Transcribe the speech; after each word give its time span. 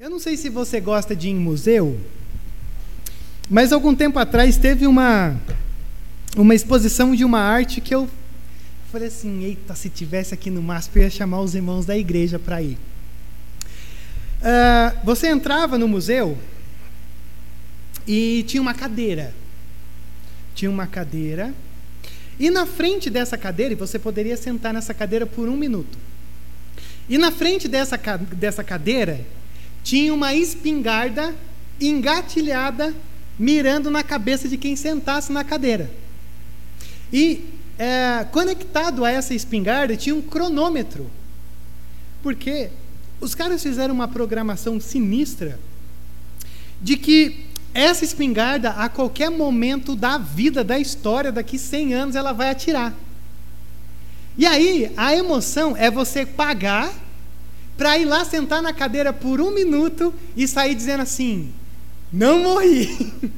Eu 0.00 0.10
não 0.10 0.18
sei 0.18 0.36
se 0.36 0.48
você 0.48 0.80
gosta 0.80 1.14
de 1.14 1.28
ir 1.28 1.30
em 1.30 1.36
museu, 1.36 2.00
mas 3.48 3.72
algum 3.72 3.94
tempo 3.94 4.18
atrás 4.18 4.56
teve 4.56 4.88
uma 4.88 5.36
uma 6.36 6.52
exposição 6.52 7.14
de 7.14 7.24
uma 7.24 7.38
arte 7.38 7.80
que 7.80 7.94
eu 7.94 8.10
falei 8.90 9.06
assim, 9.06 9.44
eita, 9.44 9.72
se 9.76 9.88
tivesse 9.88 10.34
aqui 10.34 10.50
no 10.50 10.60
MASP 10.60 10.96
eu 10.96 11.02
ia 11.04 11.10
chamar 11.10 11.42
os 11.42 11.54
irmãos 11.54 11.86
da 11.86 11.96
igreja 11.96 12.40
para 12.40 12.60
ir. 12.60 12.76
Uh, 14.40 14.98
você 15.04 15.28
entrava 15.28 15.78
no 15.78 15.86
museu 15.86 16.36
e 18.04 18.44
tinha 18.48 18.60
uma 18.60 18.74
cadeira. 18.74 19.32
Tinha 20.56 20.72
uma 20.72 20.88
cadeira. 20.88 21.54
E 22.36 22.50
na 22.50 22.66
frente 22.66 23.08
dessa 23.08 23.38
cadeira, 23.38 23.74
e 23.74 23.76
você 23.76 23.96
poderia 23.96 24.36
sentar 24.36 24.74
nessa 24.74 24.92
cadeira 24.92 25.24
por 25.24 25.48
um 25.48 25.56
minuto. 25.56 25.96
E 27.08 27.16
na 27.16 27.30
frente 27.30 27.68
dessa, 27.68 27.96
dessa 27.96 28.64
cadeira 28.64 29.24
tinha 29.84 30.12
uma 30.12 30.34
espingarda 30.34 31.34
engatilhada, 31.80 32.94
mirando 33.38 33.90
na 33.90 34.02
cabeça 34.02 34.48
de 34.48 34.56
quem 34.56 34.74
sentasse 34.74 35.30
na 35.30 35.44
cadeira. 35.44 35.90
E 37.12 37.44
é, 37.78 38.26
conectado 38.32 39.04
a 39.04 39.10
essa 39.10 39.34
espingarda 39.34 39.96
tinha 39.96 40.14
um 40.14 40.22
cronômetro. 40.22 41.08
Porque 42.22 42.70
os 43.20 43.34
caras 43.34 43.62
fizeram 43.62 43.94
uma 43.94 44.08
programação 44.08 44.80
sinistra 44.80 45.60
de 46.80 46.96
que 46.96 47.46
essa 47.74 48.04
espingarda, 48.04 48.70
a 48.70 48.88
qualquer 48.88 49.30
momento 49.30 49.94
da 49.96 50.16
vida, 50.16 50.62
da 50.64 50.78
história, 50.78 51.30
daqui 51.30 51.58
100 51.58 51.94
anos, 51.94 52.16
ela 52.16 52.32
vai 52.32 52.50
atirar. 52.50 52.94
E 54.38 54.46
aí, 54.46 54.92
a 54.96 55.14
emoção 55.14 55.76
é 55.76 55.90
você 55.90 56.24
pagar 56.24 56.92
para 57.76 57.98
ir 57.98 58.04
lá 58.04 58.24
sentar 58.24 58.62
na 58.62 58.72
cadeira 58.72 59.12
por 59.12 59.40
um 59.40 59.50
minuto 59.50 60.14
e 60.36 60.46
sair 60.46 60.74
dizendo 60.74 61.02
assim: 61.02 61.52
não 62.12 62.42
morri. 62.44 63.12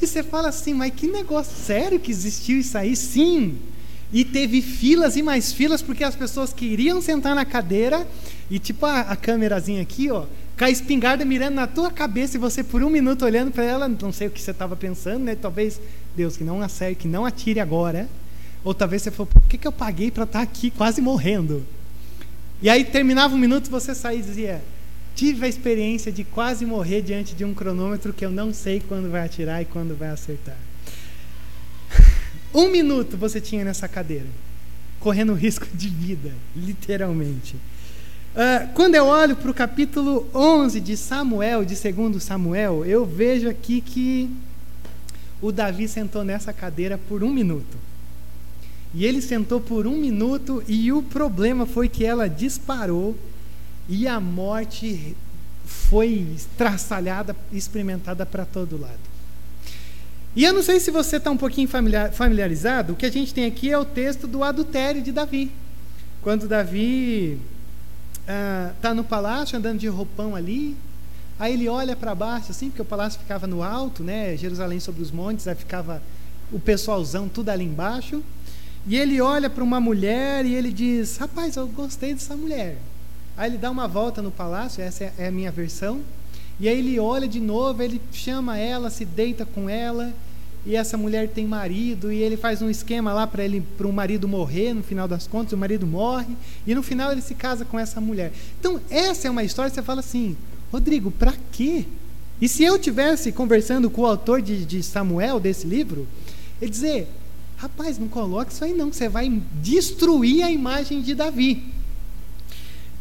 e 0.00 0.06
você 0.06 0.22
fala 0.22 0.48
assim, 0.48 0.74
mas 0.74 0.92
que 0.94 1.06
negócio 1.06 1.56
sério 1.56 1.98
que 1.98 2.10
existiu 2.10 2.58
isso 2.58 2.78
aí? 2.78 2.94
Sim. 2.94 3.58
E 4.12 4.24
teve 4.24 4.62
filas 4.62 5.16
e 5.16 5.22
mais 5.22 5.52
filas 5.52 5.82
porque 5.82 6.04
as 6.04 6.14
pessoas 6.14 6.52
queriam 6.52 7.00
sentar 7.02 7.34
na 7.34 7.44
cadeira 7.44 8.06
e 8.48 8.60
tipo 8.60 8.86
a, 8.86 9.00
a 9.00 9.16
câmerazinha 9.16 9.82
aqui, 9.82 10.08
ó, 10.10 10.26
com 10.56 10.64
a 10.64 10.70
espingarda 10.70 11.24
mirando 11.24 11.54
na 11.54 11.66
tua 11.66 11.90
cabeça 11.90 12.36
e 12.36 12.40
você 12.40 12.62
por 12.62 12.84
um 12.84 12.90
minuto 12.90 13.24
olhando 13.24 13.50
para 13.50 13.64
ela, 13.64 13.88
não 13.88 14.12
sei 14.12 14.28
o 14.28 14.30
que 14.30 14.40
você 14.40 14.52
estava 14.52 14.76
pensando, 14.76 15.24
né? 15.24 15.34
Talvez 15.34 15.80
Deus 16.14 16.36
que 16.36 16.44
não 16.44 16.62
acerte, 16.62 17.02
que 17.02 17.08
não 17.08 17.26
atire 17.26 17.58
agora. 17.58 18.08
Ou 18.62 18.72
talvez 18.72 19.02
você 19.02 19.10
falou, 19.10 19.26
por 19.26 19.42
que, 19.42 19.58
que 19.58 19.66
eu 19.66 19.72
paguei 19.72 20.10
para 20.10 20.24
estar 20.24 20.38
tá 20.38 20.42
aqui 20.42 20.70
quase 20.70 21.02
morrendo? 21.02 21.66
E 22.64 22.70
aí 22.70 22.82
terminava 22.82 23.34
um 23.34 23.38
minuto, 23.38 23.70
você 23.70 23.94
saía 23.94 24.20
e 24.20 24.22
dizia: 24.22 24.62
Tive 25.14 25.44
a 25.44 25.48
experiência 25.48 26.10
de 26.10 26.24
quase 26.24 26.64
morrer 26.64 27.02
diante 27.02 27.34
de 27.34 27.44
um 27.44 27.52
cronômetro 27.52 28.10
que 28.10 28.24
eu 28.24 28.30
não 28.30 28.54
sei 28.54 28.80
quando 28.80 29.10
vai 29.10 29.22
atirar 29.22 29.60
e 29.60 29.66
quando 29.66 29.94
vai 29.94 30.08
acertar. 30.08 30.56
Um 32.54 32.70
minuto 32.70 33.18
você 33.18 33.38
tinha 33.38 33.64
nessa 33.64 33.86
cadeira, 33.86 34.28
correndo 34.98 35.34
risco 35.34 35.66
de 35.74 35.88
vida, 35.88 36.32
literalmente. 36.56 37.56
Uh, 37.56 38.72
quando 38.74 38.94
eu 38.94 39.06
olho 39.06 39.36
para 39.36 39.50
o 39.50 39.54
capítulo 39.54 40.26
11 40.32 40.80
de 40.80 40.96
Samuel, 40.96 41.66
de 41.66 41.74
2 41.74 42.22
Samuel, 42.22 42.84
eu 42.86 43.04
vejo 43.04 43.46
aqui 43.46 43.82
que 43.82 44.30
o 45.42 45.52
Davi 45.52 45.86
sentou 45.86 46.24
nessa 46.24 46.50
cadeira 46.52 46.96
por 46.96 47.22
um 47.22 47.30
minuto. 47.30 47.76
E 48.94 49.04
ele 49.04 49.20
sentou 49.20 49.60
por 49.60 49.86
um 49.86 49.96
minuto 49.96 50.62
e 50.68 50.92
o 50.92 51.02
problema 51.02 51.66
foi 51.66 51.88
que 51.88 52.04
ela 52.04 52.28
disparou 52.28 53.16
e 53.88 54.06
a 54.06 54.20
morte 54.20 55.16
foi 55.66 56.36
traçalhada, 56.56 57.34
experimentada 57.52 58.24
para 58.24 58.44
todo 58.44 58.80
lado. 58.80 59.14
E 60.36 60.44
eu 60.44 60.52
não 60.52 60.62
sei 60.62 60.80
se 60.80 60.90
você 60.90 61.16
está 61.16 61.30
um 61.30 61.36
pouquinho 61.36 61.68
familiar, 61.68 62.12
familiarizado, 62.12 62.92
o 62.92 62.96
que 62.96 63.06
a 63.06 63.10
gente 63.10 63.32
tem 63.32 63.46
aqui 63.46 63.70
é 63.70 63.78
o 63.78 63.84
texto 63.84 64.26
do 64.26 64.42
adultério 64.42 65.02
de 65.02 65.12
Davi. 65.12 65.50
Quando 66.22 66.48
Davi 66.48 67.38
está 68.22 68.90
ah, 68.90 68.94
no 68.94 69.04
palácio, 69.04 69.56
andando 69.58 69.78
de 69.78 69.86
roupão 69.86 70.34
ali, 70.34 70.76
aí 71.38 71.52
ele 71.52 71.68
olha 71.68 71.94
para 71.94 72.14
baixo, 72.14 72.50
assim, 72.50 72.68
porque 72.68 72.82
o 72.82 72.84
palácio 72.84 73.20
ficava 73.20 73.46
no 73.46 73.62
alto, 73.62 74.02
né, 74.02 74.36
Jerusalém 74.36 74.80
sobre 74.80 75.02
os 75.02 75.10
montes, 75.10 75.46
aí 75.46 75.54
ficava 75.54 76.02
o 76.50 76.58
pessoalzão 76.58 77.28
tudo 77.28 77.50
ali 77.50 77.64
embaixo. 77.64 78.22
E 78.86 78.96
ele 78.96 79.20
olha 79.20 79.48
para 79.48 79.64
uma 79.64 79.80
mulher 79.80 80.44
e 80.44 80.54
ele 80.54 80.70
diz: 80.70 81.16
Rapaz, 81.16 81.56
eu 81.56 81.66
gostei 81.66 82.12
dessa 82.12 82.36
mulher. 82.36 82.76
Aí 83.36 83.50
ele 83.50 83.58
dá 83.58 83.70
uma 83.70 83.88
volta 83.88 84.20
no 84.20 84.30
palácio, 84.30 84.82
essa 84.82 85.12
é 85.18 85.28
a 85.28 85.32
minha 85.32 85.50
versão. 85.50 86.00
E 86.60 86.68
aí 86.68 86.78
ele 86.78 87.00
olha 87.00 87.26
de 87.26 87.40
novo, 87.40 87.82
ele 87.82 88.00
chama 88.12 88.58
ela, 88.58 88.90
se 88.90 89.04
deita 89.04 89.44
com 89.44 89.68
ela. 89.68 90.12
E 90.66 90.76
essa 90.76 90.96
mulher 90.96 91.28
tem 91.28 91.46
marido 91.46 92.10
e 92.10 92.22
ele 92.22 92.38
faz 92.38 92.62
um 92.62 92.70
esquema 92.70 93.12
lá 93.12 93.26
para 93.26 93.44
ele 93.44 93.62
para 93.76 93.86
o 93.86 93.92
marido 93.92 94.26
morrer 94.26 94.72
no 94.72 94.82
final 94.82 95.06
das 95.06 95.26
contas, 95.26 95.52
o 95.52 95.58
marido 95.58 95.86
morre 95.86 96.34
e 96.66 96.74
no 96.74 96.82
final 96.82 97.12
ele 97.12 97.20
se 97.20 97.34
casa 97.34 97.66
com 97.66 97.78
essa 97.78 98.00
mulher. 98.00 98.32
Então, 98.58 98.80
essa 98.88 99.28
é 99.28 99.30
uma 99.30 99.44
história 99.44 99.70
que 99.70 99.74
você 99.74 99.82
fala 99.82 100.00
assim: 100.00 100.36
"Rodrigo, 100.72 101.10
para 101.10 101.34
quê?" 101.52 101.84
E 102.40 102.48
se 102.48 102.64
eu 102.64 102.78
tivesse 102.78 103.30
conversando 103.30 103.90
com 103.90 104.02
o 104.02 104.06
autor 104.06 104.40
de, 104.40 104.64
de 104.64 104.82
Samuel 104.82 105.38
desse 105.38 105.66
livro, 105.66 106.06
ele 106.62 106.70
dizer: 106.70 107.08
Rapaz, 107.56 107.98
não 107.98 108.08
coloque 108.08 108.52
isso 108.52 108.64
aí 108.64 108.74
não, 108.74 108.92
você 108.92 109.08
vai 109.08 109.30
destruir 109.54 110.42
a 110.42 110.50
imagem 110.50 111.00
de 111.00 111.14
Davi. 111.14 111.64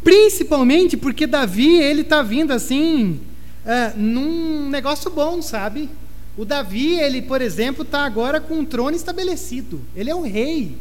Principalmente 0.04 0.98
porque 0.98 1.26
Davi, 1.26 1.80
ele 1.80 2.02
está 2.02 2.22
vindo 2.22 2.52
assim, 2.52 3.20
uh, 3.66 3.98
num 3.98 4.70
negócio 4.70 5.10
bom, 5.10 5.42
sabe? 5.42 5.90
O 6.38 6.44
Davi, 6.44 7.00
ele, 7.00 7.22
por 7.22 7.42
exemplo, 7.42 7.84
está 7.84 8.04
agora 8.04 8.42
com 8.42 8.56
um 8.56 8.66
trono 8.66 8.96
estabelecido. 8.96 9.82
Ele 9.96 10.10
é 10.10 10.16
o 10.16 10.22
rei. 10.22 10.76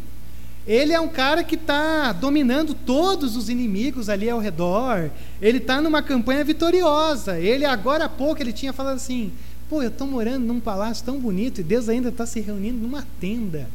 Ele 0.66 0.92
é 0.92 1.00
um 1.00 1.08
cara 1.08 1.42
que 1.42 1.56
está 1.56 2.12
dominando 2.12 2.72
todos 2.72 3.36
os 3.36 3.48
inimigos 3.48 4.08
ali 4.08 4.30
ao 4.30 4.38
redor. 4.38 5.10
Ele 5.40 5.58
está 5.58 5.80
numa 5.80 6.02
campanha 6.02 6.44
vitoriosa. 6.44 7.38
Ele, 7.38 7.64
agora 7.64 8.04
há 8.04 8.08
pouco, 8.08 8.40
ele 8.40 8.52
tinha 8.52 8.72
falado 8.72 8.96
assim: 8.96 9.32
Pô, 9.72 9.82
eu 9.82 9.88
estou 9.88 10.06
morando 10.06 10.44
num 10.44 10.60
palácio 10.60 11.02
tão 11.02 11.18
bonito 11.18 11.62
e 11.62 11.64
Deus 11.64 11.88
ainda 11.88 12.10
está 12.10 12.26
se 12.26 12.38
reunindo 12.40 12.76
numa 12.76 13.06
tenda. 13.18 13.70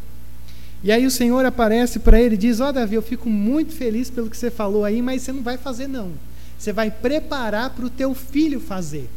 E 0.83 0.91
aí 0.91 1.07
o 1.07 1.09
Senhor 1.09 1.43
aparece 1.43 1.97
para 1.97 2.21
ele 2.21 2.35
e 2.35 2.37
diz: 2.37 2.59
Ó 2.59 2.69
oh, 2.69 2.71
Davi, 2.71 2.93
eu 2.93 3.01
fico 3.01 3.27
muito 3.27 3.73
feliz 3.73 4.07
pelo 4.07 4.29
que 4.29 4.37
você 4.37 4.51
falou 4.51 4.85
aí, 4.85 5.01
mas 5.01 5.23
você 5.23 5.31
não 5.31 5.41
vai 5.41 5.57
fazer, 5.57 5.87
não. 5.87 6.11
Você 6.55 6.71
vai 6.71 6.91
preparar 6.91 7.71
para 7.71 7.83
o 7.83 7.89
teu 7.89 8.13
filho 8.13 8.59
fazer. 8.59 9.09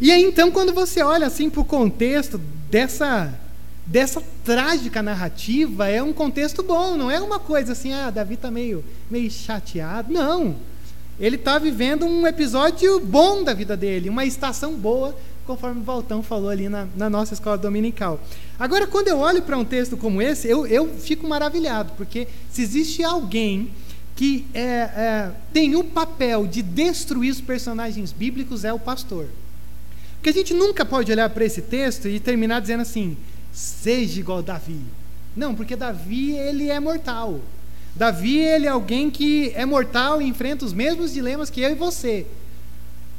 E 0.00 0.10
aí 0.10 0.24
então, 0.24 0.50
quando 0.50 0.72
você 0.72 1.00
olha 1.00 1.28
assim 1.28 1.48
para 1.48 1.60
o 1.60 1.64
contexto 1.64 2.36
dessa, 2.68 3.32
dessa 3.86 4.20
trágica 4.44 5.00
narrativa, 5.00 5.86
é 5.86 6.02
um 6.02 6.12
contexto 6.12 6.60
bom, 6.60 6.96
não 6.96 7.08
é 7.08 7.20
uma 7.20 7.38
coisa 7.38 7.70
assim, 7.70 7.92
ah, 7.92 8.10
Davi 8.10 8.34
está 8.34 8.50
meio, 8.50 8.84
meio 9.08 9.30
chateado. 9.30 10.12
Não 10.12 10.56
ele 11.20 11.36
está 11.36 11.58
vivendo 11.58 12.06
um 12.06 12.26
episódio 12.26 12.98
bom 12.98 13.44
da 13.44 13.52
vida 13.52 13.76
dele, 13.76 14.08
uma 14.08 14.24
estação 14.24 14.74
boa, 14.74 15.14
conforme 15.46 15.80
o 15.80 15.84
Valtão 15.84 16.22
falou 16.22 16.48
ali 16.48 16.68
na, 16.68 16.88
na 16.96 17.10
nossa 17.10 17.34
escola 17.34 17.58
dominical. 17.58 18.18
Agora, 18.58 18.86
quando 18.86 19.08
eu 19.08 19.18
olho 19.18 19.42
para 19.42 19.58
um 19.58 19.64
texto 19.64 19.96
como 19.98 20.22
esse, 20.22 20.48
eu, 20.48 20.66
eu 20.66 20.88
fico 20.94 21.28
maravilhado, 21.28 21.92
porque 21.96 22.26
se 22.50 22.62
existe 22.62 23.04
alguém 23.04 23.70
que 24.16 24.46
é, 24.54 24.60
é, 24.60 25.30
tem 25.52 25.76
o 25.76 25.84
papel 25.84 26.46
de 26.46 26.62
destruir 26.62 27.30
os 27.30 27.40
personagens 27.40 28.12
bíblicos, 28.12 28.64
é 28.64 28.72
o 28.72 28.78
pastor. 28.78 29.26
Porque 30.16 30.30
a 30.30 30.32
gente 30.32 30.52
nunca 30.54 30.84
pode 30.84 31.10
olhar 31.12 31.28
para 31.30 31.44
esse 31.44 31.62
texto 31.62 32.08
e 32.08 32.20
terminar 32.20 32.60
dizendo 32.60 32.82
assim: 32.82 33.16
seja 33.52 34.20
igual 34.20 34.42
Davi. 34.42 34.80
Não, 35.34 35.54
porque 35.54 35.76
Davi 35.76 36.32
ele 36.32 36.68
é 36.68 36.78
mortal. 36.78 37.40
Davi, 37.94 38.38
ele 38.38 38.66
é 38.66 38.70
alguém 38.70 39.10
que 39.10 39.52
é 39.54 39.66
mortal 39.66 40.22
e 40.22 40.26
enfrenta 40.26 40.64
os 40.64 40.72
mesmos 40.72 41.12
dilemas 41.12 41.50
que 41.50 41.60
eu 41.60 41.70
e 41.70 41.74
você. 41.74 42.26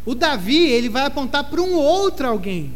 O 0.05 0.15
Davi, 0.15 0.57
ele 0.57 0.89
vai 0.89 1.05
apontar 1.05 1.43
para 1.43 1.61
um 1.61 1.73
outro 1.73 2.27
alguém. 2.27 2.73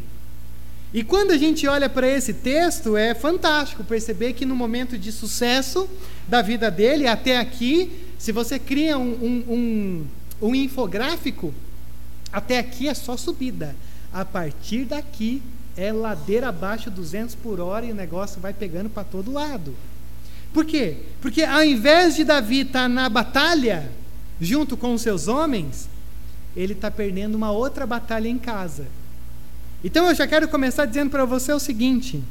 E 0.93 1.03
quando 1.03 1.31
a 1.31 1.37
gente 1.37 1.67
olha 1.67 1.89
para 1.89 2.07
esse 2.07 2.33
texto, 2.33 2.95
é 2.95 3.13
fantástico 3.13 3.83
perceber 3.83 4.33
que 4.33 4.45
no 4.45 4.55
momento 4.55 4.97
de 4.97 5.11
sucesso 5.11 5.89
da 6.27 6.41
vida 6.41 6.71
dele, 6.71 7.07
até 7.07 7.37
aqui, 7.37 7.91
se 8.17 8.31
você 8.31 8.57
cria 8.57 8.97
um, 8.97 9.11
um, 9.11 9.53
um, 9.53 10.47
um 10.49 10.55
infográfico, 10.55 11.53
até 12.31 12.59
aqui 12.59 12.87
é 12.87 12.93
só 12.93 13.17
subida. 13.17 13.75
A 14.13 14.23
partir 14.23 14.85
daqui 14.85 15.41
é 15.75 15.91
ladeira 15.91 16.47
abaixo 16.47 16.89
200 16.89 17.35
por 17.35 17.59
hora 17.59 17.85
e 17.85 17.91
o 17.91 17.95
negócio 17.95 18.39
vai 18.39 18.53
pegando 18.53 18.89
para 18.89 19.03
todo 19.03 19.33
lado. 19.33 19.75
Por 20.55 20.63
quê? 20.63 20.95
Porque 21.19 21.43
ao 21.43 21.65
invés 21.65 22.15
de 22.15 22.23
Davi 22.23 22.61
estar 22.61 22.83
tá 22.83 22.87
na 22.87 23.09
batalha, 23.09 23.91
junto 24.39 24.77
com 24.77 24.93
os 24.93 25.01
seus 25.01 25.27
homens, 25.27 25.89
ele 26.55 26.71
está 26.71 26.89
perdendo 26.89 27.35
uma 27.35 27.51
outra 27.51 27.85
batalha 27.85 28.29
em 28.29 28.37
casa. 28.37 28.87
Então 29.83 30.07
eu 30.07 30.15
já 30.15 30.25
quero 30.25 30.47
começar 30.47 30.85
dizendo 30.85 31.09
para 31.09 31.25
você 31.25 31.51
o 31.51 31.59
seguinte: 31.59 32.23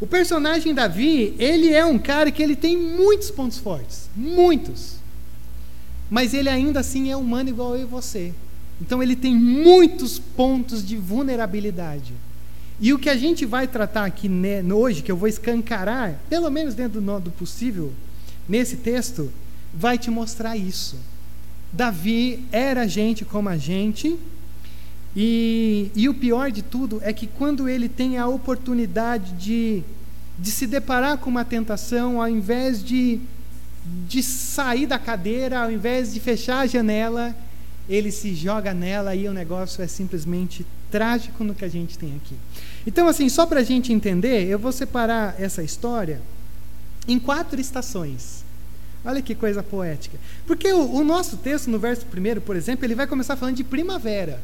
o 0.00 0.06
personagem 0.06 0.72
Davi, 0.72 1.34
ele 1.38 1.70
é 1.70 1.84
um 1.84 1.98
cara 1.98 2.30
que 2.30 2.42
ele 2.42 2.56
tem 2.56 2.78
muitos 2.78 3.30
pontos 3.30 3.58
fortes, 3.58 4.08
muitos. 4.16 4.94
mas 6.08 6.32
ele 6.32 6.48
ainda 6.48 6.80
assim 6.80 7.10
é 7.10 7.16
humano 7.16 7.50
igual 7.50 7.76
eu 7.76 7.82
e 7.82 7.84
você. 7.84 8.32
Então 8.80 9.02
ele 9.02 9.14
tem 9.14 9.36
muitos 9.36 10.18
pontos 10.18 10.82
de 10.82 10.96
vulnerabilidade. 10.96 12.14
E 12.78 12.92
o 12.92 12.98
que 12.98 13.08
a 13.08 13.16
gente 13.16 13.46
vai 13.46 13.66
tratar 13.66 14.04
aqui 14.04 14.28
né, 14.28 14.62
hoje, 14.62 15.02
que 15.02 15.10
eu 15.10 15.16
vou 15.16 15.28
escancarar, 15.28 16.18
pelo 16.28 16.50
menos 16.50 16.74
dentro 16.74 17.00
do, 17.00 17.20
do 17.20 17.30
possível, 17.30 17.92
nesse 18.48 18.76
texto, 18.76 19.32
vai 19.72 19.96
te 19.96 20.10
mostrar 20.10 20.56
isso. 20.56 20.96
Davi 21.72 22.44
era 22.52 22.86
gente 22.86 23.24
como 23.24 23.48
a 23.48 23.56
gente, 23.56 24.18
e, 25.16 25.90
e 25.94 26.08
o 26.10 26.14
pior 26.14 26.52
de 26.52 26.60
tudo 26.60 27.00
é 27.02 27.10
que 27.10 27.26
quando 27.26 27.66
ele 27.66 27.88
tem 27.88 28.18
a 28.18 28.28
oportunidade 28.28 29.32
de, 29.32 29.82
de 30.38 30.50
se 30.50 30.66
deparar 30.66 31.16
com 31.16 31.30
uma 31.30 31.44
tentação, 31.44 32.20
ao 32.20 32.28
invés 32.28 32.84
de, 32.84 33.20
de 34.06 34.22
sair 34.22 34.86
da 34.86 34.98
cadeira, 34.98 35.60
ao 35.60 35.70
invés 35.70 36.12
de 36.12 36.20
fechar 36.20 36.60
a 36.60 36.66
janela, 36.66 37.34
ele 37.88 38.12
se 38.12 38.34
joga 38.34 38.74
nela 38.74 39.14
e 39.14 39.26
o 39.26 39.32
negócio 39.32 39.82
é 39.82 39.86
simplesmente 39.86 40.66
trágico 40.90 41.44
no 41.44 41.54
que 41.54 41.64
a 41.64 41.68
gente 41.68 41.98
tem 41.98 42.14
aqui. 42.16 42.36
Então, 42.86 43.08
assim, 43.08 43.28
só 43.28 43.46
para 43.46 43.60
a 43.60 43.64
gente 43.64 43.92
entender, 43.92 44.46
eu 44.46 44.58
vou 44.58 44.72
separar 44.72 45.34
essa 45.40 45.62
história 45.62 46.20
em 47.08 47.18
quatro 47.18 47.60
estações. 47.60 48.44
Olha 49.04 49.22
que 49.22 49.34
coisa 49.34 49.62
poética. 49.62 50.18
Porque 50.46 50.72
o, 50.72 50.96
o 50.96 51.04
nosso 51.04 51.36
texto, 51.36 51.70
no 51.70 51.78
verso 51.78 52.04
primeiro, 52.06 52.40
por 52.40 52.56
exemplo, 52.56 52.84
ele 52.84 52.94
vai 52.94 53.06
começar 53.06 53.36
falando 53.36 53.56
de 53.56 53.64
primavera. 53.64 54.40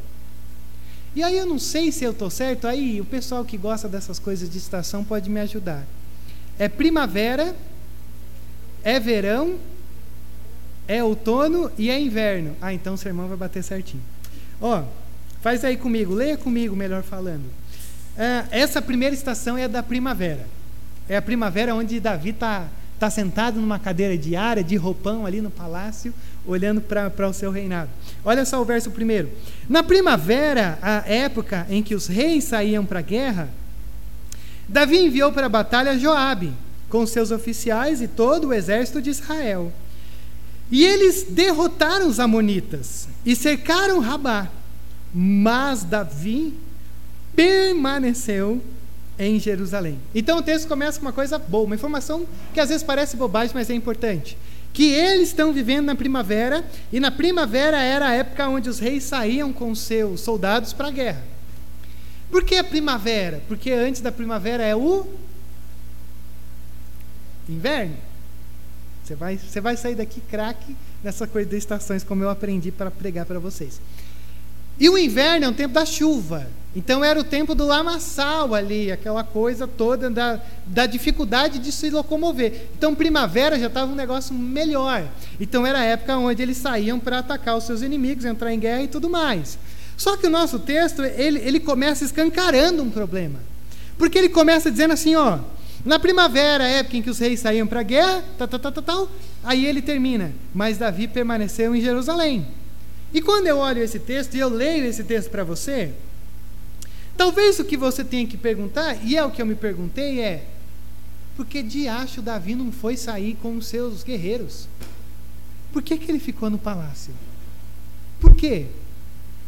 E 1.15 1.23
aí 1.23 1.37
eu 1.37 1.47
não 1.47 1.59
sei 1.59 1.93
se 1.93 2.05
eu 2.05 2.13
estou 2.13 2.31
certo, 2.31 2.67
aí 2.67 3.01
o 3.01 3.05
pessoal 3.05 3.45
que 3.45 3.57
gosta 3.57 3.89
dessas 3.89 4.19
coisas 4.19 4.49
de 4.49 4.59
estação 4.59 5.05
pode 5.05 5.29
me 5.29 5.41
ajudar. 5.41 5.85
É 6.59 6.69
primavera, 6.69 7.55
é 8.83 8.99
verão, 8.99 9.57
é 10.89 11.03
outono 11.03 11.71
e 11.77 11.91
é 11.91 12.01
inverno. 12.01 12.57
Ah, 12.61 12.73
então 12.73 12.95
o 12.95 12.99
sermão 12.99 13.29
vai 13.29 13.37
bater 13.37 13.63
certinho. 13.63 14.03
Ó, 14.61 14.85
faz 15.43 15.65
aí 15.65 15.77
comigo, 15.77 16.15
leia 16.15 16.39
comigo, 16.39 16.75
melhor 16.75 17.03
falando. 17.03 17.45
É, 18.17 18.45
essa 18.51 18.81
primeira 18.81 19.15
estação 19.15 19.59
é 19.59 19.65
a 19.65 19.69
da 19.69 19.83
primavera. 19.83 20.47
É 21.09 21.17
a 21.17 21.23
primavera 21.23 21.75
onde 21.75 22.01
Davi 22.01 22.31
está 22.31 22.69
tá 22.99 23.11
sentado 23.11 23.61
numa 23.61 23.81
cadeira 23.81 24.17
de 24.17 24.37
área, 24.37 24.63
de 24.63 24.77
roupão 24.77 25.27
ali 25.27 25.41
no 25.41 25.51
palácio, 25.51 26.15
olhando 26.47 26.81
para 26.81 27.29
o 27.29 27.33
seu 27.33 27.51
reinado. 27.51 27.91
Olha 28.25 28.45
só 28.45 28.63
o 28.63 28.65
verso 28.65 28.93
primeiro. 28.93 29.29
Na 29.69 29.83
primavera, 29.83 30.79
a 30.81 31.03
época 31.13 31.67
em 31.69 31.83
que 31.83 31.97
os 31.97 32.07
reis 32.07 32.45
saíam 32.45 32.87
para 32.87 33.01
a 33.01 33.03
guerra, 33.03 33.49
Davi 34.69 34.99
enviou 34.99 35.33
para 35.33 35.47
a 35.47 35.49
batalha 35.49 35.99
Joabe, 35.99 36.53
com 36.89 37.05
seus 37.05 37.33
oficiais 37.33 38.01
e 38.01 38.07
todo 38.07 38.49
o 38.49 38.55
exército 38.55 39.03
de 39.03 39.11
Israel. 39.11 39.73
E 40.71 40.85
eles 40.85 41.27
derrotaram 41.29 42.07
os 42.07 42.21
amonitas 42.21 43.09
e 43.27 43.35
cercaram 43.35 43.99
Rabá. 43.99 44.49
Mas 45.13 45.85
Davi 45.85 46.55
permaneceu 47.35 48.63
em 49.19 49.39
Jerusalém. 49.39 49.99
Então 50.15 50.39
o 50.39 50.43
texto 50.43 50.67
começa 50.67 50.99
com 50.99 51.07
uma 51.07 51.13
coisa 51.13 51.39
boa, 51.39 51.65
uma 51.65 51.75
informação 51.75 52.27
que 52.53 52.61
às 52.61 52.69
vezes 52.69 52.83
parece 52.83 53.17
bobagem, 53.17 53.53
mas 53.55 53.71
é 53.71 53.75
importante 53.75 54.37
que 54.73 54.91
eles 54.91 55.29
estão 55.29 55.53
vivendo 55.53 55.87
na 55.87 55.95
primavera, 55.95 56.65
e 56.91 56.99
na 56.99 57.11
primavera 57.11 57.81
era 57.83 58.09
a 58.09 58.13
época 58.15 58.49
onde 58.49 58.71
os 58.71 58.79
reis 58.79 59.05
saíam 59.05 59.53
com 59.53 59.75
seus 59.75 60.21
soldados 60.21 60.73
para 60.73 60.89
a 60.89 60.91
guerra. 60.91 61.23
Por 62.31 62.43
que 62.43 62.57
a 62.57 62.65
primavera? 62.65 63.43
Porque 63.47 63.71
antes 63.71 64.01
da 64.01 64.11
primavera 64.11 64.63
é 64.63 64.75
o 64.75 65.07
inverno. 67.47 67.97
Você 69.05 69.15
vai, 69.15 69.37
você 69.37 69.61
vai 69.61 69.77
sair 69.77 69.95
daqui 69.95 70.23
craque 70.23 70.75
nessa 71.05 71.27
coisa 71.27 71.51
de 71.51 71.57
estações, 71.57 72.03
como 72.03 72.23
eu 72.23 72.31
aprendi 72.31 72.71
para 72.71 72.91
pregar 72.91 73.27
para 73.27 73.39
vocês. 73.39 73.79
E 74.83 74.91
o 74.91 74.99
inverno 74.99 75.47
é 75.47 75.49
um 75.49 75.53
tempo 75.53 75.73
da 75.73 75.87
chuva. 75.87 76.45
Então 76.75 77.05
era 77.05 77.21
o 77.21 77.23
tempo 77.23 77.55
do 77.55 77.65
lamaçal 77.65 78.53
ali, 78.53 78.91
aquela 78.91 79.23
coisa 79.23 79.65
toda 79.65 80.11
da, 80.11 80.41
da 80.67 80.87
dificuldade 80.87 81.61
de 81.61 81.71
se 81.71 81.89
locomover. 81.89 82.67
Então 82.77 82.93
primavera 82.93 83.57
já 83.61 83.69
estava 83.69 83.93
um 83.93 83.95
negócio 83.95 84.35
melhor. 84.35 85.07
Então 85.39 85.65
era 85.65 85.79
a 85.79 85.85
época 85.85 86.17
onde 86.17 86.43
eles 86.43 86.57
saíam 86.57 86.99
para 86.99 87.21
atacar 87.21 87.57
os 87.57 87.63
seus 87.63 87.81
inimigos, 87.81 88.25
entrar 88.25 88.53
em 88.53 88.59
guerra 88.59 88.83
e 88.83 88.89
tudo 88.89 89.09
mais. 89.09 89.57
Só 89.97 90.17
que 90.17 90.27
o 90.27 90.31
nosso 90.31 90.59
texto, 90.59 91.05
ele, 91.05 91.39
ele 91.39 91.61
começa 91.61 92.05
escancarando 92.05 92.83
um 92.83 92.91
problema. 92.91 93.39
Porque 93.97 94.19
ele 94.19 94.31
começa 94.31 94.69
dizendo 94.69 94.95
assim, 94.95 95.15
ó, 95.15 95.39
na 95.87 96.01
primavera, 96.01 96.65
época 96.65 96.97
em 96.97 97.03
que 97.03 97.11
os 97.11 97.21
reis 97.21 97.39
saíam 97.39 97.69
para 97.69 97.79
a 97.79 97.85
guerra, 97.85 98.25
tal, 98.37 98.49
tal, 98.49 98.73
tal, 98.73 98.83
tal, 98.83 99.09
aí 99.45 99.65
ele 99.65 99.81
termina, 99.81 100.33
mas 100.53 100.77
Davi 100.77 101.07
permaneceu 101.07 101.73
em 101.73 101.81
Jerusalém. 101.81 102.45
E 103.15 103.21
quando 103.21 103.47
eu 103.47 103.59
olho 103.59 103.83
esse 103.83 103.99
texto 103.99 104.35
e 104.35 104.41
eu 104.41 104.49
leio 104.49 104.85
esse 104.87 105.05
texto 105.05 105.31
para 105.31 105.45
você, 105.45 105.93
talvez 107.17 107.59
o 107.59 107.65
que 107.65 107.77
você 107.77 108.03
tenha 108.03 108.27
que 108.27 108.37
perguntar, 108.37 109.05
e 109.05 109.17
é 109.17 109.25
o 109.25 109.31
que 109.31 109.43
eu 109.43 109.47
me 109.47 109.55
perguntei, 109.55 110.21
é: 110.21 110.47
por 111.37 111.47
que 111.47 111.63
diacho 111.63 112.23
Davi 112.23 112.55
não 112.55 112.73
foi 112.73 112.97
sair 112.97 113.37
com 113.43 113.57
os 113.57 113.67
seus 113.67 114.03
guerreiros? 114.03 114.69
Por 115.73 115.83
que, 115.83 115.97
que 115.97 116.11
ele 116.11 116.19
ficou 116.19 116.51
no 116.51 116.59
palácio? 116.59 117.15
Por 118.21 118.35
quê? 118.35 118.67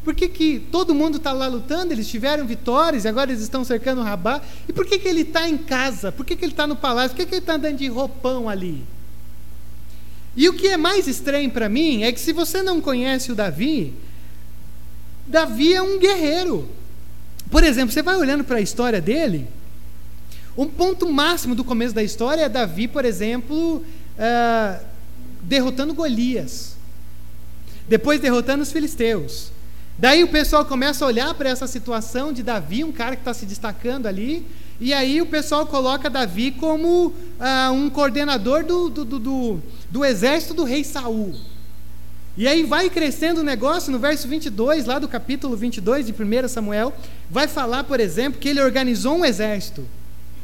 Por 0.02 0.14
que, 0.14 0.28
que 0.28 0.58
todo 0.70 0.94
mundo 0.94 1.16
está 1.16 1.32
lá 1.32 1.46
lutando? 1.46 1.92
Eles 1.92 2.08
tiveram 2.08 2.46
vitórias 2.46 3.04
e 3.04 3.08
agora 3.08 3.30
eles 3.30 3.42
estão 3.42 3.64
cercando 3.64 4.02
o 4.02 4.04
Rabá. 4.04 4.42
E 4.68 4.72
por 4.72 4.84
que, 4.84 4.98
que 4.98 5.08
ele 5.08 5.22
está 5.22 5.48
em 5.48 5.56
casa? 5.56 6.12
Por 6.12 6.26
que, 6.26 6.36
que 6.36 6.44
ele 6.44 6.52
está 6.52 6.66
no 6.66 6.76
palácio? 6.76 7.10
Por 7.10 7.16
que, 7.16 7.26
que 7.26 7.34
ele 7.34 7.40
está 7.40 7.54
andando 7.54 7.78
de 7.78 7.88
roupão 7.88 8.48
ali? 8.48 8.84
E 10.36 10.48
o 10.48 10.54
que 10.54 10.68
é 10.68 10.76
mais 10.76 11.06
estranho 11.06 11.50
para 11.50 11.68
mim 11.68 12.02
é 12.02 12.12
que 12.12 12.20
se 12.20 12.32
você 12.32 12.62
não 12.62 12.80
conhece 12.80 13.30
o 13.30 13.34
Davi, 13.34 13.94
Davi 15.26 15.74
é 15.74 15.82
um 15.82 15.98
guerreiro. 15.98 16.68
Por 17.50 17.62
exemplo, 17.62 17.92
você 17.92 18.02
vai 18.02 18.16
olhando 18.16 18.44
para 18.44 18.56
a 18.56 18.60
história 18.60 19.00
dele, 19.00 19.46
um 20.56 20.66
ponto 20.66 21.10
máximo 21.10 21.54
do 21.54 21.64
começo 21.64 21.94
da 21.94 22.02
história 22.02 22.42
é 22.42 22.48
Davi, 22.48 22.86
por 22.86 23.04
exemplo, 23.04 23.76
uh, 23.78 24.84
derrotando 25.42 25.94
Golias, 25.94 26.76
depois 27.88 28.20
derrotando 28.20 28.62
os 28.62 28.72
filisteus. 28.72 29.50
Daí 29.98 30.24
o 30.24 30.28
pessoal 30.28 30.64
começa 30.64 31.04
a 31.04 31.08
olhar 31.08 31.34
para 31.34 31.48
essa 31.48 31.66
situação 31.66 32.32
de 32.32 32.42
Davi, 32.42 32.84
um 32.84 32.92
cara 32.92 33.14
que 33.16 33.22
está 33.22 33.34
se 33.34 33.46
destacando 33.46 34.06
ali, 34.06 34.46
e 34.80 34.92
aí 34.92 35.22
o 35.22 35.26
pessoal 35.26 35.66
coloca 35.66 36.10
Davi 36.10 36.50
como 36.50 37.06
uh, 37.06 37.72
um 37.72 37.88
coordenador 37.88 38.64
do, 38.64 38.88
do, 38.88 39.04
do, 39.04 39.62
do, 39.90 40.04
exército 40.04 40.54
do 40.54 40.64
rei 40.64 40.82
Saul. 40.82 41.34
E 42.36 42.48
aí 42.48 42.64
vai 42.64 42.90
crescendo 42.90 43.40
o 43.40 43.44
negócio, 43.44 43.92
no 43.92 43.98
verso 44.00 44.26
22, 44.26 44.86
lá 44.86 44.98
do 44.98 45.06
capítulo 45.06 45.56
22 45.56 46.06
de 46.06 46.12
1 46.12 46.48
Samuel, 46.48 46.92
vai 47.30 47.46
falar, 47.46 47.84
por 47.84 48.00
exemplo, 48.00 48.40
que 48.40 48.48
ele 48.48 48.60
organizou 48.60 49.16
um 49.16 49.24
exército. 49.24 49.84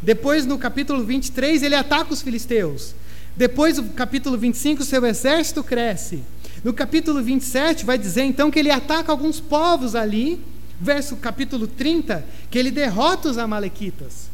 Depois, 0.01 0.47
no 0.47 0.57
capítulo 0.57 1.05
23, 1.05 1.65
ele 1.65 1.75
ataca 1.75 2.13
os 2.13 2.23
filisteus. 2.23 2.95
Depois, 3.37 3.79
no 3.79 3.89
capítulo 3.91 4.39
25, 4.39 4.85
seu 4.85 5.05
exército 5.05 5.65
cresce. 5.65 6.23
No 6.63 6.73
capítulo 6.73 7.21
27, 7.23 7.85
vai 7.85 7.99
dizer 7.99 8.23
então 8.23 8.51
que 8.51 8.59
ele 8.59 8.71
ataca 8.71 9.11
alguns 9.11 9.41
povos 9.41 9.97
ali 9.97 10.41
verso 10.81 11.17
capítulo 11.17 11.67
30, 11.67 12.25
que 12.51 12.59
ele 12.59 12.71
derrota 12.71 13.29
os 13.29 13.39
amalequitas. 13.39 14.31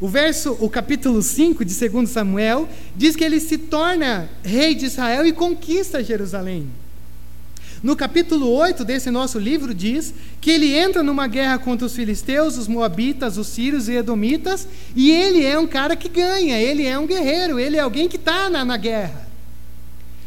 O 0.00 0.08
verso, 0.08 0.56
o 0.60 0.70
capítulo 0.70 1.20
5 1.20 1.64
de 1.64 1.88
2 1.88 2.08
Samuel, 2.08 2.68
diz 2.96 3.14
que 3.16 3.24
ele 3.24 3.40
se 3.40 3.58
torna 3.58 4.30
rei 4.42 4.74
de 4.74 4.86
Israel 4.86 5.26
e 5.26 5.32
conquista 5.32 6.02
Jerusalém. 6.02 6.68
No 7.82 7.96
capítulo 7.96 8.50
8 8.50 8.84
desse 8.84 9.10
nosso 9.10 9.38
livro 9.38 9.74
diz 9.74 10.12
que 10.40 10.50
ele 10.50 10.74
entra 10.74 11.02
numa 11.02 11.26
guerra 11.26 11.58
contra 11.58 11.86
os 11.86 11.94
filisteus, 11.94 12.58
os 12.58 12.68
moabitas, 12.68 13.38
os 13.38 13.46
sírios 13.46 13.88
e 13.88 13.94
edomitas, 13.94 14.68
e 14.94 15.10
ele 15.10 15.44
é 15.44 15.58
um 15.58 15.66
cara 15.66 15.96
que 15.96 16.08
ganha, 16.08 16.60
ele 16.60 16.86
é 16.86 16.98
um 16.98 17.06
guerreiro, 17.06 17.58
ele 17.58 17.76
é 17.76 17.80
alguém 17.80 18.06
que 18.08 18.16
está 18.16 18.48
na, 18.50 18.64
na 18.64 18.76
guerra. 18.76 19.26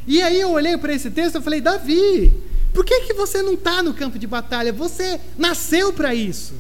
E 0.08 0.22
aí 0.22 0.42
eu 0.42 0.52
olhei 0.52 0.78
para 0.78 0.94
esse 0.94 1.10
texto 1.12 1.38
e 1.38 1.42
falei, 1.42 1.62
Davi, 1.62 2.34
por 2.74 2.84
que, 2.84 3.02
que 3.02 3.14
você 3.14 3.42
não 3.42 3.54
está 3.54 3.84
no 3.84 3.94
campo 3.94 4.18
de 4.18 4.26
batalha? 4.26 4.74
Você 4.74 5.20
nasceu 5.38 5.94
para 5.94 6.14
isso. 6.16 6.56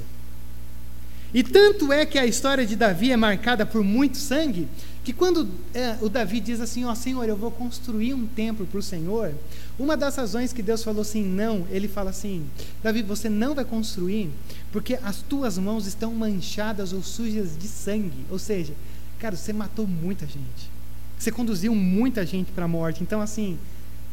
E 1.34 1.42
tanto 1.42 1.92
é 1.92 2.06
que 2.06 2.20
a 2.20 2.26
história 2.26 2.66
de 2.66 2.76
Davi 2.76 3.12
é 3.12 3.18
marcada 3.18 3.66
por 3.66 3.84
muito 3.84 4.18
sangue, 4.18 4.68
que 5.04 5.12
quando 5.12 5.50
é, 5.74 5.98
o 6.00 6.08
Davi 6.08 6.40
diz 6.40 6.62
assim: 6.62 6.86
Ó 6.86 6.92
oh, 6.92 6.96
Senhor, 6.96 7.28
eu 7.28 7.36
vou 7.36 7.50
construir 7.50 8.14
um 8.14 8.28
templo 8.28 8.68
para 8.68 8.80
o 8.80 8.84
Senhor, 8.84 9.34
uma 9.78 9.98
das 9.98 10.16
razões 10.16 10.54
que 10.54 10.62
Deus 10.62 10.84
falou 10.84 11.02
assim, 11.02 11.24
não, 11.24 11.66
ele 11.72 11.88
fala 11.88 12.12
assim: 12.12 12.46
Davi, 12.84 13.02
você 13.02 13.30
não 13.30 13.56
vai 13.56 13.66
construir, 13.66 14.30
porque 14.72 15.00
as 15.04 15.24
tuas 15.24 15.58
mãos 15.58 15.88
estão 15.88 16.14
manchadas 16.14 16.94
ou 16.94 17.02
sujas 17.02 17.58
de 17.58 17.68
sangue. 17.68 18.26
Ou 18.30 18.38
seja, 18.38 18.74
cara, 19.18 19.36
você 19.36 19.52
matou 19.52 19.88
muita 19.88 20.28
gente, 20.28 20.70
você 21.18 21.32
conduziu 21.32 21.74
muita 21.74 22.24
gente 22.24 22.52
para 22.52 22.66
a 22.66 22.68
morte. 22.68 23.02
Então, 23.02 23.20
assim, 23.20 23.58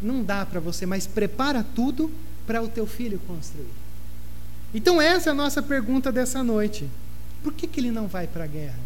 não 0.03 0.23
dá 0.23 0.45
para 0.47 0.61
você, 0.61 0.87
mas 0.87 1.07
prepara 1.07 1.65
tudo 1.75 2.11
para 2.47 2.63
o 2.63 2.69
teu 2.69 2.87
filho 2.87 3.21
construir. 3.27 3.67
Então 4.75 5.01
essa 5.01 5.31
é 5.31 5.33
a 5.33 5.35
nossa 5.35 5.63
pergunta 5.63 6.13
dessa 6.13 6.43
noite. 6.43 6.89
Por 7.43 7.53
que, 7.53 7.67
que 7.67 7.81
ele 7.81 7.91
não 7.91 8.07
vai 8.07 8.27
para 8.27 8.45
a 8.45 8.47
guerra? 8.47 8.79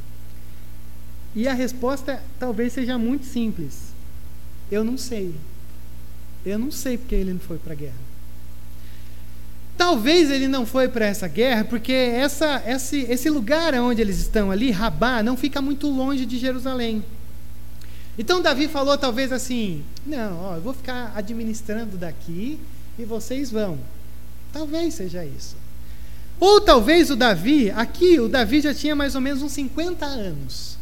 E 1.35 1.49
a 1.49 1.53
resposta 1.53 2.23
talvez 2.39 2.73
seja 2.73 2.97
muito 2.97 3.27
simples. 3.27 3.93
Eu 4.71 4.85
não 4.85 4.97
sei. 4.97 5.35
Eu 6.45 6.59
não 6.59 6.71
sei 6.71 6.97
porque 6.97 7.15
ele 7.15 7.33
não 7.33 7.41
foi 7.41 7.59
para 7.59 7.73
a 7.73 7.77
guerra. 7.77 8.05
Talvez 9.77 10.31
ele 10.31 10.47
não 10.47 10.65
foi 10.65 10.89
para 10.89 11.05
essa 11.05 11.27
guerra 11.27 11.65
porque 11.65 11.93
essa, 11.93 12.63
esse, 12.67 13.01
esse 13.03 13.29
lugar 13.29 13.75
onde 13.75 14.01
eles 14.01 14.19
estão 14.19 14.51
ali, 14.51 14.71
Rabá, 14.71 15.23
não 15.23 15.37
fica 15.37 15.61
muito 15.61 15.89
longe 15.89 16.25
de 16.25 16.39
Jerusalém. 16.39 17.05
Então 18.19 18.41
Davi 18.41 18.69
falou 18.69 18.97
talvez 18.97 19.33
assim: 19.33 19.85
não, 20.07 20.41
ó, 20.41 20.57
eu 20.57 20.61
vou 20.61 20.75
ficar 20.75 21.13
administrando 21.15 21.97
daqui 21.97 22.59
e 22.99 23.05
vocês 23.05 23.51
vão. 23.51 23.79
Talvez 24.53 24.95
seja 24.95 25.25
isso. 25.25 25.57
Ou 26.39 26.61
talvez 26.61 27.11
o 27.11 27.17
Davi, 27.17 27.71
aqui 27.71 28.21
o 28.21 28.29
Davi 28.29 28.61
já 28.61 28.75
tinha 28.75 28.95
mais 28.95 29.15
ou 29.15 29.21
menos 29.21 29.43
uns 29.43 29.53
50 29.53 30.05
anos. 30.05 30.79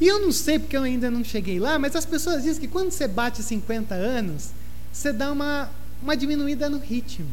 E 0.00 0.06
eu 0.06 0.20
não 0.20 0.30
sei 0.30 0.58
porque 0.58 0.76
eu 0.76 0.82
ainda 0.82 1.10
não 1.10 1.24
cheguei 1.24 1.58
lá, 1.58 1.78
mas 1.78 1.96
as 1.96 2.06
pessoas 2.06 2.42
dizem 2.42 2.60
que 2.60 2.68
quando 2.68 2.90
você 2.90 3.08
bate 3.08 3.42
50 3.42 3.94
anos, 3.94 4.50
você 4.92 5.12
dá 5.12 5.32
uma, 5.32 5.70
uma 6.02 6.16
diminuída 6.16 6.70
no 6.70 6.78
ritmo. 6.78 7.28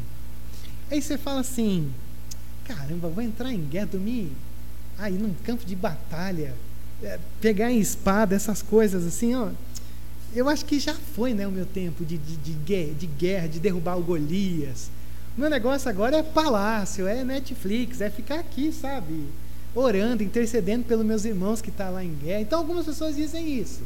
Aí 0.92 1.02
você 1.02 1.18
fala 1.18 1.42
assim: 1.42 1.94
caramba, 2.66 3.08
vou 3.08 3.24
entrar 3.24 3.54
em 3.54 3.62
guerra, 3.62 3.88
dormir 3.88 4.32
aí 4.98 5.14
num 5.14 5.34
campo 5.44 5.66
de 5.66 5.76
batalha, 5.76 6.54
pegar 7.42 7.72
em 7.72 7.80
espada, 7.80 8.36
essas 8.36 8.62
coisas 8.62 9.06
assim, 9.06 9.36
ó. 9.36 9.50
Eu 10.34 10.50
acho 10.50 10.66
que 10.66 10.80
já 10.80 10.94
foi 10.94 11.34
né, 11.34 11.48
o 11.48 11.52
meu 11.52 11.66
tempo 11.66 12.04
de, 12.04 12.18
de, 12.18 12.36
de, 12.36 12.52
guerra, 12.52 12.94
de 12.94 13.08
guerra, 13.08 13.48
de 13.48 13.60
derrubar 13.60 13.98
o 13.98 14.04
Golias. 14.04 14.90
O 15.38 15.42
meu 15.42 15.50
negócio 15.50 15.90
agora 15.90 16.18
é 16.18 16.24
palácio, 16.24 17.08
é 17.08 17.24
Netflix, 17.24 18.02
é 18.02 18.10
ficar 18.10 18.40
aqui, 18.40 18.72
sabe? 18.72 19.26
Orando, 19.74 20.24
intercedendo 20.24 20.86
pelos 20.86 21.06
meus 21.06 21.26
irmãos 21.26 21.62
que 21.62 21.70
estão 21.70 21.88
tá 21.88 21.92
lá 21.92 22.04
em 22.04 22.14
guerra. 22.14 22.42
Então 22.42 22.60
algumas 22.60 22.86
pessoas 22.86 23.16
dizem 23.16 23.58
isso. 23.58 23.82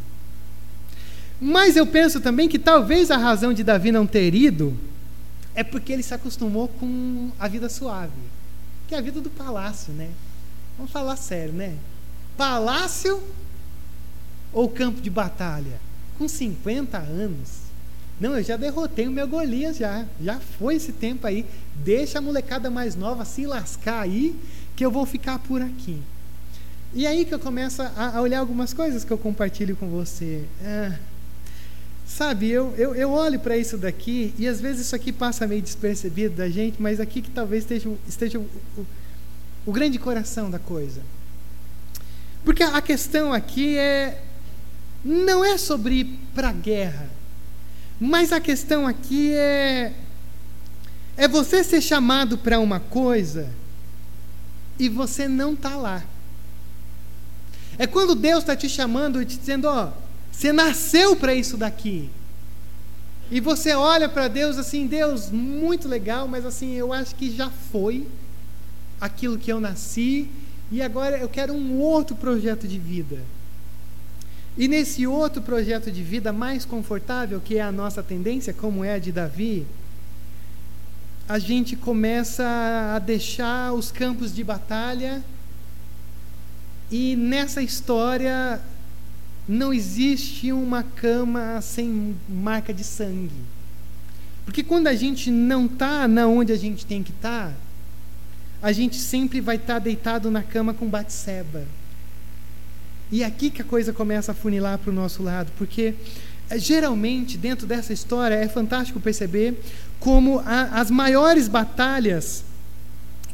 Mas 1.40 1.76
eu 1.76 1.88
penso 1.88 2.20
também 2.20 2.50
que 2.50 2.60
talvez 2.60 3.10
a 3.12 3.18
razão 3.18 3.54
de 3.54 3.64
Davi 3.64 3.92
não 3.92 4.06
ter 4.06 4.34
ido 4.34 4.78
é 5.56 5.64
porque 5.64 5.94
ele 5.94 6.04
se 6.04 6.14
acostumou 6.14 6.68
com 6.68 7.32
a 7.40 7.48
vida 7.48 7.70
suave, 7.70 8.12
que 8.88 8.96
é 8.96 8.98
a 8.98 9.02
vida 9.02 9.22
do 9.22 9.30
palácio, 9.30 9.94
né? 9.94 10.10
Vamos 10.78 10.92
falar 10.92 11.16
sério, 11.16 11.54
né? 11.54 11.76
Palácio 12.40 13.22
ou 14.54 14.70
campo 14.70 15.02
de 15.02 15.10
batalha? 15.10 15.78
Com 16.18 16.26
50 16.26 16.98
anos. 16.98 17.50
Não, 18.18 18.38
eu 18.38 18.42
já 18.42 18.56
derrotei 18.56 19.10
o 19.10 19.12
meu 19.12 19.28
Golias 19.28 19.76
já. 19.76 20.06
Já 20.22 20.40
foi 20.40 20.76
esse 20.76 20.94
tempo 20.94 21.28
aí. 21.28 21.46
Deixa 21.76 22.20
a 22.20 22.22
molecada 22.22 22.70
mais 22.70 22.96
nova 22.96 23.26
se 23.26 23.46
lascar 23.46 24.04
aí, 24.04 24.34
que 24.74 24.86
eu 24.86 24.90
vou 24.90 25.06
ficar 25.06 25.40
por 25.40 25.62
aqui. 25.62 26.02
E 26.94 27.06
aí 27.06 27.26
que 27.26 27.34
eu 27.34 27.40
começo 27.40 27.82
a, 27.82 28.14
a 28.16 28.22
olhar 28.22 28.40
algumas 28.40 28.74
coisas 28.74 29.04
que 29.04 29.12
eu 29.12 29.18
compartilho 29.18 29.76
com 29.76 29.90
você. 29.90 30.46
Ah, 30.64 30.98
Sabe, 32.08 32.50
eu, 32.50 32.74
eu, 32.78 32.96
eu 32.96 33.12
olho 33.12 33.38
para 33.42 33.58
isso 33.58 33.78
daqui 33.78 34.34
e 34.38 34.48
às 34.48 34.62
vezes 34.62 34.88
isso 34.88 34.96
aqui 34.96 35.12
passa 35.12 35.46
meio 35.46 35.62
despercebido 35.62 36.38
da 36.38 36.50
gente, 36.50 36.82
mas 36.82 37.02
aqui 37.02 37.22
que 37.22 37.30
talvez 37.30 37.64
esteja, 37.64 37.92
esteja 38.08 38.40
o, 38.40 38.50
o, 38.78 38.86
o 39.66 39.72
grande 39.74 40.00
coração 40.00 40.50
da 40.50 40.58
coisa. 40.58 41.02
Porque 42.44 42.64
a 42.64 42.82
questão 42.82 43.34
aqui 43.34 43.78
é 43.78 44.24
não 45.04 45.44
é 45.44 45.58
sobre 45.58 45.96
ir 45.96 46.20
para 46.36 46.50
a 46.50 46.54
guerra, 46.54 47.10
mas 48.00 48.32
a 48.32 48.40
questão 48.40 48.86
aqui 48.86 49.34
é 49.34 49.94
é 51.18 51.28
você 51.28 51.64
ser 51.64 51.82
chamado 51.82 52.38
para 52.38 52.60
uma 52.60 52.80
coisa 52.80 53.50
e 54.80 54.88
você 54.88 55.28
não 55.28 55.54
está 55.54 55.76
lá. 55.76 56.04
É 57.78 57.86
quando 57.86 58.16
Deus 58.16 58.40
está 58.40 58.56
te 58.56 58.70
chamando 58.70 59.22
e 59.22 59.26
te 59.26 59.38
dizendo, 59.38 59.66
ó, 59.66 59.92
você 60.32 60.54
nasceu 60.54 61.18
para 61.18 61.34
isso 61.36 61.58
daqui. 61.58 62.10
E 63.30 63.40
você 63.40 63.74
olha 63.74 64.08
para 64.08 64.30
Deus 64.30 64.58
assim, 64.58 64.88
Deus, 64.88 65.30
muito 65.30 65.88
legal, 65.88 66.28
mas 66.28 66.46
assim, 66.46 66.74
eu 66.74 66.94
acho 66.94 67.14
que 67.16 67.36
já 67.36 67.50
foi 67.50 68.08
aquilo 69.00 69.38
que 69.38 69.52
eu 69.52 69.60
nasci 69.60 70.30
e 70.72 70.82
agora 70.82 71.18
eu 71.18 71.28
quero 71.28 71.54
um 71.54 71.80
outro 71.80 72.16
projeto 72.16 72.68
de 72.68 72.78
vida. 72.78 73.18
E 74.58 74.68
nesse 74.68 75.08
outro 75.08 75.42
projeto 75.42 75.92
de 75.92 76.04
vida 76.04 76.34
mais 76.34 76.66
confortável, 76.66 77.40
que 77.40 77.58
é 77.58 77.62
a 77.62 77.72
nossa 77.72 78.04
tendência, 78.04 78.54
como 78.54 78.84
é 78.84 78.96
a 78.96 79.00
de 79.00 79.12
Davi, 79.12 79.66
a 81.28 81.40
gente 81.40 81.76
começa 81.76 82.44
a 82.96 83.00
deixar 83.00 83.72
os 83.74 83.92
campos 83.92 84.34
de 84.34 84.44
batalha 84.44 85.24
e 86.92 87.16
nessa 87.16 87.62
história 87.62 88.60
não 89.48 89.74
existe 89.74 90.52
uma 90.52 90.84
cama 90.84 91.62
sem 91.62 92.16
marca 92.28 92.74
de 92.74 92.84
sangue. 92.84 93.32
Porque 94.44 94.64
quando 94.64 94.88
a 94.88 94.96
gente 94.96 95.30
não 95.30 95.68
está 95.68 96.08
na 96.08 96.28
onde 96.28 96.52
a 96.52 96.58
gente 96.58 96.86
tem 96.86 97.04
que 97.04 97.12
estar, 97.12 97.50
tá, 97.50 97.56
a 98.62 98.72
gente 98.72 98.98
sempre 98.98 99.42
vai 99.42 99.56
estar 99.56 99.76
tá 99.76 99.80
deitado 99.80 100.30
na 100.30 100.44
cama 100.44 100.74
com 100.74 100.88
batseba. 100.88 101.64
E 103.12 103.24
é 103.24 103.26
aqui 103.26 103.50
que 103.50 103.62
a 103.62 103.66
coisa 103.66 103.92
começa 103.92 104.32
a 104.32 104.36
funilar 104.36 104.78
para 104.78 104.92
o 104.92 104.94
nosso 104.94 105.24
lado, 105.24 105.52
porque 105.58 105.96
eh, 106.50 106.60
geralmente 106.60 107.38
dentro 107.38 107.66
dessa 107.66 107.92
história 107.92 108.36
é 108.36 108.48
fantástico 108.48 109.00
perceber 109.00 109.60
como 110.00 110.40
a, 110.40 110.80
as 110.80 110.92
maiores 110.92 111.48
batalhas 111.48 112.44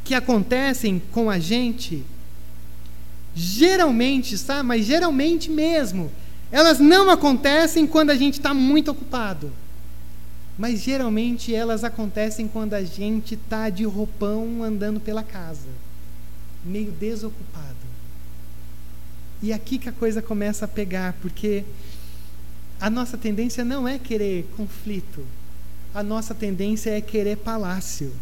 que 0.03 0.13
acontecem 0.13 1.01
com 1.11 1.29
a 1.29 1.39
gente 1.39 2.05
Geralmente, 3.35 4.37
sabe? 4.37 4.63
Mas 4.63 4.85
geralmente 4.85 5.51
mesmo. 5.51 6.09
Elas 6.49 6.79
não 6.79 7.09
acontecem 7.09 7.85
quando 7.85 8.11
a 8.11 8.15
gente 8.15 8.35
está 8.35 8.53
muito 8.53 8.91
ocupado. 8.91 9.51
Mas 10.57 10.81
geralmente 10.81 11.53
elas 11.53 11.83
acontecem 11.83 12.47
quando 12.47 12.73
a 12.73 12.83
gente 12.83 13.35
está 13.35 13.69
de 13.69 13.83
roupão 13.83 14.63
andando 14.63 14.99
pela 14.99 15.23
casa, 15.23 15.67
meio 16.63 16.91
desocupado. 16.91 17.75
E 19.43 19.51
aqui 19.51 19.77
que 19.77 19.89
a 19.89 19.91
coisa 19.91 20.21
começa 20.21 20.65
a 20.65 20.67
pegar, 20.67 21.13
porque 21.21 21.63
a 22.79 22.89
nossa 22.89 23.17
tendência 23.17 23.65
não 23.65 23.87
é 23.87 23.99
querer 23.99 24.47
conflito, 24.55 25.25
a 25.93 26.01
nossa 26.01 26.33
tendência 26.33 26.89
é 26.89 27.01
querer 27.01 27.37
palácio 27.37 28.13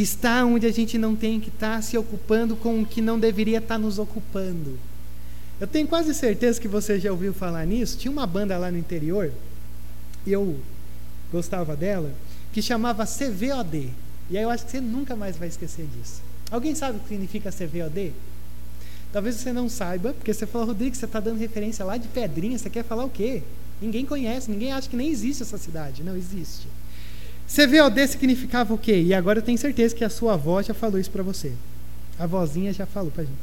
está 0.00 0.44
onde 0.44 0.66
a 0.66 0.72
gente 0.72 0.96
não 0.96 1.14
tem 1.14 1.38
que 1.38 1.48
estar 1.48 1.76
tá 1.76 1.82
se 1.82 1.98
ocupando 1.98 2.56
com 2.56 2.80
o 2.80 2.86
que 2.86 3.02
não 3.02 3.18
deveria 3.18 3.58
estar 3.58 3.74
tá 3.74 3.78
nos 3.78 3.98
ocupando. 3.98 4.78
Eu 5.60 5.66
tenho 5.66 5.86
quase 5.86 6.14
certeza 6.14 6.60
que 6.60 6.66
você 6.66 6.98
já 6.98 7.12
ouviu 7.12 7.34
falar 7.34 7.66
nisso. 7.66 7.98
Tinha 7.98 8.10
uma 8.10 8.26
banda 8.26 8.56
lá 8.56 8.70
no 8.70 8.78
interior, 8.78 9.32
eu 10.26 10.58
gostava 11.32 11.74
dela, 11.74 12.12
que 12.52 12.60
chamava 12.60 13.06
CVOD. 13.06 13.88
E 14.30 14.36
aí 14.36 14.44
eu 14.44 14.50
acho 14.50 14.66
que 14.66 14.70
você 14.70 14.80
nunca 14.80 15.16
mais 15.16 15.36
vai 15.36 15.48
esquecer 15.48 15.86
disso. 15.86 16.22
Alguém 16.50 16.74
sabe 16.74 16.98
o 16.98 17.00
que 17.00 17.08
significa 17.08 17.50
CVOD? 17.50 18.12
Talvez 19.12 19.36
você 19.36 19.52
não 19.52 19.68
saiba, 19.68 20.12
porque 20.12 20.32
você 20.32 20.46
falou, 20.46 20.68
Rodrigo, 20.68 20.94
você 20.94 21.04
está 21.04 21.18
dando 21.18 21.38
referência 21.38 21.84
lá 21.84 21.96
de 21.96 22.08
Pedrinha, 22.08 22.58
você 22.58 22.70
quer 22.70 22.84
falar 22.84 23.04
o 23.04 23.10
quê? 23.10 23.42
Ninguém 23.80 24.06
conhece, 24.06 24.50
ninguém 24.50 24.72
acha 24.72 24.88
que 24.88 24.96
nem 24.96 25.10
existe 25.10 25.42
essa 25.42 25.58
cidade. 25.58 26.02
Não 26.02 26.16
existe. 26.16 26.68
CVOD 27.48 28.06
significava 28.08 28.72
o 28.72 28.78
quê? 28.78 29.02
E 29.02 29.12
agora 29.12 29.40
eu 29.40 29.42
tenho 29.42 29.58
certeza 29.58 29.94
que 29.94 30.04
a 30.04 30.08
sua 30.08 30.34
avó 30.34 30.62
já 30.62 30.72
falou 30.72 30.98
isso 30.98 31.10
para 31.10 31.22
você. 31.22 31.52
A 32.18 32.26
vozinha 32.26 32.72
já 32.72 32.86
falou 32.86 33.10
para 33.10 33.24
gente. 33.24 33.36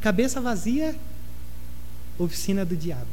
Cabeça 0.00 0.40
vazia, 0.40 0.94
oficina 2.18 2.64
do 2.64 2.76
diabo. 2.76 3.06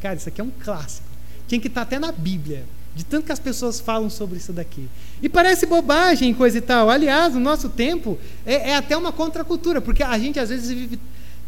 Cara, 0.00 0.14
isso 0.14 0.28
aqui 0.28 0.40
é 0.40 0.44
um 0.44 0.50
clássico. 0.50 1.06
Tinha 1.48 1.60
que 1.60 1.68
estar 1.68 1.80
tá 1.80 1.86
até 1.86 1.98
na 1.98 2.12
Bíblia, 2.12 2.64
de 2.94 3.04
tanto 3.04 3.26
que 3.26 3.32
as 3.32 3.38
pessoas 3.38 3.78
falam 3.80 4.10
sobre 4.10 4.38
isso 4.38 4.52
daqui. 4.52 4.88
E 5.22 5.28
parece 5.28 5.66
bobagem, 5.66 6.34
coisa 6.34 6.58
e 6.58 6.60
tal. 6.60 6.90
Aliás, 6.90 7.34
no 7.34 7.40
nosso 7.40 7.68
tempo, 7.68 8.18
é, 8.44 8.70
é 8.70 8.76
até 8.76 8.96
uma 8.96 9.12
contracultura, 9.12 9.80
porque 9.80 10.02
a 10.02 10.18
gente 10.18 10.38
às 10.38 10.48
vezes 10.48 10.68
vive 10.70 10.98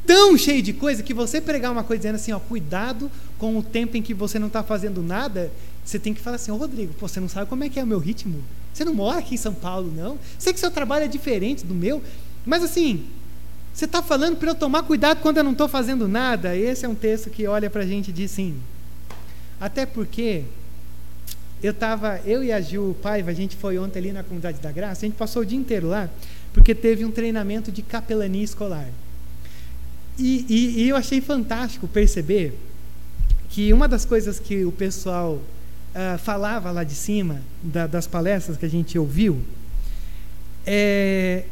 tão 0.06 0.36
cheio 0.36 0.62
de 0.62 0.72
coisa 0.72 1.02
que 1.02 1.14
você 1.14 1.40
pregar 1.40 1.70
uma 1.72 1.84
coisa 1.84 2.00
dizendo 2.00 2.16
assim, 2.16 2.32
ó, 2.32 2.38
cuidado 2.38 3.10
com 3.38 3.56
o 3.58 3.62
tempo 3.62 3.96
em 3.96 4.02
que 4.02 4.14
você 4.14 4.38
não 4.38 4.48
está 4.48 4.62
fazendo 4.62 5.02
nada, 5.02 5.50
você 5.84 5.98
tem 5.98 6.14
que 6.14 6.20
falar 6.20 6.36
assim, 6.36 6.50
ô 6.50 6.56
Rodrigo, 6.56 6.92
pô, 6.94 7.08
você 7.08 7.20
não 7.20 7.28
sabe 7.28 7.48
como 7.48 7.64
é 7.64 7.68
que 7.68 7.78
é 7.78 7.84
o 7.84 7.86
meu 7.86 7.98
ritmo? 7.98 8.42
Você 8.72 8.84
não 8.84 8.94
mora 8.94 9.18
aqui 9.18 9.34
em 9.34 9.38
São 9.38 9.54
Paulo, 9.54 9.92
não? 9.94 10.18
Sei 10.38 10.52
que 10.52 10.60
seu 10.60 10.70
trabalho 10.70 11.04
é 11.04 11.08
diferente 11.08 11.64
do 11.64 11.74
meu, 11.74 12.02
mas 12.44 12.62
assim, 12.62 13.04
você 13.72 13.84
está 13.84 14.02
falando 14.02 14.36
para 14.36 14.50
eu 14.50 14.54
tomar 14.54 14.82
cuidado 14.82 15.20
quando 15.20 15.38
eu 15.38 15.44
não 15.44 15.52
estou 15.52 15.68
fazendo 15.68 16.06
nada? 16.06 16.56
Esse 16.56 16.84
é 16.84 16.88
um 16.88 16.94
texto 16.94 17.30
que 17.30 17.46
olha 17.46 17.70
para 17.70 17.82
a 17.82 17.86
gente 17.86 18.08
e 18.08 18.12
diz 18.12 18.30
sim. 18.30 18.56
Até 19.60 19.86
porque 19.86 20.44
eu 21.62 21.70
estava, 21.70 22.20
eu 22.26 22.42
e 22.42 22.50
a 22.50 22.60
Gil 22.60 22.96
Paiva, 23.00 23.30
a 23.30 23.34
gente 23.34 23.54
foi 23.56 23.78
ontem 23.78 23.98
ali 23.98 24.12
na 24.12 24.22
Comunidade 24.22 24.58
da 24.60 24.72
Graça, 24.72 25.06
a 25.06 25.08
gente 25.08 25.16
passou 25.16 25.42
o 25.42 25.46
dia 25.46 25.58
inteiro 25.58 25.88
lá, 25.88 26.10
porque 26.52 26.74
teve 26.74 27.04
um 27.04 27.10
treinamento 27.10 27.70
de 27.70 27.82
capelania 27.82 28.42
escolar. 28.42 28.88
E, 30.18 30.44
e, 30.48 30.82
e 30.82 30.88
eu 30.88 30.96
achei 30.96 31.20
fantástico 31.20 31.86
perceber 31.86 32.58
que 33.48 33.72
uma 33.72 33.86
das 33.86 34.04
coisas 34.04 34.40
que 34.40 34.64
o 34.64 34.72
pessoal 34.72 35.34
uh, 35.34 36.18
falava 36.18 36.70
lá 36.70 36.84
de 36.84 36.94
cima, 36.94 37.40
da, 37.62 37.86
das 37.86 38.06
palestras 38.06 38.56
que 38.56 38.66
a 38.66 38.70
gente 38.70 38.98
ouviu, 38.98 39.40
é, 40.66 41.44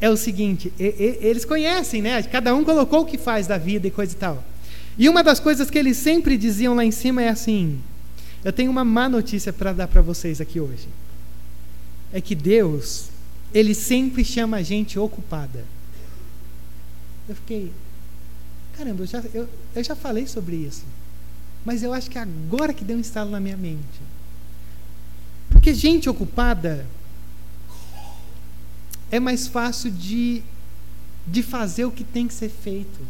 é 0.00 0.10
o 0.10 0.16
seguinte: 0.16 0.72
e, 0.78 0.84
e, 0.84 1.26
eles 1.26 1.44
conhecem, 1.44 2.00
né? 2.02 2.22
Cada 2.22 2.54
um 2.54 2.64
colocou 2.64 3.02
o 3.02 3.06
que 3.06 3.18
faz 3.18 3.46
da 3.46 3.58
vida 3.58 3.86
e 3.88 3.90
coisa 3.90 4.12
e 4.12 4.16
tal. 4.16 4.44
E 4.98 5.08
uma 5.08 5.22
das 5.22 5.40
coisas 5.40 5.70
que 5.70 5.78
eles 5.78 5.96
sempre 5.96 6.36
diziam 6.38 6.74
lá 6.74 6.84
em 6.84 6.90
cima 6.90 7.22
é 7.22 7.28
assim: 7.28 7.80
Eu 8.46 8.52
tenho 8.52 8.70
uma 8.70 8.84
má 8.84 9.08
notícia 9.08 9.52
para 9.52 9.72
dar 9.72 9.88
para 9.88 10.00
vocês 10.00 10.40
aqui 10.40 10.60
hoje. 10.60 10.88
É 12.12 12.20
que 12.20 12.32
Deus, 12.32 13.08
Ele 13.52 13.74
sempre 13.74 14.24
chama 14.24 14.58
a 14.58 14.62
gente 14.62 15.00
ocupada. 15.00 15.64
Eu 17.28 17.34
fiquei, 17.34 17.72
caramba, 18.78 19.02
eu 19.02 19.06
já, 19.08 19.20
eu, 19.34 19.48
eu 19.74 19.82
já 19.82 19.96
falei 19.96 20.28
sobre 20.28 20.54
isso. 20.54 20.84
Mas 21.64 21.82
eu 21.82 21.92
acho 21.92 22.08
que 22.08 22.18
agora 22.18 22.72
que 22.72 22.84
deu 22.84 22.96
um 22.96 23.00
estalo 23.00 23.32
na 23.32 23.40
minha 23.40 23.56
mente. 23.56 24.00
Porque 25.50 25.74
gente 25.74 26.08
ocupada 26.08 26.86
é 29.10 29.18
mais 29.18 29.48
fácil 29.48 29.90
de, 29.90 30.40
de 31.26 31.42
fazer 31.42 31.84
o 31.84 31.90
que 31.90 32.04
tem 32.04 32.28
que 32.28 32.34
ser 32.34 32.50
feito. 32.50 33.00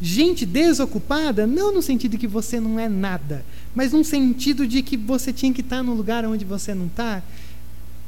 Gente 0.00 0.46
desocupada, 0.46 1.46
não 1.46 1.74
no 1.74 1.82
sentido 1.82 2.12
de 2.12 2.18
que 2.18 2.26
você 2.26 2.58
não 2.58 2.80
é 2.80 2.88
nada, 2.88 3.44
mas 3.74 3.92
no 3.92 4.02
sentido 4.02 4.66
de 4.66 4.82
que 4.82 4.96
você 4.96 5.32
tinha 5.32 5.52
que 5.52 5.60
estar 5.60 5.82
no 5.82 5.92
lugar 5.92 6.24
onde 6.24 6.44
você 6.44 6.74
não 6.74 6.86
está, 6.86 7.22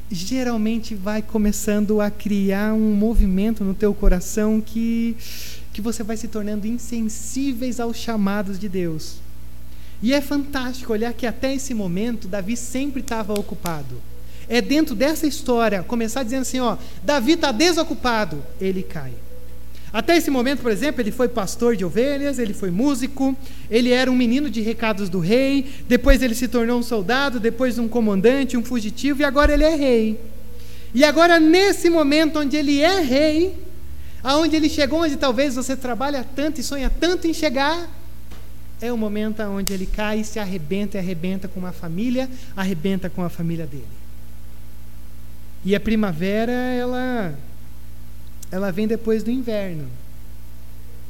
geralmente 0.09 0.95
vai 0.95 1.21
começando 1.21 2.01
a 2.01 2.09
criar 2.09 2.73
um 2.73 2.95
movimento 2.95 3.63
no 3.63 3.73
teu 3.73 3.93
coração 3.93 4.59
que, 4.59 5.15
que 5.71 5.81
você 5.81 6.03
vai 6.03 6.17
se 6.17 6.27
tornando 6.27 6.65
insensíveis 6.65 7.79
aos 7.79 7.97
chamados 7.97 8.57
de 8.57 8.67
Deus. 8.67 9.17
E 10.01 10.13
é 10.13 10.19
fantástico 10.19 10.93
olhar 10.93 11.13
que 11.13 11.25
até 11.25 11.53
esse 11.53 11.73
momento 11.73 12.27
Davi 12.27 12.57
sempre 12.57 13.01
estava 13.01 13.33
ocupado. 13.33 14.01
É 14.49 14.61
dentro 14.61 14.93
dessa 14.93 15.25
história 15.25 15.81
começar 15.83 16.23
dizendo 16.23 16.41
assim, 16.41 16.59
ó, 16.59 16.75
Davi 17.03 17.33
está 17.33 17.51
desocupado, 17.51 18.43
ele 18.59 18.83
cai. 18.83 19.13
Até 19.93 20.17
esse 20.17 20.31
momento, 20.31 20.63
por 20.63 20.71
exemplo, 20.71 21.01
ele 21.01 21.11
foi 21.11 21.27
pastor 21.27 21.75
de 21.75 21.85
ovelhas, 21.85 22.39
ele 22.39 22.51
foi 22.51 22.71
músico, 22.71 23.37
ele 23.69 23.91
era 23.91 24.09
um 24.09 24.15
menino 24.15 24.49
de 24.49 24.59
recados 24.59 25.07
do 25.07 25.19
rei, 25.19 25.71
depois 25.87 26.23
ele 26.23 26.33
se 26.33 26.47
tornou 26.47 26.79
um 26.79 26.83
soldado, 26.83 27.39
depois 27.39 27.77
um 27.77 27.87
comandante, 27.87 28.57
um 28.57 28.65
fugitivo, 28.65 29.21
e 29.21 29.23
agora 29.23 29.53
ele 29.53 29.63
é 29.63 29.75
rei. 29.75 30.19
E 30.95 31.03
agora, 31.03 31.39
nesse 31.39 31.91
momento 31.91 32.39
onde 32.39 32.57
ele 32.57 32.81
é 32.81 33.01
rei, 33.01 33.55
aonde 34.23 34.55
ele 34.55 34.67
chegou, 34.67 35.01
onde 35.01 35.15
talvez 35.15 35.53
você 35.53 35.75
trabalha 35.75 36.25
tanto 36.35 36.59
e 36.59 36.63
sonha 36.63 36.89
tanto 36.89 37.27
em 37.27 37.33
chegar, 37.33 37.87
é 38.81 38.91
o 38.91 38.97
momento 38.97 39.43
onde 39.43 39.73
ele 39.73 39.85
cai 39.85 40.21
e 40.21 40.25
se 40.25 40.39
arrebenta 40.39 40.97
e 40.97 40.99
arrebenta 40.99 41.47
com 41.47 41.59
uma 41.59 41.71
família, 41.71 42.27
arrebenta 42.57 43.11
com 43.11 43.23
a 43.23 43.29
família 43.29 43.67
dele. 43.67 43.87
E 45.63 45.75
a 45.75 45.79
primavera, 45.79 46.51
ela 46.51 47.37
ela 48.53 48.71
vem 48.71 48.87
depois 48.87 49.23
do 49.23 49.31
inverno. 49.31 49.87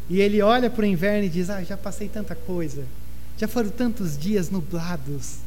E 0.10 0.22
ele 0.22 0.42
olha 0.42 0.70
para 0.70 0.84
o 0.84 0.86
inverno 0.86 1.26
e 1.26 1.30
diz: 1.30 1.50
Ah, 1.50 1.62
já 1.62 1.76
passei 1.76 2.08
tanta 2.08 2.34
coisa. 2.34 2.86
Já 3.38 3.50
foram 3.50 3.70
tantos 3.70 4.18
dias 4.18 4.50
nublados. 4.50 5.40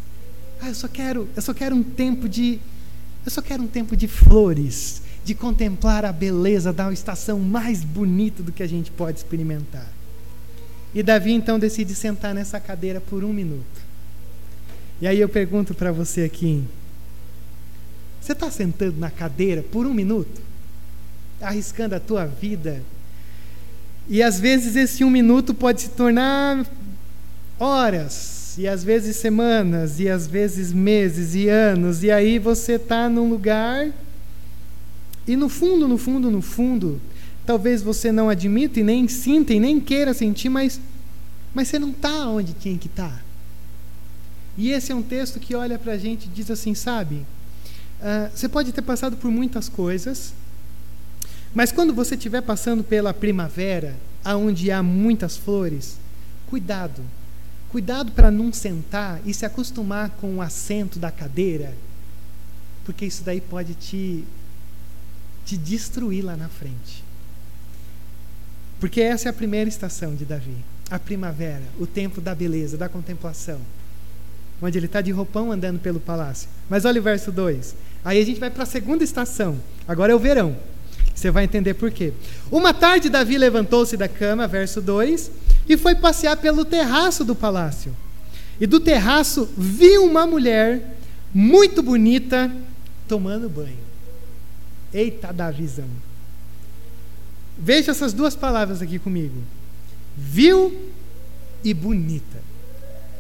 Ah, 0.61 0.69
eu 0.69 0.75
só 0.75 0.89
quero, 0.89 1.27
eu 1.35 1.41
só 1.41 1.55
quero 1.55 1.75
um 1.75 1.83
tempo 1.83 2.29
de 2.29 2.61
eu 3.25 3.31
só 3.31 3.41
quero 3.41 3.63
um 3.63 3.67
tempo 3.67 3.97
de 3.97 4.07
flores, 4.07 5.01
de 5.25 5.35
contemplar 5.35 6.05
a 6.05 6.13
beleza 6.13 6.71
da 6.71 6.93
estação 6.93 7.41
mais 7.41 7.83
bonita 7.83 8.43
do 8.43 8.53
que 8.53 8.63
a 8.63 8.69
gente 8.69 8.91
pode 8.91 9.17
experimentar. 9.17 9.91
E 10.95 11.03
Davi 11.03 11.33
então 11.33 11.59
decide 11.59 11.95
sentar 11.95 12.35
nessa 12.35 12.61
cadeira 12.61 13.01
por 13.01 13.25
um 13.25 13.33
minuto. 13.33 13.81
E 15.01 15.07
aí 15.07 15.19
eu 15.19 15.31
pergunto 15.31 15.75
para 15.75 15.91
você 15.93 16.25
aqui: 16.25 16.63
você 18.21 18.33
está 18.33 18.51
sentando 18.51 18.99
na 18.99 19.11
cadeira 19.11 19.63
por 19.63 19.87
um 19.87 19.95
minuto? 19.95 20.46
Arriscando 21.41 21.95
a 21.95 22.01
tua 22.01 22.27
vida. 22.27 22.83
E 24.09 24.23
às 24.23 24.39
vezes 24.39 24.77
esse 24.77 25.03
um 25.03 25.11
minuto 25.11 25.53
pode 25.53 25.83
se 25.83 25.91
tornar 25.91 26.65
horas, 27.59 28.55
e 28.59 28.67
às 28.69 28.85
vezes 28.85 29.17
semanas, 29.17 29.99
e 29.99 30.09
às 30.09 30.27
vezes 30.27 30.73
meses 30.73 31.35
e 31.35 31.49
anos, 31.49 32.03
e 32.03 32.11
aí 32.11 32.39
você 32.39 32.75
está 32.75 33.09
num 33.09 33.29
lugar, 33.29 33.91
e 35.27 35.37
no 35.37 35.49
fundo, 35.49 35.89
no 35.89 35.99
fundo, 35.99 36.31
no 36.31 36.41
fundo, 36.41 37.01
talvez 37.45 37.83
você 37.83 38.13
não 38.13 38.29
admita 38.29 38.81
e 38.81 38.85
nem 38.85 39.09
sinta 39.09 39.53
e 39.53 39.61
nem 39.61 39.81
queira 39.81 40.15
sentir, 40.15 40.49
mas, 40.49 40.81
mas 41.53 41.69
você 41.69 41.79
não 41.79 41.91
está 41.91 42.29
onde 42.29 42.53
tinha 42.53 42.79
que 42.79 42.87
estar. 42.87 43.11
Tá. 43.11 43.21
E 44.57 44.71
esse 44.71 44.93
é 44.93 44.95
um 44.95 45.03
texto 45.03 45.39
que 45.39 45.55
olha 45.55 45.79
para 45.79 45.93
a 45.93 45.99
gente 45.99 46.27
e 46.27 46.29
diz 46.29 46.51
assim: 46.51 46.75
sabe, 46.75 47.17
uh, 48.01 48.31
você 48.35 48.49
pode 48.49 48.73
ter 48.73 48.83
passado 48.83 49.17
por 49.17 49.31
muitas 49.31 49.69
coisas, 49.69 50.33
mas 51.57 51.73
quando 51.73 51.95
você 51.95 52.17
estiver 52.17 52.43
passando 52.43 52.85
pela 52.85 53.15
primavera, 53.15 53.97
aonde 54.23 54.71
há 54.71 54.83
muitas 54.83 55.39
flores, 55.39 55.97
cuidado. 56.51 57.01
Cuidado 57.71 58.13
para 58.13 58.31
não 58.31 58.53
sentar 58.53 59.23
e 59.25 59.33
se 59.33 59.47
acostumar 59.47 60.11
com 60.21 60.37
o 60.37 60.43
assento 60.43 60.99
da 60.99 61.11
cadeira, 61.11 61.73
porque 62.85 63.07
isso 63.07 63.25
daí 63.25 63.41
pode 63.41 63.73
te, 63.73 64.23
te 65.47 65.57
destruir 65.57 66.23
lá 66.23 66.37
na 66.37 66.51
frente. 66.51 67.03
Porque 68.79 69.01
essa 69.01 69.27
é 69.27 69.31
a 69.31 69.33
primeira 69.33 69.67
estação 69.67 70.15
de 70.15 70.27
Davi, 70.27 70.59
a 70.91 70.99
primavera, 70.99 71.63
o 71.81 71.87
tempo 71.87 72.21
da 72.21 72.35
beleza, 72.35 72.77
da 72.77 72.91
contemplação, 72.91 73.63
onde 74.61 74.79
ele 74.79 74.85
está 74.85 75.01
de 75.01 75.11
roupão 75.11 75.51
andando 75.51 75.81
pelo 75.81 76.01
palácio. 76.01 76.51
Mas 76.69 76.85
olha 76.85 77.01
o 77.01 77.05
verso 77.05 77.33
2. 77.33 77.75
Aí 78.05 78.21
a 78.21 78.27
gente 78.27 78.39
vai 78.39 78.51
para 78.51 78.65
a 78.65 78.67
segunda 78.67 79.03
estação, 79.03 79.59
agora 79.89 80.13
é 80.13 80.15
o 80.15 80.19
verão. 80.19 80.55
Você 81.17 81.31
vai 81.31 81.45
entender 81.45 81.73
por 81.75 81.91
quê. 81.91 82.13
Uma 82.53 82.75
tarde, 82.75 83.09
Davi 83.09 83.39
levantou-se 83.39 83.97
da 83.97 84.07
cama, 84.07 84.47
verso 84.47 84.83
2, 84.83 85.31
e 85.67 85.77
foi 85.77 85.95
passear 85.95 86.37
pelo 86.37 86.63
terraço 86.63 87.25
do 87.25 87.35
palácio. 87.35 87.97
E 88.61 88.67
do 88.67 88.79
terraço 88.79 89.49
viu 89.57 90.05
uma 90.05 90.27
mulher 90.27 90.99
muito 91.33 91.83
bonita 91.83 92.55
tomando 93.09 93.49
banho. 93.49 93.79
Eita, 94.93 95.33
Davizão. 95.33 95.89
Veja 97.59 97.93
essas 97.93 98.13
duas 98.13 98.37
palavras 98.37 98.83
aqui 98.83 98.99
comigo. 98.99 99.43
Viu 100.15 100.93
e 101.65 101.73
bonita. 101.73 102.43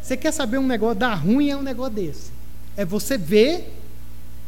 Você 0.02 0.18
quer 0.18 0.32
saber 0.32 0.58
um 0.58 0.66
negócio 0.66 0.98
da 0.98 1.14
ruim 1.14 1.48
é 1.48 1.56
um 1.56 1.62
negócio 1.62 1.94
desse. 1.94 2.30
É 2.76 2.84
você 2.84 3.16
ver 3.16 3.72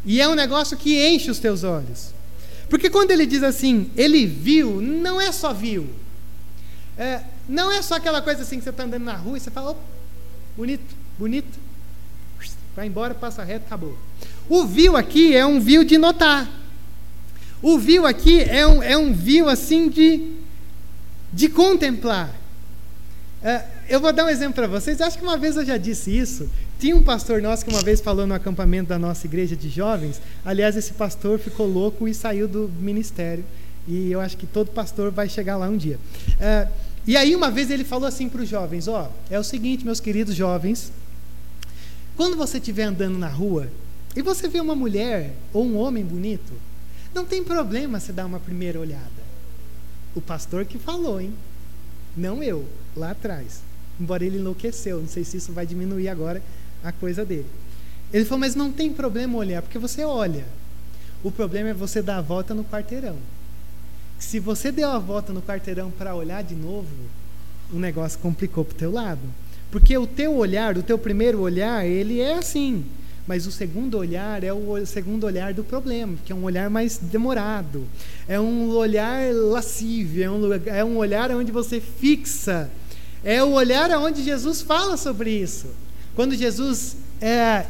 e 0.04 0.20
é 0.20 0.28
um 0.28 0.34
negócio 0.34 0.76
que 0.76 1.02
enche 1.08 1.30
os 1.30 1.38
teus 1.38 1.64
olhos. 1.64 2.17
Porque 2.68 2.90
quando 2.90 3.10
ele 3.10 3.26
diz 3.26 3.42
assim, 3.42 3.90
ele 3.96 4.26
viu, 4.26 4.80
não 4.80 5.20
é 5.20 5.32
só 5.32 5.52
viu. 5.52 5.88
É, 6.96 7.22
não 7.48 7.70
é 7.70 7.80
só 7.80 7.94
aquela 7.94 8.20
coisa 8.20 8.42
assim 8.42 8.58
que 8.58 8.64
você 8.64 8.70
está 8.70 8.84
andando 8.84 9.04
na 9.04 9.14
rua 9.14 9.36
e 9.36 9.40
você 9.40 9.50
fala, 9.50 9.76
bonito, 10.56 10.94
bonito. 11.18 11.58
Vai 12.76 12.86
embora, 12.86 13.14
passa 13.14 13.42
reto, 13.42 13.66
acabou. 13.66 13.96
O 14.48 14.64
viu 14.64 14.96
aqui 14.96 15.34
é 15.34 15.44
um 15.44 15.60
viu 15.60 15.82
de 15.82 15.98
notar. 15.98 16.48
O 17.60 17.78
viu 17.78 18.06
aqui 18.06 18.40
é 18.40 18.66
um, 18.66 18.82
é 18.82 18.96
um 18.96 19.12
viu 19.12 19.48
assim 19.48 19.88
de, 19.88 20.36
de 21.32 21.48
contemplar. 21.48 22.32
É, 23.42 23.64
eu 23.88 24.00
vou 24.00 24.12
dar 24.12 24.24
um 24.26 24.28
exemplo 24.28 24.54
para 24.54 24.66
vocês. 24.66 25.00
Acho 25.00 25.18
que 25.18 25.24
uma 25.24 25.38
vez 25.38 25.56
eu 25.56 25.64
já 25.64 25.76
disse 25.76 26.16
isso. 26.16 26.48
Tinha 26.78 26.94
um 26.94 27.02
pastor 27.02 27.40
nosso 27.40 27.64
que 27.64 27.70
uma 27.70 27.82
vez 27.82 28.00
falou 28.00 28.26
no 28.26 28.34
acampamento 28.34 28.88
da 28.88 28.98
nossa 28.98 29.26
igreja 29.26 29.56
de 29.56 29.68
jovens. 29.68 30.20
Aliás, 30.44 30.76
esse 30.76 30.92
pastor 30.92 31.38
ficou 31.38 31.66
louco 31.66 32.06
e 32.06 32.14
saiu 32.14 32.46
do 32.46 32.70
ministério. 32.78 33.44
E 33.86 34.12
eu 34.12 34.20
acho 34.20 34.36
que 34.36 34.46
todo 34.46 34.70
pastor 34.70 35.10
vai 35.10 35.28
chegar 35.28 35.56
lá 35.56 35.68
um 35.68 35.76
dia. 35.76 35.98
É, 36.38 36.68
e 37.06 37.16
aí, 37.16 37.34
uma 37.34 37.50
vez 37.50 37.70
ele 37.70 37.84
falou 37.84 38.06
assim 38.06 38.28
para 38.28 38.42
os 38.42 38.48
jovens: 38.48 38.86
Ó, 38.86 39.10
é 39.30 39.38
o 39.38 39.44
seguinte, 39.44 39.84
meus 39.84 40.00
queridos 40.00 40.34
jovens. 40.34 40.92
Quando 42.14 42.36
você 42.36 42.58
estiver 42.58 42.82
andando 42.82 43.16
na 43.16 43.28
rua 43.28 43.68
e 44.14 44.20
você 44.20 44.48
vê 44.48 44.60
uma 44.60 44.74
mulher 44.74 45.32
ou 45.52 45.64
um 45.64 45.76
homem 45.78 46.04
bonito, 46.04 46.52
não 47.14 47.24
tem 47.24 47.42
problema 47.42 47.98
você 47.98 48.12
dar 48.12 48.26
uma 48.26 48.40
primeira 48.40 48.78
olhada. 48.78 49.28
O 50.14 50.20
pastor 50.20 50.66
que 50.66 50.78
falou, 50.78 51.20
hein? 51.20 51.32
Não 52.16 52.42
eu, 52.42 52.66
lá 52.96 53.12
atrás. 53.12 53.67
Embora 54.00 54.24
ele 54.24 54.38
enlouqueceu, 54.38 55.00
não 55.00 55.08
sei 55.08 55.24
se 55.24 55.36
isso 55.36 55.52
vai 55.52 55.66
diminuir 55.66 56.08
agora 56.08 56.42
a 56.82 56.92
coisa 56.92 57.24
dele. 57.24 57.46
Ele 58.12 58.24
falou, 58.24 58.40
mas 58.40 58.54
não 58.54 58.72
tem 58.72 58.92
problema 58.92 59.36
olhar, 59.36 59.60
porque 59.60 59.78
você 59.78 60.04
olha. 60.04 60.44
O 61.22 61.30
problema 61.30 61.70
é 61.70 61.74
você 61.74 62.00
dar 62.00 62.18
a 62.18 62.22
volta 62.22 62.54
no 62.54 62.64
quarteirão. 62.64 63.16
Se 64.18 64.38
você 64.38 64.72
deu 64.72 64.90
a 64.90 64.98
volta 64.98 65.32
no 65.32 65.42
quarteirão 65.42 65.90
para 65.90 66.14
olhar 66.14 66.42
de 66.42 66.54
novo, 66.54 66.88
o 67.72 67.78
negócio 67.78 68.18
complicou 68.18 68.64
para 68.64 68.74
o 68.74 68.78
teu 68.78 68.90
lado. 68.90 69.20
Porque 69.70 69.96
o 69.98 70.06
teu 70.06 70.34
olhar, 70.36 70.76
o 70.78 70.82
teu 70.82 70.98
primeiro 70.98 71.40
olhar, 71.40 71.84
ele 71.84 72.20
é 72.20 72.34
assim. 72.34 72.84
Mas 73.26 73.46
o 73.46 73.52
segundo 73.52 73.98
olhar 73.98 74.42
é 74.42 74.52
o 74.52 74.86
segundo 74.86 75.24
olhar 75.24 75.52
do 75.52 75.62
problema, 75.62 76.16
que 76.24 76.32
é 76.32 76.34
um 76.34 76.44
olhar 76.44 76.70
mais 76.70 76.96
demorado. 76.96 77.86
É 78.26 78.40
um 78.40 78.70
olhar 78.70 79.34
lascívio, 79.34 80.24
é 80.24 80.30
um, 80.30 80.54
é 80.66 80.84
um 80.84 80.96
olhar 80.96 81.30
onde 81.32 81.52
você 81.52 81.78
fixa. 81.78 82.70
É 83.24 83.42
o 83.42 83.52
olhar 83.52 83.90
onde 83.98 84.22
Jesus 84.22 84.62
fala 84.62 84.96
sobre 84.96 85.30
isso. 85.30 85.66
Quando 86.14 86.34
Jesus 86.34 86.96
é, 87.20 87.66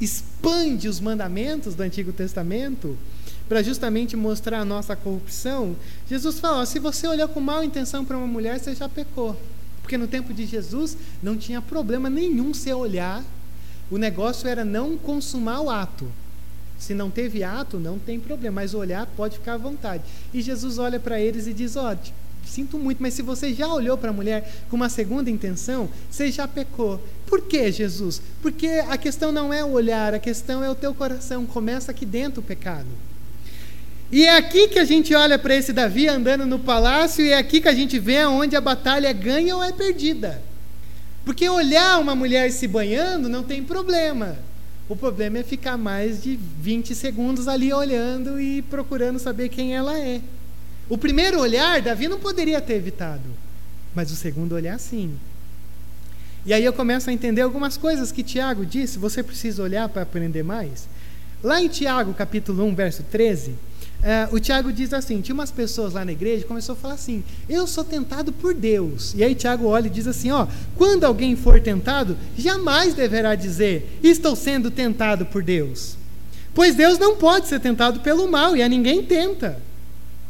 expande 0.00 0.88
os 0.88 1.00
mandamentos 1.00 1.74
do 1.74 1.82
Antigo 1.82 2.12
Testamento, 2.12 2.96
para 3.48 3.62
justamente 3.62 4.14
mostrar 4.14 4.60
a 4.60 4.64
nossa 4.64 4.94
corrupção, 4.94 5.74
Jesus 6.08 6.38
fala: 6.38 6.66
se 6.66 6.78
você 6.78 7.06
olhou 7.06 7.28
com 7.28 7.40
mal 7.40 7.64
intenção 7.64 8.04
para 8.04 8.16
uma 8.16 8.26
mulher, 8.26 8.58
você 8.58 8.74
já 8.74 8.88
pecou. 8.88 9.34
Porque 9.80 9.96
no 9.96 10.06
tempo 10.06 10.34
de 10.34 10.44
Jesus 10.44 10.96
não 11.22 11.36
tinha 11.36 11.62
problema 11.62 12.10
nenhum 12.10 12.52
você 12.52 12.74
olhar 12.74 13.24
O 13.90 13.96
negócio 13.96 14.46
era 14.46 14.62
não 14.62 14.98
consumar 14.98 15.60
o 15.60 15.70
ato. 15.70 16.06
Se 16.78 16.92
não 16.92 17.10
teve 17.10 17.42
ato, 17.42 17.78
não 17.78 17.98
tem 17.98 18.20
problema, 18.20 18.56
mas 18.56 18.74
olhar 18.74 19.06
pode 19.16 19.38
ficar 19.38 19.54
à 19.54 19.56
vontade. 19.56 20.04
E 20.32 20.42
Jesus 20.42 20.78
olha 20.78 21.00
para 21.00 21.18
eles 21.18 21.46
e 21.46 21.54
diz: 21.54 21.74
Ó, 21.74 21.92
oh, 21.92 21.96
sinto 22.48 22.78
muito, 22.78 23.02
mas 23.02 23.14
se 23.14 23.22
você 23.22 23.52
já 23.52 23.68
olhou 23.68 23.96
para 23.96 24.10
a 24.10 24.12
mulher 24.12 24.50
com 24.68 24.76
uma 24.76 24.88
segunda 24.88 25.30
intenção, 25.30 25.88
você 26.10 26.30
já 26.30 26.48
pecou. 26.48 27.00
Por 27.26 27.42
que, 27.42 27.70
Jesus? 27.70 28.22
Porque 28.40 28.66
a 28.88 28.96
questão 28.96 29.30
não 29.30 29.52
é 29.52 29.62
o 29.62 29.72
olhar, 29.72 30.14
a 30.14 30.18
questão 30.18 30.64
é 30.64 30.70
o 30.70 30.74
teu 30.74 30.94
coração. 30.94 31.46
Começa 31.46 31.90
aqui 31.90 32.06
dentro 32.06 32.40
o 32.40 32.44
pecado. 32.44 32.88
E 34.10 34.24
é 34.24 34.36
aqui 34.36 34.68
que 34.68 34.78
a 34.78 34.84
gente 34.84 35.14
olha 35.14 35.38
para 35.38 35.54
esse 35.54 35.72
Davi 35.72 36.08
andando 36.08 36.46
no 36.46 36.58
palácio, 36.58 37.24
e 37.24 37.30
é 37.30 37.36
aqui 37.36 37.60
que 37.60 37.68
a 37.68 37.74
gente 37.74 37.98
vê 37.98 38.24
onde 38.24 38.56
a 38.56 38.60
batalha 38.60 39.08
é 39.08 39.12
ganha 39.12 39.54
ou 39.54 39.62
é 39.62 39.70
perdida. 39.70 40.42
Porque 41.24 41.46
olhar 41.46 42.00
uma 42.00 42.14
mulher 42.14 42.50
se 42.50 42.66
banhando 42.66 43.28
não 43.28 43.42
tem 43.42 43.62
problema. 43.62 44.38
O 44.88 44.96
problema 44.96 45.36
é 45.36 45.42
ficar 45.42 45.76
mais 45.76 46.22
de 46.22 46.38
20 46.62 46.94
segundos 46.94 47.46
ali 47.46 47.70
olhando 47.70 48.40
e 48.40 48.62
procurando 48.62 49.18
saber 49.18 49.50
quem 49.50 49.76
ela 49.76 49.98
é. 49.98 50.22
O 50.88 50.96
primeiro 50.96 51.38
olhar, 51.38 51.82
Davi 51.82 52.08
não 52.08 52.18
poderia 52.18 52.60
ter 52.60 52.74
evitado, 52.74 53.28
mas 53.94 54.10
o 54.10 54.16
segundo 54.16 54.54
olhar, 54.54 54.78
sim. 54.78 55.14
E 56.46 56.52
aí 56.54 56.64
eu 56.64 56.72
começo 56.72 57.10
a 57.10 57.12
entender 57.12 57.42
algumas 57.42 57.76
coisas 57.76 58.10
que 58.10 58.22
Tiago 58.22 58.64
disse, 58.64 58.98
você 58.98 59.22
precisa 59.22 59.62
olhar 59.62 59.86
para 59.88 60.02
aprender 60.02 60.42
mais. 60.42 60.88
Lá 61.42 61.60
em 61.60 61.68
Tiago, 61.68 62.14
capítulo 62.14 62.64
1, 62.64 62.74
verso 62.74 63.02
13, 63.02 63.50
uh, 63.50 63.56
eh, 64.02 64.28
o 64.32 64.40
Tiago 64.40 64.72
diz 64.72 64.94
assim: 64.94 65.20
tinha 65.20 65.34
umas 65.34 65.50
pessoas 65.50 65.92
lá 65.92 66.04
na 66.04 66.12
igreja 66.12 66.46
começou 66.46 66.72
a 66.72 66.76
falar 66.76 66.94
assim: 66.94 67.22
eu 67.48 67.66
sou 67.66 67.84
tentado 67.84 68.32
por 68.32 68.54
Deus. 68.54 69.12
E 69.14 69.22
aí 69.22 69.34
Tiago 69.34 69.66
olha 69.66 69.88
e 69.88 69.90
diz 69.90 70.06
assim: 70.06 70.30
ó, 70.30 70.46
quando 70.74 71.04
alguém 71.04 71.36
for 71.36 71.60
tentado, 71.60 72.16
jamais 72.36 72.94
deverá 72.94 73.34
dizer, 73.34 74.00
estou 74.02 74.34
sendo 74.34 74.70
tentado 74.70 75.26
por 75.26 75.42
Deus. 75.42 75.96
Pois 76.54 76.74
Deus 76.74 76.98
não 76.98 77.14
pode 77.14 77.46
ser 77.46 77.60
tentado 77.60 78.00
pelo 78.00 78.28
mal 78.28 78.56
e 78.56 78.62
a 78.62 78.68
ninguém 78.68 79.04
tenta. 79.04 79.67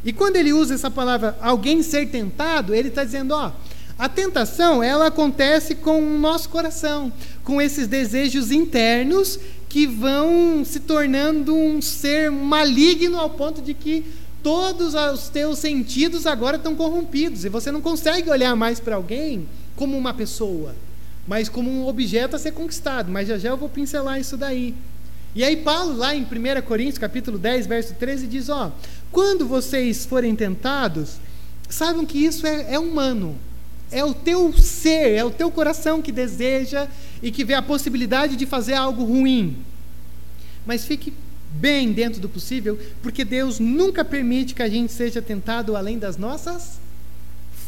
E 0.04 0.12
quando 0.12 0.36
ele 0.36 0.52
usa 0.52 0.74
essa 0.74 0.90
palavra 0.90 1.36
alguém 1.40 1.82
ser 1.82 2.08
tentado, 2.08 2.74
ele 2.74 2.88
está 2.88 3.04
dizendo, 3.04 3.34
ó, 3.34 3.52
a 3.98 4.08
tentação 4.08 4.82
ela 4.82 5.08
acontece 5.08 5.74
com 5.74 6.00
o 6.00 6.18
nosso 6.18 6.48
coração, 6.48 7.12
com 7.42 7.60
esses 7.60 7.88
desejos 7.88 8.52
internos 8.52 9.40
que 9.68 9.86
vão 9.86 10.64
se 10.64 10.80
tornando 10.80 11.54
um 11.54 11.82
ser 11.82 12.30
maligno 12.30 13.18
ao 13.18 13.30
ponto 13.30 13.60
de 13.60 13.74
que 13.74 14.04
todos 14.42 14.94
os 14.94 15.28
teus 15.28 15.58
sentidos 15.58 16.26
agora 16.26 16.56
estão 16.56 16.76
corrompidos 16.76 17.44
e 17.44 17.48
você 17.48 17.72
não 17.72 17.80
consegue 17.80 18.30
olhar 18.30 18.54
mais 18.54 18.78
para 18.78 18.96
alguém 18.96 19.48
como 19.74 19.98
uma 19.98 20.14
pessoa, 20.14 20.74
mas 21.26 21.48
como 21.48 21.68
um 21.68 21.86
objeto 21.86 22.36
a 22.36 22.38
ser 22.38 22.52
conquistado. 22.52 23.10
Mas 23.10 23.28
já 23.28 23.36
já 23.36 23.50
eu 23.50 23.56
vou 23.56 23.68
pincelar 23.68 24.20
isso 24.20 24.36
daí. 24.36 24.74
E 25.34 25.44
aí 25.44 25.56
Paulo, 25.56 25.96
lá 25.96 26.14
em 26.14 26.22
1 26.22 26.62
Coríntios, 26.62 26.98
capítulo 26.98 27.36
10, 27.36 27.66
verso 27.66 27.94
13, 27.94 28.26
diz, 28.26 28.48
ó, 28.48 28.72
quando 29.10 29.46
vocês 29.46 30.04
forem 30.04 30.34
tentados, 30.34 31.16
saibam 31.68 32.04
que 32.04 32.18
isso 32.18 32.46
é, 32.46 32.74
é 32.74 32.78
humano. 32.78 33.36
É 33.90 34.04
o 34.04 34.12
teu 34.12 34.52
ser, 34.52 35.12
é 35.12 35.24
o 35.24 35.30
teu 35.30 35.50
coração 35.50 36.02
que 36.02 36.12
deseja 36.12 36.86
e 37.22 37.30
que 37.30 37.44
vê 37.44 37.54
a 37.54 37.62
possibilidade 37.62 38.36
de 38.36 38.44
fazer 38.44 38.74
algo 38.74 39.02
ruim. 39.04 39.56
Mas 40.66 40.84
fique 40.84 41.12
bem 41.50 41.92
dentro 41.92 42.20
do 42.20 42.28
possível, 42.28 42.78
porque 43.02 43.24
Deus 43.24 43.58
nunca 43.58 44.04
permite 44.04 44.54
que 44.54 44.62
a 44.62 44.68
gente 44.68 44.92
seja 44.92 45.22
tentado 45.22 45.74
além 45.74 45.98
das 45.98 46.18
nossas 46.18 46.78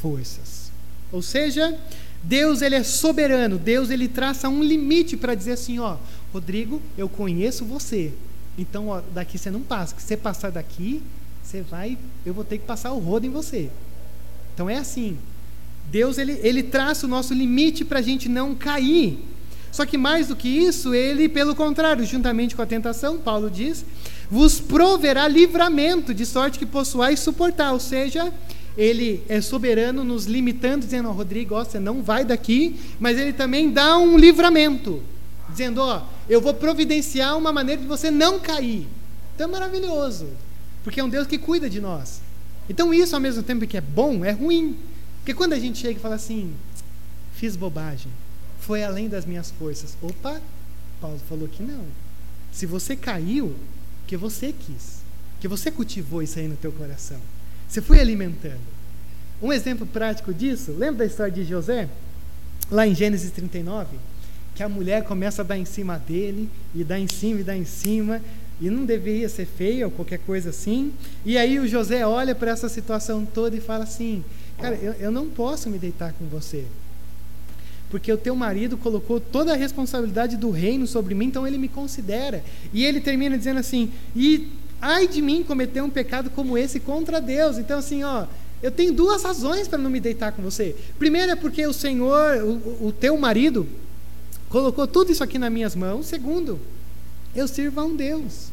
forças. 0.02 0.70
Ou 1.10 1.22
seja, 1.22 1.76
Deus 2.22 2.60
ele 2.60 2.74
é 2.74 2.82
soberano, 2.82 3.58
Deus 3.58 3.88
ele 3.90 4.06
traça 4.06 4.48
um 4.48 4.62
limite 4.62 5.16
para 5.16 5.34
dizer 5.34 5.52
assim, 5.52 5.78
ó, 5.78 5.96
Rodrigo, 6.32 6.80
eu 6.98 7.08
conheço 7.08 7.64
você. 7.64 8.12
Então, 8.58 8.88
ó, 8.88 9.00
daqui 9.14 9.38
você 9.38 9.50
não 9.50 9.62
passa. 9.62 9.94
Se 9.98 10.06
você 10.06 10.16
passar 10.16 10.50
daqui, 10.50 11.02
você 11.50 11.62
vai, 11.62 11.98
eu 12.24 12.32
vou 12.32 12.44
ter 12.44 12.58
que 12.58 12.64
passar 12.64 12.92
o 12.92 12.98
rodo 13.00 13.26
em 13.26 13.30
você. 13.30 13.68
Então 14.54 14.70
é 14.70 14.76
assim. 14.76 15.18
Deus 15.90 16.16
ele, 16.16 16.38
ele 16.44 16.62
traça 16.62 17.06
o 17.06 17.08
nosso 17.08 17.34
limite 17.34 17.84
para 17.84 17.98
a 17.98 18.02
gente 18.02 18.28
não 18.28 18.54
cair. 18.54 19.18
Só 19.72 19.84
que 19.84 19.98
mais 19.98 20.28
do 20.28 20.36
que 20.36 20.48
isso, 20.48 20.94
ele, 20.94 21.28
pelo 21.28 21.54
contrário, 21.56 22.04
juntamente 22.04 22.54
com 22.54 22.62
a 22.62 22.66
tentação, 22.66 23.18
Paulo 23.18 23.50
diz, 23.50 23.84
vos 24.30 24.60
proverá 24.60 25.26
livramento, 25.26 26.14
de 26.14 26.24
sorte 26.24 26.58
que 26.58 26.66
possuais 26.66 27.18
suportar. 27.18 27.72
Ou 27.72 27.80
seja, 27.80 28.32
ele 28.76 29.24
é 29.28 29.40
soberano, 29.40 30.04
nos 30.04 30.26
limitando, 30.26 30.84
dizendo, 30.84 31.08
oh, 31.08 31.12
Rodrigo, 31.12 31.56
ó, 31.56 31.64
você 31.64 31.80
não 31.80 32.00
vai 32.00 32.24
daqui, 32.24 32.78
mas 33.00 33.18
ele 33.18 33.32
também 33.32 33.70
dá 33.70 33.98
um 33.98 34.16
livramento, 34.16 35.02
dizendo, 35.48 35.80
ó, 35.80 36.02
eu 36.28 36.40
vou 36.40 36.54
providenciar 36.54 37.36
uma 37.36 37.52
maneira 37.52 37.80
de 37.80 37.88
você 37.88 38.08
não 38.08 38.38
cair. 38.38 38.86
Então 39.34 39.48
é 39.48 39.50
maravilhoso 39.50 40.28
porque 40.82 41.00
é 41.00 41.04
um 41.04 41.08
Deus 41.08 41.26
que 41.26 41.38
cuida 41.38 41.68
de 41.68 41.80
nós. 41.80 42.20
Então 42.68 42.94
isso 42.94 43.14
ao 43.14 43.20
mesmo 43.20 43.42
tempo 43.42 43.66
que 43.66 43.76
é 43.76 43.80
bom, 43.80 44.24
é 44.24 44.30
ruim. 44.30 44.76
Porque 45.18 45.34
quando 45.34 45.52
a 45.52 45.58
gente 45.58 45.78
chega 45.78 45.98
e 45.98 46.02
fala 46.02 46.14
assim, 46.14 46.54
fiz 47.34 47.56
bobagem, 47.56 48.10
foi 48.60 48.82
além 48.82 49.08
das 49.08 49.24
minhas 49.24 49.50
forças. 49.50 49.96
Opa, 50.00 50.40
Paulo 51.00 51.20
falou 51.28 51.48
que 51.48 51.62
não. 51.62 51.84
Se 52.52 52.66
você 52.66 52.96
caiu, 52.96 53.54
que 54.06 54.16
você 54.16 54.52
quis, 54.52 55.00
que 55.40 55.48
você 55.48 55.70
cultivou 55.70 56.22
isso 56.22 56.38
aí 56.38 56.48
no 56.48 56.56
teu 56.56 56.72
coração. 56.72 57.20
Você 57.68 57.80
foi 57.80 58.00
alimentando. 58.00 58.60
Um 59.40 59.52
exemplo 59.52 59.86
prático 59.86 60.34
disso, 60.34 60.72
lembra 60.72 60.98
da 60.98 61.06
história 61.06 61.32
de 61.32 61.44
José? 61.44 61.88
Lá 62.70 62.86
em 62.86 62.94
Gênesis 62.94 63.30
39, 63.30 63.96
que 64.54 64.62
a 64.62 64.68
mulher 64.68 65.04
começa 65.04 65.42
a 65.42 65.44
dar 65.44 65.56
em 65.56 65.64
cima 65.64 65.98
dele, 65.98 66.50
e 66.74 66.84
dá 66.84 66.98
em 66.98 67.08
cima, 67.08 67.40
e 67.40 67.44
dá 67.44 67.56
em 67.56 67.64
cima, 67.64 68.20
e 68.60 68.68
não 68.68 68.84
deveria 68.84 69.28
ser 69.28 69.46
feia 69.46 69.86
ou 69.86 69.90
qualquer 69.90 70.18
coisa 70.18 70.50
assim. 70.50 70.92
E 71.24 71.38
aí 71.38 71.58
o 71.58 71.66
José 71.66 72.06
olha 72.06 72.34
para 72.34 72.50
essa 72.50 72.68
situação 72.68 73.24
toda 73.24 73.56
e 73.56 73.60
fala 73.60 73.84
assim: 73.84 74.24
Cara, 74.58 74.76
eu, 74.76 74.92
eu 74.94 75.10
não 75.10 75.28
posso 75.28 75.70
me 75.70 75.78
deitar 75.78 76.12
com 76.12 76.26
você. 76.26 76.64
Porque 77.88 78.12
o 78.12 78.16
teu 78.16 78.36
marido 78.36 78.76
colocou 78.76 79.18
toda 79.18 79.52
a 79.52 79.56
responsabilidade 79.56 80.36
do 80.36 80.50
reino 80.50 80.86
sobre 80.86 81.14
mim, 81.14 81.26
então 81.26 81.46
ele 81.46 81.58
me 81.58 81.68
considera. 81.68 82.44
E 82.72 82.84
ele 82.84 83.00
termina 83.00 83.36
dizendo 83.36 83.58
assim: 83.58 83.90
E 84.14 84.48
ai 84.80 85.08
de 85.08 85.20
mim 85.20 85.42
cometer 85.42 85.82
um 85.82 85.90
pecado 85.90 86.30
como 86.30 86.56
esse 86.56 86.78
contra 86.78 87.20
Deus. 87.20 87.58
Então, 87.58 87.78
assim, 87.78 88.04
ó, 88.04 88.26
eu 88.62 88.70
tenho 88.70 88.92
duas 88.92 89.22
razões 89.22 89.66
para 89.66 89.78
não 89.78 89.90
me 89.90 90.00
deitar 90.00 90.32
com 90.32 90.42
você. 90.42 90.76
Primeiro 90.98 91.32
é 91.32 91.36
porque 91.36 91.66
o 91.66 91.72
Senhor, 91.72 92.44
o, 92.44 92.88
o 92.88 92.92
teu 92.92 93.16
marido, 93.16 93.66
colocou 94.48 94.86
tudo 94.86 95.10
isso 95.10 95.24
aqui 95.24 95.38
nas 95.38 95.50
minhas 95.50 95.74
mãos. 95.74 96.06
Segundo, 96.06 96.60
eu 97.34 97.48
sirvo 97.48 97.80
a 97.80 97.84
um 97.84 97.96
Deus. 97.96 98.49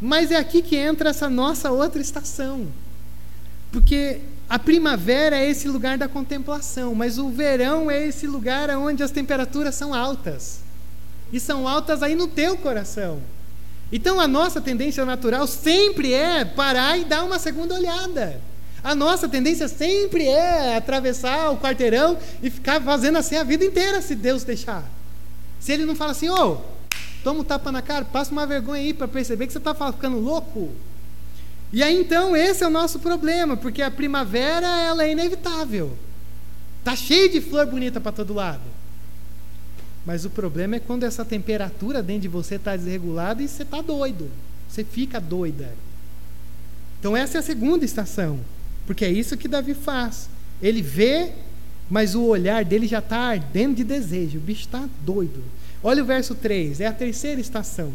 Mas 0.00 0.30
é 0.30 0.36
aqui 0.36 0.62
que 0.62 0.76
entra 0.76 1.10
essa 1.10 1.28
nossa 1.28 1.70
outra 1.70 2.00
estação. 2.00 2.66
Porque 3.72 4.20
a 4.48 4.58
primavera 4.58 5.36
é 5.36 5.48
esse 5.48 5.68
lugar 5.68 5.98
da 5.98 6.08
contemplação, 6.08 6.94
mas 6.94 7.18
o 7.18 7.30
verão 7.30 7.90
é 7.90 8.06
esse 8.06 8.26
lugar 8.26 8.70
onde 8.70 9.02
as 9.02 9.10
temperaturas 9.10 9.74
são 9.74 9.92
altas. 9.92 10.60
E 11.32 11.40
são 11.40 11.66
altas 11.66 12.02
aí 12.02 12.14
no 12.14 12.28
teu 12.28 12.56
coração. 12.56 13.20
Então 13.90 14.20
a 14.20 14.28
nossa 14.28 14.60
tendência 14.60 15.04
natural 15.04 15.46
sempre 15.46 16.12
é 16.12 16.44
parar 16.44 16.98
e 16.98 17.04
dar 17.04 17.24
uma 17.24 17.38
segunda 17.38 17.74
olhada. 17.74 18.40
A 18.82 18.94
nossa 18.94 19.28
tendência 19.28 19.66
sempre 19.66 20.26
é 20.26 20.76
atravessar 20.76 21.50
o 21.50 21.56
quarteirão 21.56 22.16
e 22.40 22.50
ficar 22.50 22.80
fazendo 22.80 23.18
assim 23.18 23.36
a 23.36 23.42
vida 23.42 23.64
inteira, 23.64 24.00
se 24.00 24.14
Deus 24.14 24.44
deixar. 24.44 24.84
Se 25.58 25.72
Ele 25.72 25.84
não 25.84 25.96
fala 25.96 26.12
assim, 26.12 26.28
ô, 26.28 26.52
oh, 26.52 26.75
toma 27.26 27.40
um 27.40 27.44
tapa 27.44 27.72
na 27.72 27.82
cara, 27.82 28.04
passa 28.04 28.30
uma 28.30 28.46
vergonha 28.46 28.80
aí 28.80 28.94
para 28.94 29.08
perceber 29.08 29.48
que 29.48 29.52
você 29.52 29.58
está 29.58 29.74
ficando 29.92 30.20
louco. 30.20 30.70
E 31.72 31.82
aí 31.82 32.00
então 32.00 32.36
esse 32.36 32.62
é 32.62 32.66
o 32.68 32.70
nosso 32.70 33.00
problema, 33.00 33.56
porque 33.56 33.82
a 33.82 33.90
primavera 33.90 34.68
ela 34.82 35.02
é 35.02 35.10
inevitável. 35.10 35.98
Tá 36.84 36.94
cheio 36.94 37.28
de 37.28 37.40
flor 37.40 37.66
bonita 37.66 38.00
para 38.00 38.12
todo 38.12 38.32
lado. 38.32 38.62
Mas 40.06 40.24
o 40.24 40.30
problema 40.30 40.76
é 40.76 40.78
quando 40.78 41.02
essa 41.02 41.24
temperatura 41.24 42.00
dentro 42.00 42.22
de 42.22 42.28
você 42.28 42.54
está 42.54 42.76
desregulada 42.76 43.42
e 43.42 43.48
você 43.48 43.64
está 43.64 43.82
doido. 43.82 44.30
Você 44.68 44.84
fica 44.84 45.20
doida. 45.20 45.74
Então 47.00 47.16
essa 47.16 47.38
é 47.38 47.40
a 47.40 47.42
segunda 47.42 47.84
estação, 47.84 48.38
porque 48.86 49.04
é 49.04 49.10
isso 49.10 49.36
que 49.36 49.48
Davi 49.48 49.74
faz. 49.74 50.30
Ele 50.62 50.80
vê, 50.80 51.32
mas 51.90 52.14
o 52.14 52.22
olhar 52.22 52.64
dele 52.64 52.86
já 52.86 53.00
está 53.00 53.18
ardendo 53.18 53.74
de 53.74 53.82
desejo. 53.82 54.38
O 54.38 54.42
bicho 54.42 54.60
está 54.60 54.88
doido. 55.04 55.42
Olha 55.82 56.02
o 56.02 56.06
verso 56.06 56.34
3, 56.34 56.80
é 56.80 56.86
a 56.86 56.92
terceira 56.92 57.40
estação. 57.40 57.92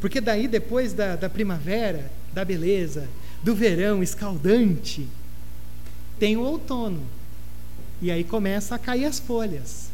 Porque 0.00 0.20
daí, 0.20 0.48
depois 0.48 0.92
da, 0.92 1.16
da 1.16 1.30
primavera, 1.30 2.10
da 2.32 2.44
beleza, 2.44 3.08
do 3.42 3.54
verão 3.54 4.02
escaldante, 4.02 5.08
tem 6.18 6.36
o 6.36 6.42
outono. 6.42 7.02
E 8.02 8.10
aí 8.10 8.24
começa 8.24 8.74
a 8.74 8.78
cair 8.78 9.04
as 9.04 9.18
folhas. 9.18 9.90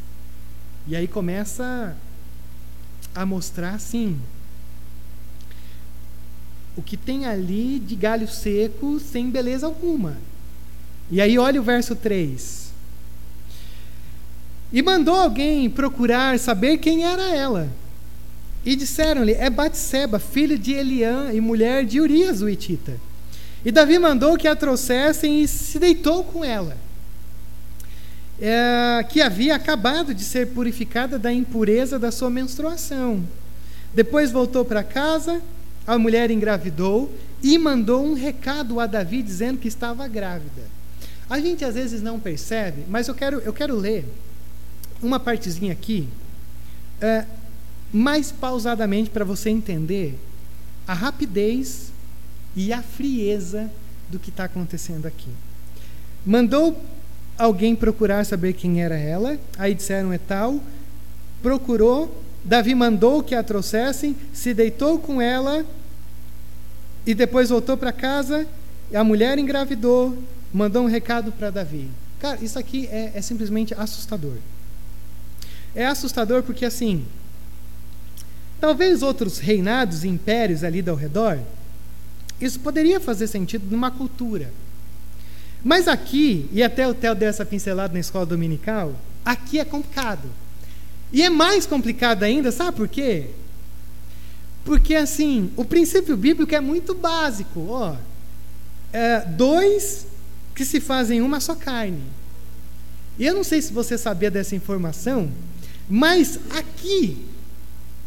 E 0.87 0.97
aí 0.97 1.07
começa 1.07 1.97
a 3.15 3.27
mostrar 3.27 3.75
assim 3.75 4.19
o 6.77 6.83
que 6.83 6.97
tem 6.97 7.27
ali 7.27 7.79
de 7.79 7.95
galho 7.95 8.29
seco 8.29 8.99
sem 8.99 9.31
beleza 9.31 9.67
alguma. 9.67 10.17
E 11.11 11.21
aí 11.21 11.39
olha 11.39 11.61
o 11.61 11.65
verso 11.65 11.95
3. 11.95 12.70
E 14.73 14.83
mandou 14.83 15.15
alguém 15.15 15.69
procurar 15.69 16.39
saber 16.39 16.79
quem 16.79 17.05
era 17.05 17.35
ela. 17.35 17.69
E 18.65 18.77
disseram-lhe: 18.77 19.33
É 19.33 19.51
Batseba, 19.51 20.19
filha 20.19 20.57
de 20.57 20.73
Eliã 20.73 21.33
e 21.33 21.41
mulher 21.41 21.85
de 21.85 22.01
Urias 22.01 22.41
o 22.41 22.49
Itita. 22.49 22.97
E 23.65 23.73
Davi 23.73 23.99
mandou 23.99 24.37
que 24.39 24.49
a 24.49 24.57
trouxessem 24.57 25.43
e 25.43 25.49
se 25.49 25.79
deitou 25.79 26.25
com 26.25 26.45
ela, 26.45 26.77
é, 28.41 29.05
que 29.09 29.21
havia 29.21 29.55
acabado 29.55 30.15
de 30.15 30.25
ser 30.25 30.49
purificada 30.49 31.19
da 31.19 31.33
impureza 31.33 31.99
da 31.99 32.11
sua 32.11 32.31
menstruação. 32.31 33.23
Depois 33.93 34.31
voltou 34.31 34.65
para 34.65 34.83
casa, 34.83 35.43
a 35.87 35.99
mulher 35.99 36.31
engravidou 36.31 37.13
e 37.43 37.59
mandou 37.59 38.05
um 38.05 38.15
recado 38.15 38.81
a 38.81 38.87
Davi 38.87 39.23
dizendo 39.23 39.59
que 39.59 39.69
estava 39.69 40.07
grávida. 40.09 40.63
A 41.29 41.39
gente 41.39 41.65
às 41.65 41.75
vezes 41.75 42.01
não 42.01 42.19
percebe, 42.19 42.85
mas 42.89 43.09
eu 43.09 43.15
quero, 43.15 43.41
eu 43.41 43.53
quero 43.53 43.77
ler 43.77 44.07
uma 45.03 45.19
partezinha 45.19 45.73
aqui, 45.73 46.09
é, 47.01 47.25
mais 47.93 48.31
pausadamente 48.31 49.11
para 49.11 49.25
você 49.25 49.51
entender 49.51 50.19
a 50.87 50.95
rapidez 50.95 51.93
e 52.55 52.73
a 52.73 52.83
frieza 52.83 53.71
do 54.09 54.19
que 54.19 54.31
está 54.31 54.45
acontecendo 54.45 55.07
aqui. 55.07 55.31
Mandou 56.25 56.81
alguém 57.39 57.75
procurar 57.75 58.25
saber 58.25 58.53
quem 58.53 58.83
era 58.83 58.97
ela, 58.97 59.39
aí 59.59 59.75
disseram 59.75 60.13
é 60.13 60.19
tal, 60.19 60.61
procurou, 61.43 62.23
Davi 62.45 62.75
mandou 62.75 63.23
que 63.23 63.35
a 63.35 63.43
trouxessem, 63.43 64.17
se 64.33 64.53
deitou 64.53 64.99
com 64.99 65.21
ela 65.21 65.65
e 67.07 67.15
depois 67.15 67.49
voltou 67.51 67.77
para 67.77 67.93
casa, 67.93 68.47
a 68.93 69.05
mulher 69.05 69.39
engravidou, 69.39 70.17
mandou 70.53 70.83
um 70.83 70.89
recado 70.89 71.33
para 71.33 71.51
Davi. 71.51 71.89
Cara, 72.19 72.39
isso 72.43 72.59
aqui 72.59 72.87
é, 72.89 73.13
é 73.15 73.23
simplesmente 73.23 73.75
assustador. 73.75 74.37
É 75.75 75.87
assustador 75.87 76.43
porque 76.43 76.65
assim, 76.65 77.05
talvez 78.61 79.03
outros 79.03 79.39
reinados 79.39 80.05
e 80.05 80.09
impérios 80.09 80.65
ali 80.65 80.83
ao 80.89 80.97
redor 80.97 81.39
isso 82.41 82.59
poderia 82.61 82.99
fazer 82.99 83.27
sentido 83.27 83.67
numa 83.71 83.91
cultura. 83.91 84.51
Mas 85.63 85.87
aqui, 85.87 86.49
e 86.53 86.63
até 86.63 86.89
o 86.89 86.95
Theo 86.95 87.15
deu 87.15 87.29
essa 87.29 87.45
pincelada 87.45 87.93
na 87.93 88.01
escola 88.01 88.25
dominical, 88.25 88.95
aqui 89.25 89.61
é 89.61 89.65
complicado. 89.65 90.27
E 91.13 91.23
é 91.23 91.29
mais 91.29 91.67
complicado 91.67 92.23
ainda, 92.23 92.51
sabe 92.51 92.77
por 92.77 92.89
quê? 92.89 93.27
Porque 94.65 94.95
assim, 94.95 95.51
o 95.55 95.65
princípio 95.65 96.17
bíblico 96.17 96.55
é 96.55 96.61
muito 96.61 96.95
básico. 96.95 97.67
Ó, 97.69 97.95
é, 98.93 99.21
dois 99.21 100.07
que 100.55 100.65
se 100.65 100.81
fazem 100.81 101.21
uma 101.21 101.41
só 101.41 101.55
carne. 101.55 102.03
E 103.19 103.27
eu 103.27 103.35
não 103.35 103.45
sei 103.45 103.61
se 103.61 103.73
você 103.73 103.99
sabia 103.99 104.31
dessa 104.31 104.57
informação, 104.57 105.31
mas 105.91 106.39
aqui 106.51 107.27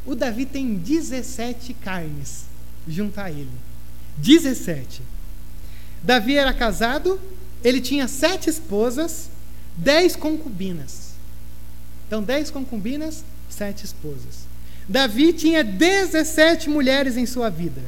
o 0.05 0.15
Davi 0.15 0.45
tem 0.45 0.75
17 0.75 1.73
carnes 1.73 2.45
junto 2.87 3.19
a 3.19 3.29
ele. 3.29 3.51
17. 4.17 5.01
Davi 6.01 6.37
era 6.37 6.53
casado, 6.53 7.19
ele 7.61 7.81
tinha 7.81 8.07
sete 8.07 8.49
esposas, 8.49 9.29
dez 9.75 10.15
concubinas. 10.15 11.11
Então, 12.07 12.23
dez 12.23 12.49
concubinas, 12.49 13.25
sete 13.49 13.83
esposas. 13.83 14.47
Davi 14.87 15.33
tinha 15.33 15.63
17 15.63 16.69
mulheres 16.69 17.17
em 17.17 17.25
sua 17.25 17.49
vida. 17.49 17.81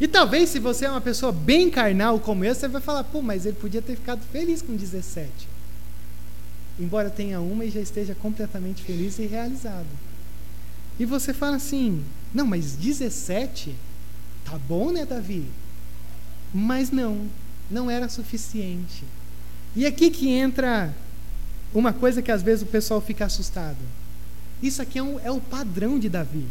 E 0.00 0.06
talvez, 0.06 0.50
se 0.50 0.58
você 0.58 0.86
é 0.86 0.90
uma 0.90 1.00
pessoa 1.00 1.32
bem 1.32 1.70
carnal 1.70 2.20
como 2.20 2.44
eu, 2.44 2.54
você 2.54 2.68
vai 2.68 2.80
falar, 2.80 3.04
pô, 3.04 3.22
mas 3.22 3.46
ele 3.46 3.56
podia 3.56 3.82
ter 3.82 3.96
ficado 3.96 4.20
feliz 4.32 4.62
com 4.62 4.76
17. 4.76 5.53
Embora 6.78 7.10
tenha 7.10 7.40
uma 7.40 7.64
e 7.64 7.70
já 7.70 7.80
esteja 7.80 8.14
completamente 8.14 8.82
feliz 8.82 9.18
e 9.18 9.26
realizado. 9.26 9.86
E 10.98 11.04
você 11.04 11.32
fala 11.32 11.56
assim, 11.56 12.02
não, 12.32 12.46
mas 12.46 12.72
17? 12.72 13.74
Tá 14.44 14.58
bom, 14.58 14.90
né, 14.90 15.04
Davi? 15.04 15.44
Mas 16.52 16.90
não, 16.90 17.26
não 17.70 17.90
era 17.90 18.08
suficiente. 18.08 19.04
E 19.74 19.86
aqui 19.86 20.10
que 20.10 20.28
entra 20.28 20.94
uma 21.72 21.92
coisa 21.92 22.22
que 22.22 22.30
às 22.30 22.42
vezes 22.42 22.62
o 22.62 22.66
pessoal 22.66 23.00
fica 23.00 23.24
assustado. 23.24 23.78
Isso 24.62 24.80
aqui 24.80 24.98
é, 24.98 25.02
um, 25.02 25.18
é 25.20 25.30
o 25.30 25.40
padrão 25.40 25.98
de 25.98 26.08
Davi. 26.08 26.46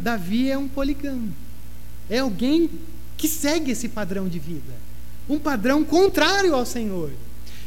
Davi 0.00 0.50
é 0.50 0.58
um 0.58 0.68
poligamo. 0.68 1.32
É 2.08 2.18
alguém 2.18 2.70
que 3.16 3.26
segue 3.26 3.70
esse 3.70 3.88
padrão 3.88 4.28
de 4.28 4.38
vida. 4.38 4.74
Um 5.28 5.38
padrão 5.38 5.82
contrário 5.82 6.54
ao 6.54 6.66
Senhor. 6.66 7.10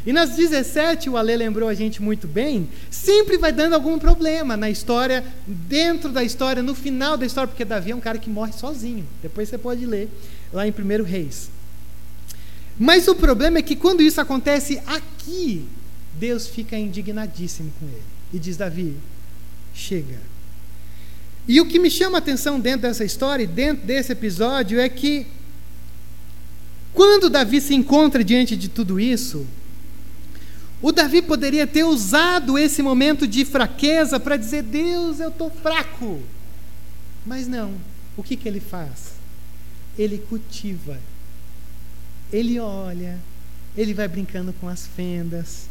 E 0.10 0.12
nas 0.12 0.32
17, 0.32 1.08
o 1.08 1.15
Ale 1.15 1.38
lembrou 1.38 1.69
a 1.69 1.76
gente 1.76 2.02
muito 2.02 2.28
bem, 2.28 2.67
sempre 2.89 3.38
vai 3.38 3.52
dando 3.52 3.74
algum 3.74 4.00
problema 4.00 4.58
na 4.58 4.67
história, 4.67 5.24
dentro 5.45 6.10
da 6.10 6.24
história, 6.24 6.63
no 6.63 6.74
final 6.74 7.15
da 7.15 7.28
história, 7.28 7.48
porque 7.48 7.63
Davi 7.63 7.91
é 7.91 7.95
um 7.95 8.00
cara 8.00 8.17
que 8.17 8.28
morre 8.28 8.52
sozinho. 8.52 9.06
Depois 9.22 9.48
você 9.48 9.56
pode 9.60 9.86
ler 9.86 10.10
lá 10.52 10.67
em 10.67 10.72
1 10.72 11.04
Reis. 11.04 11.52
Mas 12.76 13.08
o 13.08 13.13
problema 13.13 13.60
é 13.60 13.62
que 13.62 13.76
quando 13.76 14.02
isso 14.02 14.19
acontece 14.19 14.82
aqui, 14.88 15.67
Deus 16.15 16.48
fica 16.48 16.76
indignadíssimo 16.76 17.72
com 17.80 17.86
ele. 17.86 18.02
E 18.34 18.39
diz: 18.39 18.58
Davi, 18.58 18.95
chega. 19.76 20.17
E 21.48 21.62
o 21.62 21.67
que 21.67 21.78
me 21.78 21.91
chama 21.91 22.17
a 22.17 22.19
atenção 22.19 22.60
dentro 22.60 22.82
dessa 22.82 23.06
história, 23.06 23.45
dentro 23.45 23.86
desse 23.86 24.12
episódio, 24.12 24.80
é 24.80 24.89
que 24.89 25.28
quando 26.95 27.30
Davi 27.30 27.62
se 27.62 27.76
encontra 27.76 28.24
diante 28.24 28.58
de 28.58 28.69
tudo 28.69 29.00
isso, 29.00 29.45
o 30.82 30.92
Davi 30.92 31.22
poderia 31.22 31.68
ter 31.68 31.84
usado 31.84 32.58
esse 32.58 32.82
momento 32.82 33.28
de 33.28 33.44
fraqueza 33.44 34.20
para 34.20 34.38
dizer: 34.38 34.63
Deus, 34.63 35.20
eu 35.20 35.30
estou 35.30 35.50
fraco. 35.50 36.22
Mas 37.26 37.48
não. 37.48 37.74
O 38.15 38.24
que, 38.24 38.36
que 38.36 38.48
ele 38.48 38.60
faz? 38.60 39.13
Ele 39.98 40.18
cultiva. 40.18 40.98
Ele 42.32 42.60
olha. 42.60 43.20
Ele 43.78 43.94
vai 43.94 44.08
brincando 44.08 44.54
com 44.54 44.68
as 44.68 44.88
fendas. 44.88 45.68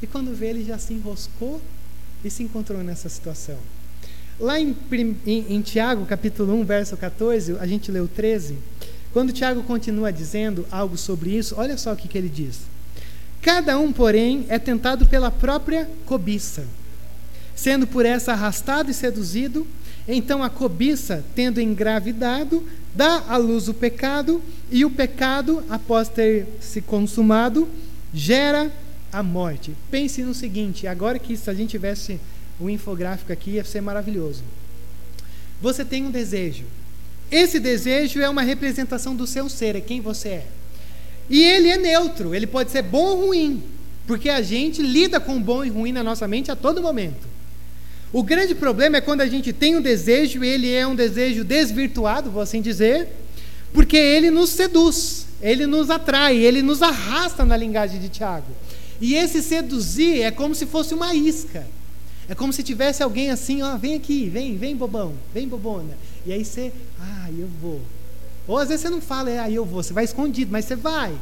E 0.00 0.06
quando 0.06 0.34
vê, 0.34 0.50
ele 0.50 0.64
já 0.64 0.78
se 0.78 0.92
enroscou 0.94 1.60
e 2.24 2.30
se 2.30 2.42
encontrou 2.42 2.82
nessa 2.82 3.08
situação. 3.08 3.58
Lá 4.38 4.58
em, 4.58 4.76
em, 5.26 5.54
em 5.54 5.60
Tiago, 5.60 6.06
capítulo 6.06 6.54
1, 6.60 6.64
verso 6.64 6.96
14, 6.96 7.56
a 7.58 7.66
gente 7.66 7.90
leu 7.90 8.08
13. 8.08 8.58
Quando 9.12 9.32
Tiago 9.32 9.62
continua 9.62 10.12
dizendo 10.12 10.66
algo 10.70 10.96
sobre 10.96 11.30
isso, 11.30 11.54
olha 11.56 11.76
só 11.78 11.92
o 11.92 11.96
que, 11.96 12.08
que 12.08 12.18
ele 12.18 12.28
diz. 12.28 12.60
Cada 13.44 13.78
um, 13.78 13.92
porém, 13.92 14.46
é 14.48 14.58
tentado 14.58 15.04
pela 15.04 15.30
própria 15.30 15.86
cobiça. 16.06 16.66
Sendo 17.54 17.86
por 17.86 18.06
essa 18.06 18.32
arrastado 18.32 18.90
e 18.90 18.94
seduzido, 18.94 19.66
então 20.08 20.42
a 20.42 20.48
cobiça, 20.48 21.22
tendo 21.34 21.60
engravidado, 21.60 22.66
dá 22.94 23.22
à 23.28 23.36
luz 23.36 23.68
o 23.68 23.74
pecado, 23.74 24.40
e 24.70 24.82
o 24.82 24.90
pecado, 24.90 25.62
após 25.68 26.08
ter 26.08 26.46
se 26.58 26.80
consumado, 26.80 27.68
gera 28.14 28.72
a 29.12 29.22
morte. 29.22 29.76
Pense 29.90 30.22
no 30.22 30.32
seguinte: 30.32 30.86
agora 30.86 31.18
que 31.18 31.36
se 31.36 31.50
a 31.50 31.54
gente 31.54 31.72
tivesse 31.72 32.18
o 32.58 32.64
um 32.64 32.70
infográfico 32.70 33.30
aqui, 33.30 33.52
ia 33.52 33.64
ser 33.64 33.82
maravilhoso. 33.82 34.42
Você 35.60 35.84
tem 35.84 36.06
um 36.06 36.10
desejo. 36.10 36.64
Esse 37.30 37.60
desejo 37.60 38.20
é 38.20 38.28
uma 38.28 38.42
representação 38.42 39.14
do 39.14 39.26
seu 39.26 39.50
ser, 39.50 39.76
é 39.76 39.82
quem 39.82 40.00
você 40.00 40.28
é. 40.30 40.46
E 41.28 41.42
ele 41.42 41.68
é 41.68 41.78
neutro, 41.78 42.34
ele 42.34 42.46
pode 42.46 42.70
ser 42.70 42.82
bom 42.82 43.04
ou 43.04 43.26
ruim, 43.26 43.62
porque 44.06 44.28
a 44.28 44.42
gente 44.42 44.82
lida 44.82 45.18
com 45.18 45.40
bom 45.40 45.64
e 45.64 45.68
ruim 45.68 45.92
na 45.92 46.02
nossa 46.02 46.28
mente 46.28 46.50
a 46.50 46.56
todo 46.56 46.82
momento. 46.82 47.26
O 48.12 48.22
grande 48.22 48.54
problema 48.54 48.98
é 48.98 49.00
quando 49.00 49.22
a 49.22 49.26
gente 49.26 49.52
tem 49.52 49.76
um 49.76 49.80
desejo 49.80 50.44
ele 50.44 50.70
é 50.72 50.86
um 50.86 50.94
desejo 50.94 51.42
desvirtuado, 51.42 52.30
vou 52.30 52.42
assim 52.42 52.60
dizer, 52.60 53.08
porque 53.72 53.96
ele 53.96 54.30
nos 54.30 54.50
seduz, 54.50 55.26
ele 55.42 55.66
nos 55.66 55.90
atrai, 55.90 56.36
ele 56.36 56.62
nos 56.62 56.80
arrasta 56.80 57.44
na 57.44 57.56
linguagem 57.56 58.00
de 58.00 58.08
Tiago. 58.08 58.46
E 59.00 59.14
esse 59.14 59.42
seduzir 59.42 60.22
é 60.22 60.30
como 60.30 60.54
se 60.54 60.64
fosse 60.64 60.94
uma 60.94 61.14
isca. 61.14 61.66
É 62.28 62.34
como 62.34 62.52
se 62.52 62.62
tivesse 62.62 63.02
alguém 63.02 63.30
assim, 63.30 63.62
ó, 63.62 63.76
vem 63.76 63.94
aqui, 63.94 64.28
vem, 64.30 64.56
vem 64.56 64.76
bobão, 64.76 65.14
vem 65.32 65.46
bobona. 65.46 65.98
E 66.24 66.32
aí 66.32 66.44
você, 66.44 66.72
ah, 66.98 67.28
eu 67.36 67.48
vou. 67.60 67.80
Ou 68.46 68.58
às 68.58 68.68
vezes 68.68 68.82
você 68.82 68.90
não 68.90 69.00
fala, 69.00 69.30
é, 69.30 69.38
aí 69.38 69.54
eu 69.54 69.64
vou, 69.64 69.82
você 69.82 69.92
vai 69.92 70.04
escondido, 70.04 70.52
mas 70.52 70.64
você 70.64 70.76
vai. 70.76 71.14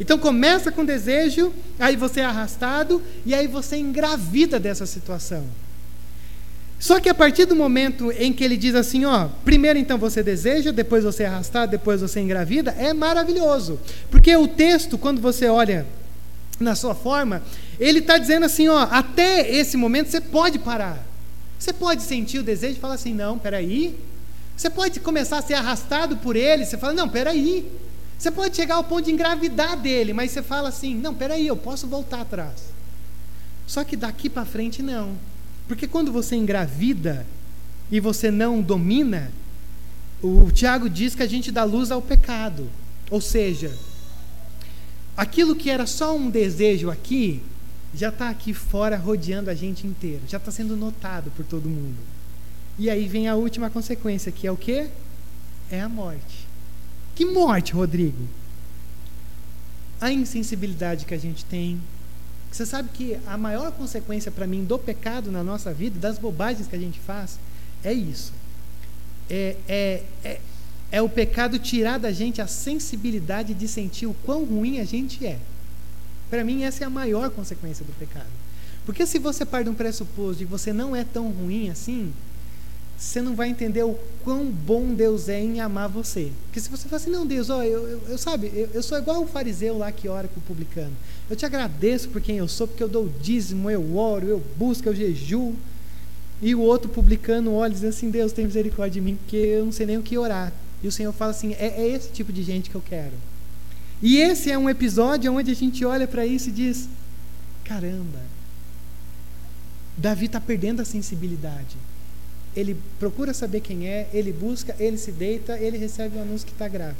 Então 0.00 0.18
começa 0.18 0.70
com 0.70 0.84
desejo, 0.84 1.52
aí 1.78 1.96
você 1.96 2.20
é 2.20 2.24
arrastado 2.24 3.02
e 3.26 3.34
aí 3.34 3.46
você 3.46 3.76
engravida 3.76 4.60
dessa 4.60 4.86
situação. 4.86 5.44
Só 6.78 7.00
que 7.00 7.08
a 7.08 7.14
partir 7.14 7.44
do 7.44 7.56
momento 7.56 8.12
em 8.12 8.32
que 8.32 8.44
ele 8.44 8.56
diz 8.56 8.74
assim, 8.76 9.04
ó, 9.04 9.28
primeiro 9.44 9.78
então 9.78 9.98
você 9.98 10.22
deseja, 10.22 10.70
depois 10.70 11.02
você 11.02 11.24
é 11.24 11.26
arrastado, 11.26 11.72
depois 11.72 12.00
você 12.00 12.20
engravida, 12.20 12.70
é 12.78 12.92
maravilhoso. 12.92 13.80
Porque 14.10 14.36
o 14.36 14.46
texto, 14.46 14.96
quando 14.96 15.20
você 15.20 15.48
olha 15.48 15.84
na 16.60 16.76
sua 16.76 16.94
forma, 16.94 17.42
ele 17.80 17.98
está 17.98 18.16
dizendo 18.16 18.46
assim, 18.46 18.68
ó, 18.68 18.86
até 18.90 19.50
esse 19.50 19.76
momento 19.76 20.10
você 20.10 20.20
pode 20.20 20.60
parar. 20.60 21.04
Você 21.58 21.72
pode 21.72 22.02
sentir 22.02 22.38
o 22.38 22.44
desejo 22.44 22.76
e 22.76 22.80
falar 22.80 22.94
assim, 22.94 23.12
não, 23.12 23.36
peraí, 23.36 23.98
você 24.58 24.68
pode 24.68 24.98
começar 24.98 25.38
a 25.38 25.42
ser 25.42 25.54
arrastado 25.54 26.16
por 26.16 26.34
ele, 26.34 26.66
você 26.66 26.76
fala, 26.76 26.92
não, 26.92 27.08
peraí. 27.08 27.70
Você 28.18 28.28
pode 28.28 28.56
chegar 28.56 28.74
ao 28.74 28.82
ponto 28.82 29.04
de 29.04 29.12
engravidar 29.12 29.76
dele, 29.76 30.12
mas 30.12 30.32
você 30.32 30.42
fala 30.42 30.68
assim, 30.68 30.96
não, 30.96 31.14
peraí, 31.14 31.46
eu 31.46 31.56
posso 31.56 31.86
voltar 31.86 32.22
atrás. 32.22 32.54
Só 33.68 33.84
que 33.84 33.96
daqui 33.96 34.28
para 34.28 34.44
frente 34.44 34.82
não. 34.82 35.12
Porque 35.68 35.86
quando 35.86 36.10
você 36.10 36.34
engravida 36.34 37.24
e 37.88 38.00
você 38.00 38.32
não 38.32 38.60
domina, 38.60 39.30
o 40.20 40.50
Tiago 40.50 40.90
diz 40.90 41.14
que 41.14 41.22
a 41.22 41.28
gente 41.28 41.52
dá 41.52 41.62
luz 41.62 41.92
ao 41.92 42.02
pecado. 42.02 42.68
Ou 43.12 43.20
seja, 43.20 43.72
aquilo 45.16 45.54
que 45.54 45.70
era 45.70 45.86
só 45.86 46.16
um 46.16 46.28
desejo 46.28 46.90
aqui, 46.90 47.40
já 47.94 48.08
está 48.08 48.28
aqui 48.28 48.52
fora 48.52 48.96
rodeando 48.96 49.50
a 49.50 49.54
gente 49.54 49.86
inteiro, 49.86 50.22
já 50.26 50.38
está 50.38 50.50
sendo 50.50 50.76
notado 50.76 51.30
por 51.36 51.44
todo 51.44 51.68
mundo. 51.68 52.17
E 52.78 52.88
aí 52.88 53.08
vem 53.08 53.26
a 53.26 53.34
última 53.34 53.68
consequência, 53.68 54.30
que 54.30 54.46
é 54.46 54.52
o 54.52 54.56
quê? 54.56 54.88
É 55.70 55.80
a 55.80 55.88
morte. 55.88 56.46
Que 57.14 57.24
morte, 57.24 57.72
Rodrigo? 57.72 58.28
A 60.00 60.12
insensibilidade 60.12 61.04
que 61.04 61.12
a 61.12 61.18
gente 61.18 61.44
tem. 61.44 61.80
Você 62.52 62.64
sabe 62.64 62.88
que 62.94 63.18
a 63.26 63.36
maior 63.36 63.72
consequência 63.72 64.30
para 64.30 64.46
mim 64.46 64.64
do 64.64 64.78
pecado 64.78 65.32
na 65.32 65.42
nossa 65.42 65.74
vida, 65.74 65.98
das 65.98 66.18
bobagens 66.18 66.68
que 66.68 66.76
a 66.76 66.78
gente 66.78 67.00
faz, 67.00 67.38
é 67.82 67.92
isso. 67.92 68.32
É, 69.28 69.56
é, 69.68 70.02
é, 70.24 70.40
é 70.92 71.02
o 71.02 71.08
pecado 71.08 71.58
tirar 71.58 71.98
da 71.98 72.12
gente 72.12 72.40
a 72.40 72.46
sensibilidade 72.46 73.52
de 73.54 73.66
sentir 73.66 74.06
o 74.06 74.14
quão 74.24 74.44
ruim 74.44 74.78
a 74.78 74.84
gente 74.84 75.26
é. 75.26 75.38
Para 76.30 76.44
mim, 76.44 76.62
essa 76.62 76.84
é 76.84 76.86
a 76.86 76.90
maior 76.90 77.30
consequência 77.30 77.84
do 77.84 77.92
pecado. 77.92 78.30
Porque 78.86 79.04
se 79.04 79.18
você 79.18 79.44
parte 79.44 79.64
de 79.64 79.70
um 79.70 79.74
pressuposto 79.74 80.38
que 80.38 80.44
você 80.44 80.72
não 80.72 80.94
é 80.94 81.04
tão 81.04 81.28
ruim 81.30 81.68
assim, 81.68 82.12
você 82.98 83.22
não 83.22 83.36
vai 83.36 83.48
entender 83.48 83.84
o 83.84 83.96
quão 84.24 84.44
bom 84.46 84.92
Deus 84.92 85.28
é 85.28 85.40
em 85.40 85.60
amar 85.60 85.88
você. 85.88 86.32
Porque 86.46 86.58
se 86.58 86.68
você 86.68 86.88
fala 86.88 87.00
assim, 87.00 87.10
não, 87.10 87.24
Deus, 87.24 87.48
ó, 87.48 87.62
eu, 87.62 87.86
eu, 87.86 88.02
eu 88.08 88.18
sabe, 88.18 88.50
eu, 88.52 88.68
eu, 88.74 88.82
sou 88.82 88.98
igual 88.98 89.22
o 89.22 89.26
fariseu 89.26 89.78
lá 89.78 89.92
que 89.92 90.08
ora 90.08 90.26
com 90.26 90.40
o 90.40 90.42
publicano. 90.42 90.92
Eu 91.30 91.36
te 91.36 91.46
agradeço 91.46 92.08
por 92.08 92.20
quem 92.20 92.38
eu 92.38 92.48
sou, 92.48 92.66
porque 92.66 92.82
eu 92.82 92.88
dou 92.88 93.08
dízimo, 93.22 93.70
eu 93.70 93.96
oro, 93.96 94.26
eu 94.26 94.42
busco, 94.56 94.88
eu 94.88 94.94
jejuo. 94.96 95.54
E 96.42 96.56
o 96.56 96.60
outro 96.60 96.90
publicano 96.90 97.54
olha 97.54 97.70
e 97.70 97.74
diz 97.74 97.84
assim, 97.84 98.10
Deus, 98.10 98.32
tem 98.32 98.44
misericórdia 98.46 99.00
de 99.00 99.00
mim, 99.00 99.14
porque 99.14 99.36
eu 99.36 99.64
não 99.64 99.72
sei 99.72 99.86
nem 99.86 99.96
o 99.96 100.02
que 100.02 100.18
orar. 100.18 100.52
E 100.82 100.88
o 100.88 100.92
Senhor 100.92 101.12
fala 101.12 101.30
assim, 101.30 101.54
é, 101.54 101.80
é 101.80 101.88
esse 101.88 102.10
tipo 102.10 102.32
de 102.32 102.42
gente 102.42 102.68
que 102.68 102.74
eu 102.74 102.82
quero. 102.82 103.14
E 104.02 104.18
esse 104.18 104.50
é 104.50 104.58
um 104.58 104.68
episódio 104.68 105.32
onde 105.32 105.50
a 105.50 105.54
gente 105.54 105.84
olha 105.84 106.06
para 106.06 106.26
isso 106.26 106.48
e 106.48 106.52
diz: 106.52 106.88
caramba, 107.64 108.20
Davi 109.96 110.26
está 110.26 110.40
perdendo 110.40 110.80
a 110.80 110.84
sensibilidade. 110.84 111.76
Ele 112.58 112.76
procura 112.98 113.32
saber 113.32 113.60
quem 113.60 113.86
é, 113.86 114.08
ele 114.12 114.32
busca, 114.32 114.74
ele 114.80 114.98
se 114.98 115.12
deita, 115.12 115.56
ele 115.58 115.78
recebe 115.78 116.18
o 116.18 116.22
anúncio 116.22 116.44
que 116.44 116.52
está 116.52 116.66
grávida. 116.66 116.96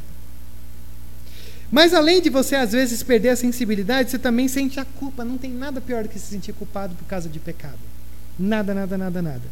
Mas 1.70 1.92
além 1.92 2.22
de 2.22 2.30
você 2.30 2.54
às 2.54 2.72
vezes 2.72 3.02
perder 3.02 3.30
a 3.30 3.36
sensibilidade, 3.36 4.10
você 4.10 4.18
também 4.18 4.46
sente 4.46 4.78
a 4.78 4.84
culpa. 4.84 5.24
Não 5.24 5.36
tem 5.36 5.50
nada 5.50 5.80
pior 5.80 6.04
do 6.04 6.08
que 6.08 6.18
se 6.18 6.26
sentir 6.26 6.52
culpado 6.52 6.94
por 6.94 7.04
causa 7.06 7.28
de 7.28 7.40
pecado. 7.40 7.78
Nada, 8.38 8.72
nada, 8.72 8.96
nada, 8.96 9.20
nada. 9.20 9.42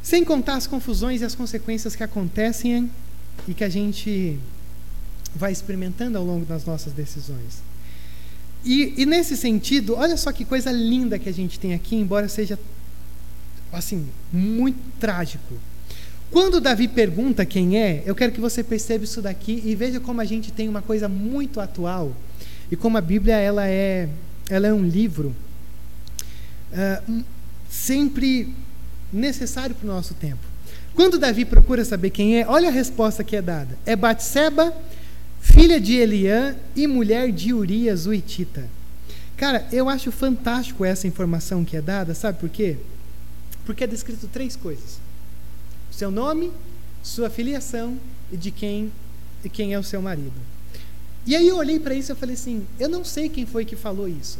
Sem 0.00 0.24
contar 0.24 0.54
as 0.54 0.68
confusões 0.68 1.20
e 1.20 1.24
as 1.24 1.34
consequências 1.34 1.96
que 1.96 2.04
acontecem 2.04 2.88
e 3.48 3.54
que 3.54 3.64
a 3.64 3.68
gente 3.68 4.38
vai 5.34 5.50
experimentando 5.50 6.16
ao 6.16 6.24
longo 6.24 6.46
das 6.46 6.64
nossas 6.64 6.92
decisões. 6.92 7.62
E, 8.64 8.94
e, 8.96 9.04
nesse 9.04 9.36
sentido, 9.36 9.96
olha 9.96 10.16
só 10.16 10.30
que 10.30 10.44
coisa 10.44 10.70
linda 10.70 11.18
que 11.18 11.28
a 11.28 11.32
gente 11.32 11.58
tem 11.58 11.74
aqui, 11.74 11.96
embora 11.96 12.28
seja 12.28 12.56
assim 13.72 14.08
muito 14.32 14.78
trágico. 15.00 15.54
Quando 16.30 16.60
Davi 16.60 16.88
pergunta 16.88 17.44
quem 17.44 17.78
é, 17.78 18.02
eu 18.06 18.14
quero 18.14 18.32
que 18.32 18.40
você 18.40 18.62
perceba 18.62 19.04
isso 19.04 19.20
daqui 19.20 19.62
e 19.64 19.74
veja 19.74 20.00
como 20.00 20.20
a 20.20 20.24
gente 20.24 20.50
tem 20.50 20.68
uma 20.68 20.80
coisa 20.80 21.08
muito 21.08 21.60
atual 21.60 22.14
e 22.70 22.76
como 22.76 22.96
a 22.96 23.00
Bíblia 23.00 23.36
ela 23.36 23.68
é, 23.68 24.08
ela 24.48 24.66
é 24.66 24.72
um 24.72 24.82
livro 24.82 25.34
uh, 26.72 27.24
sempre 27.68 28.54
necessário 29.12 29.74
para 29.74 29.84
o 29.84 29.92
nosso 29.92 30.14
tempo. 30.14 30.40
Quando 30.94 31.18
Davi 31.18 31.44
procura 31.44 31.84
saber 31.84 32.10
quem 32.10 32.40
é, 32.40 32.46
olha 32.46 32.68
a 32.68 32.72
resposta 32.72 33.22
que 33.22 33.36
é 33.36 33.42
dada: 33.42 33.76
é 33.84 33.94
Batseba 33.94 34.74
filha 35.42 35.80
de 35.80 35.96
Eliã 35.96 36.54
e 36.74 36.86
mulher 36.86 37.32
de 37.32 37.52
Urias, 37.52 38.06
o 38.06 38.14
Itita. 38.14 38.64
Cara, 39.36 39.66
eu 39.72 39.88
acho 39.88 40.12
fantástico 40.12 40.84
essa 40.84 41.06
informação 41.06 41.64
que 41.64 41.76
é 41.76 41.82
dada, 41.82 42.14
sabe 42.14 42.38
por 42.38 42.48
quê? 42.48 42.76
Porque 43.64 43.84
é 43.84 43.86
descrito 43.86 44.28
três 44.28 44.56
coisas: 44.56 44.98
seu 45.90 46.10
nome, 46.10 46.52
sua 47.02 47.30
filiação 47.30 47.98
e 48.30 48.36
de 48.36 48.50
quem 48.50 48.92
e 49.44 49.48
quem 49.48 49.74
é 49.74 49.78
o 49.78 49.82
seu 49.82 50.00
marido. 50.00 50.40
E 51.26 51.36
aí 51.36 51.46
eu 51.46 51.56
olhei 51.56 51.78
para 51.78 51.94
isso 51.94 52.12
e 52.12 52.16
falei 52.16 52.34
assim: 52.34 52.66
eu 52.78 52.88
não 52.88 53.04
sei 53.04 53.28
quem 53.28 53.46
foi 53.46 53.64
que 53.64 53.76
falou 53.76 54.08
isso, 54.08 54.38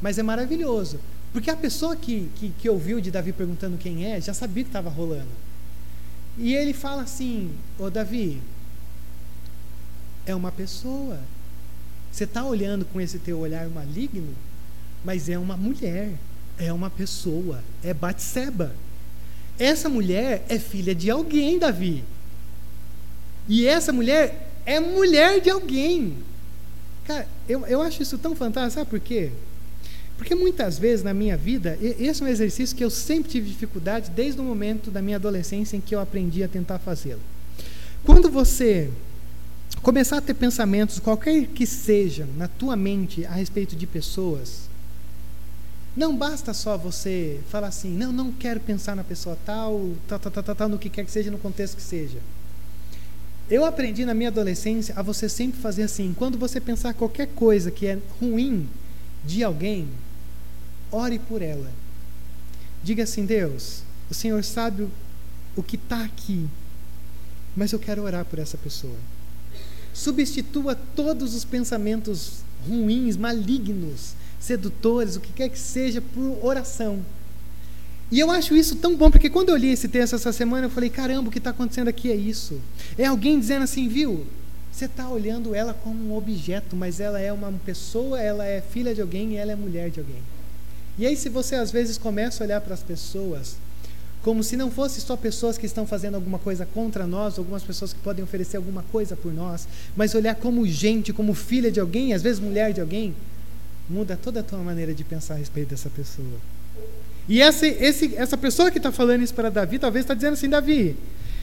mas 0.00 0.18
é 0.18 0.22
maravilhoso, 0.22 0.98
porque 1.32 1.50
a 1.50 1.56
pessoa 1.56 1.96
que, 1.96 2.30
que, 2.36 2.50
que 2.58 2.68
ouviu 2.68 3.00
de 3.00 3.10
Davi 3.10 3.32
perguntando 3.32 3.76
quem 3.76 4.06
é 4.06 4.20
já 4.20 4.32
sabia 4.32 4.64
que 4.64 4.70
estava 4.70 4.88
rolando. 4.88 5.28
E 6.38 6.54
ele 6.54 6.72
fala 6.72 7.02
assim: 7.02 7.50
Ô 7.78 7.90
Davi, 7.90 8.40
é 10.24 10.34
uma 10.34 10.52
pessoa. 10.52 11.20
Você 12.10 12.24
está 12.24 12.44
olhando 12.44 12.84
com 12.86 13.00
esse 13.00 13.18
teu 13.18 13.38
olhar 13.38 13.68
maligno, 13.68 14.34
mas 15.04 15.28
é 15.28 15.38
uma 15.38 15.56
mulher, 15.56 16.14
é 16.58 16.72
uma 16.72 16.90
pessoa, 16.90 17.62
é 17.82 17.92
Batseba. 17.92 18.74
Essa 19.58 19.88
mulher 19.88 20.44
é 20.48 20.58
filha 20.58 20.94
de 20.94 21.10
alguém, 21.10 21.58
Davi. 21.58 22.04
E 23.48 23.66
essa 23.66 23.92
mulher 23.92 24.50
é 24.64 24.80
mulher 24.80 25.40
de 25.40 25.50
alguém. 25.50 26.16
Cara, 27.06 27.26
eu, 27.48 27.64
eu 27.66 27.80
acho 27.80 28.02
isso 28.02 28.18
tão 28.18 28.34
fantástico, 28.34 28.74
sabe 28.80 28.90
por 28.90 29.00
quê? 29.00 29.30
Porque 30.18 30.34
muitas 30.34 30.78
vezes 30.78 31.04
na 31.04 31.14
minha 31.14 31.36
vida, 31.36 31.78
esse 31.80 32.22
é 32.22 32.24
um 32.24 32.28
exercício 32.28 32.76
que 32.76 32.82
eu 32.82 32.90
sempre 32.90 33.30
tive 33.30 33.50
dificuldade 33.50 34.10
desde 34.10 34.40
o 34.40 34.44
momento 34.44 34.90
da 34.90 35.02
minha 35.02 35.16
adolescência 35.16 35.76
em 35.76 35.80
que 35.80 35.94
eu 35.94 36.00
aprendi 36.00 36.42
a 36.42 36.48
tentar 36.48 36.78
fazê-lo. 36.78 37.20
Quando 38.04 38.30
você 38.30 38.90
começar 39.82 40.18
a 40.18 40.20
ter 40.20 40.34
pensamentos, 40.34 40.98
qualquer 40.98 41.46
que 41.46 41.66
sejam, 41.66 42.26
na 42.36 42.48
tua 42.48 42.74
mente 42.76 43.24
a 43.26 43.32
respeito 43.32 43.76
de 43.76 43.86
pessoas, 43.86 44.68
não 45.96 46.14
basta 46.14 46.52
só 46.52 46.76
você 46.76 47.40
falar 47.48 47.68
assim, 47.68 47.90
não, 47.90 48.12
não 48.12 48.30
quero 48.30 48.60
pensar 48.60 48.94
na 48.94 49.02
pessoa 49.02 49.36
tal, 49.46 49.92
tal, 50.06 50.18
tal, 50.18 50.42
tal, 50.42 50.54
tal, 50.54 50.68
no 50.68 50.78
que 50.78 50.90
quer 50.90 51.06
que 51.06 51.10
seja, 51.10 51.30
no 51.30 51.38
contexto 51.38 51.76
que 51.76 51.82
seja. 51.82 52.18
Eu 53.48 53.64
aprendi 53.64 54.04
na 54.04 54.12
minha 54.12 54.28
adolescência 54.28 54.94
a 54.94 55.02
você 55.02 55.28
sempre 55.28 55.58
fazer 55.58 55.84
assim, 55.84 56.14
quando 56.18 56.36
você 56.36 56.60
pensar 56.60 56.92
qualquer 56.92 57.28
coisa 57.28 57.70
que 57.70 57.86
é 57.86 57.98
ruim 58.20 58.68
de 59.24 59.42
alguém, 59.42 59.88
ore 60.92 61.18
por 61.18 61.40
ela. 61.40 61.70
Diga 62.82 63.04
assim, 63.04 63.24
Deus, 63.24 63.82
o 64.10 64.14
Senhor 64.14 64.44
sabe 64.44 64.88
o 65.56 65.62
que 65.62 65.76
está 65.76 66.04
aqui, 66.04 66.46
mas 67.56 67.72
eu 67.72 67.78
quero 67.78 68.02
orar 68.02 68.24
por 68.26 68.38
essa 68.38 68.58
pessoa. 68.58 68.96
Substitua 69.94 70.74
todos 70.74 71.34
os 71.34 71.44
pensamentos 71.44 72.44
ruins, 72.68 73.16
malignos, 73.16 74.14
sedutores, 74.40 75.16
o 75.16 75.20
que 75.20 75.32
quer 75.32 75.48
que 75.48 75.58
seja, 75.58 76.00
por 76.00 76.38
oração. 76.44 77.00
E 78.10 78.20
eu 78.20 78.30
acho 78.30 78.54
isso 78.54 78.76
tão 78.76 78.96
bom, 78.96 79.10
porque 79.10 79.28
quando 79.28 79.48
eu 79.48 79.56
li 79.56 79.72
esse 79.72 79.88
texto 79.88 80.14
essa 80.14 80.32
semana, 80.32 80.66
eu 80.66 80.70
falei: 80.70 80.88
caramba, 80.88 81.28
o 81.28 81.32
que 81.32 81.38
está 81.38 81.50
acontecendo 81.50 81.88
aqui 81.88 82.10
é 82.10 82.14
isso. 82.14 82.60
É 82.96 83.06
alguém 83.06 83.38
dizendo 83.38 83.64
assim, 83.64 83.88
viu? 83.88 84.26
Você 84.70 84.84
está 84.84 85.08
olhando 85.08 85.54
ela 85.54 85.72
como 85.72 86.10
um 86.10 86.16
objeto, 86.16 86.76
mas 86.76 87.00
ela 87.00 87.18
é 87.18 87.32
uma 87.32 87.50
pessoa, 87.64 88.20
ela 88.20 88.44
é 88.44 88.60
filha 88.60 88.94
de 88.94 89.00
alguém 89.00 89.32
e 89.32 89.36
ela 89.36 89.52
é 89.52 89.56
mulher 89.56 89.90
de 89.90 90.00
alguém. 90.00 90.22
E 90.98 91.06
aí, 91.06 91.16
se 91.16 91.28
você 91.28 91.56
às 91.56 91.70
vezes 91.70 91.98
começa 91.98 92.42
a 92.42 92.46
olhar 92.46 92.60
para 92.60 92.74
as 92.74 92.82
pessoas 92.82 93.56
como 94.26 94.42
se 94.42 94.56
não 94.56 94.72
fossem 94.72 95.00
só 95.00 95.16
pessoas 95.16 95.56
que 95.56 95.66
estão 95.66 95.86
fazendo 95.86 96.16
alguma 96.16 96.36
coisa 96.36 96.66
contra 96.66 97.06
nós, 97.06 97.38
algumas 97.38 97.62
pessoas 97.62 97.92
que 97.92 98.00
podem 98.00 98.24
oferecer 98.24 98.56
alguma 98.56 98.82
coisa 98.90 99.14
por 99.14 99.32
nós, 99.32 99.68
mas 99.94 100.16
olhar 100.16 100.34
como 100.34 100.66
gente, 100.66 101.12
como 101.12 101.32
filha 101.32 101.70
de 101.70 101.78
alguém, 101.78 102.12
às 102.12 102.22
vezes 102.22 102.40
mulher 102.40 102.72
de 102.72 102.80
alguém, 102.80 103.14
muda 103.88 104.16
toda 104.16 104.40
a 104.40 104.42
tua 104.42 104.58
maneira 104.58 104.94
de 104.94 105.04
pensar 105.04 105.34
a 105.34 105.38
respeito 105.38 105.70
dessa 105.70 105.90
pessoa. 105.90 106.38
E 107.28 107.40
essa, 107.40 107.66
esse, 107.66 108.14
essa 108.16 108.36
pessoa 108.36 108.70
que 108.70 108.78
está 108.78 108.92
falando 108.92 109.22
isso 109.22 109.34
para 109.34 109.50
Davi, 109.50 109.78
talvez 109.78 110.04
está 110.04 110.14
dizendo 110.14 110.34
assim: 110.34 110.48
Davi, 110.48 110.96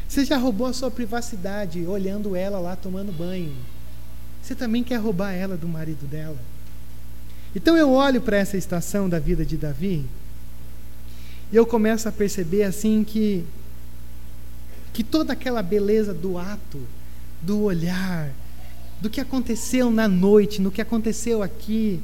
você 0.07 0.23
já 0.23 0.37
roubou 0.37 0.67
a 0.67 0.73
sua 0.73 0.91
privacidade 0.91 1.85
olhando 1.85 2.35
ela 2.35 2.59
lá 2.59 2.75
tomando 2.75 3.11
banho. 3.11 3.53
Você 4.41 4.55
também 4.55 4.83
quer 4.83 4.97
roubar 4.97 5.33
ela 5.33 5.57
do 5.57 5.67
marido 5.67 6.05
dela. 6.07 6.37
Então 7.55 7.77
eu 7.77 7.91
olho 7.91 8.21
para 8.21 8.37
essa 8.37 8.57
estação 8.57 9.07
da 9.07 9.19
vida 9.19 9.45
de 9.45 9.57
Davi 9.57 10.05
e 11.51 11.55
eu 11.55 11.65
começo 11.65 12.09
a 12.09 12.11
perceber 12.11 12.63
assim 12.63 13.03
que 13.03 13.45
que 14.91 15.03
toda 15.03 15.33
aquela 15.33 15.63
beleza 15.63 16.13
do 16.13 16.37
ato, 16.37 16.79
do 17.41 17.63
olhar, 17.63 18.31
do 19.01 19.09
que 19.09 19.19
aconteceu 19.19 19.89
na 19.89 20.07
noite, 20.07 20.61
no 20.61 20.71
que 20.71 20.81
aconteceu 20.81 21.41
aqui, 21.41 21.99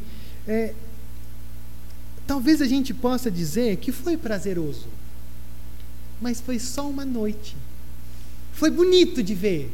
é, 0.49 0.73
talvez 2.25 2.59
a 2.59 2.65
gente 2.65 2.91
possa 2.91 3.29
dizer 3.29 3.77
que 3.77 3.91
foi 3.91 4.17
prazeroso, 4.17 4.87
mas 6.19 6.41
foi 6.41 6.57
só 6.57 6.89
uma 6.89 7.05
noite. 7.05 7.55
Foi 8.51 8.71
bonito 8.71 9.21
de 9.21 9.35
ver, 9.35 9.71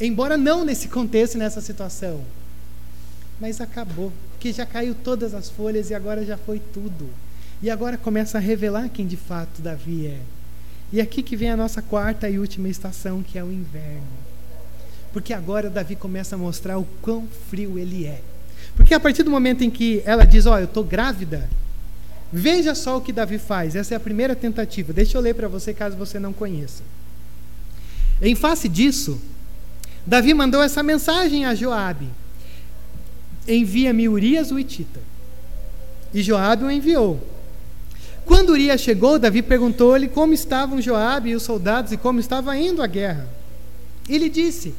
embora 0.00 0.36
não 0.36 0.64
nesse 0.64 0.88
contexto, 0.88 1.38
nessa 1.38 1.60
situação, 1.60 2.24
mas 3.40 3.60
acabou. 3.60 4.12
porque 4.32 4.52
já 4.52 4.66
caiu 4.66 4.96
todas 4.96 5.32
as 5.32 5.48
folhas 5.48 5.90
e 5.90 5.94
agora 5.94 6.24
já 6.24 6.36
foi 6.36 6.60
tudo. 6.74 7.08
E 7.62 7.70
agora 7.70 7.96
começa 7.96 8.36
a 8.36 8.40
revelar 8.40 8.88
quem 8.88 9.06
de 9.06 9.16
fato 9.16 9.62
Davi 9.62 10.08
é. 10.08 10.20
E 10.92 11.00
aqui 11.00 11.22
que 11.22 11.36
vem 11.36 11.50
a 11.50 11.56
nossa 11.56 11.80
quarta 11.80 12.28
e 12.28 12.38
última 12.38 12.68
estação, 12.68 13.22
que 13.22 13.38
é 13.38 13.44
o 13.44 13.52
inverno. 13.52 14.02
Porque 15.12 15.32
agora 15.32 15.70
Davi 15.70 15.94
começa 15.94 16.34
a 16.34 16.38
mostrar 16.38 16.78
o 16.78 16.84
quão 17.00 17.28
frio 17.48 17.78
ele 17.78 18.04
é. 18.04 18.20
Porque 18.76 18.94
a 18.94 19.00
partir 19.00 19.22
do 19.22 19.30
momento 19.30 19.64
em 19.64 19.70
que 19.70 20.02
ela 20.04 20.24
diz: 20.24 20.46
Ó, 20.46 20.54
oh, 20.54 20.58
eu 20.58 20.66
estou 20.66 20.84
grávida, 20.84 21.48
veja 22.32 22.74
só 22.74 22.98
o 22.98 23.00
que 23.00 23.12
Davi 23.12 23.38
faz. 23.38 23.74
Essa 23.74 23.94
é 23.94 23.96
a 23.96 24.00
primeira 24.00 24.36
tentativa. 24.36 24.92
Deixa 24.92 25.16
eu 25.16 25.22
ler 25.22 25.34
para 25.34 25.48
você, 25.48 25.74
caso 25.74 25.96
você 25.96 26.20
não 26.20 26.32
conheça. 26.32 26.82
Em 28.20 28.34
face 28.34 28.68
disso, 28.68 29.20
Davi 30.06 30.32
mandou 30.34 30.62
essa 30.62 30.82
mensagem 30.82 31.46
a 31.46 31.54
Joabe: 31.54 32.08
Envia-me 33.48 34.08
Urias 34.08 34.50
o 34.50 34.58
Itita. 34.58 35.00
E 36.14 36.22
Joabe 36.22 36.64
o 36.64 36.70
enviou. 36.70 37.20
Quando 38.24 38.50
Urias 38.50 38.80
chegou, 38.80 39.18
Davi 39.18 39.40
perguntou-lhe 39.40 40.08
como 40.08 40.32
estavam 40.32 40.82
Joabe 40.82 41.30
e 41.30 41.36
os 41.36 41.42
soldados 41.42 41.92
e 41.92 41.96
como 41.96 42.20
estava 42.20 42.56
indo 42.56 42.82
a 42.82 42.86
guerra. 42.86 43.28
Ele 44.08 44.28
disse: 44.28 44.74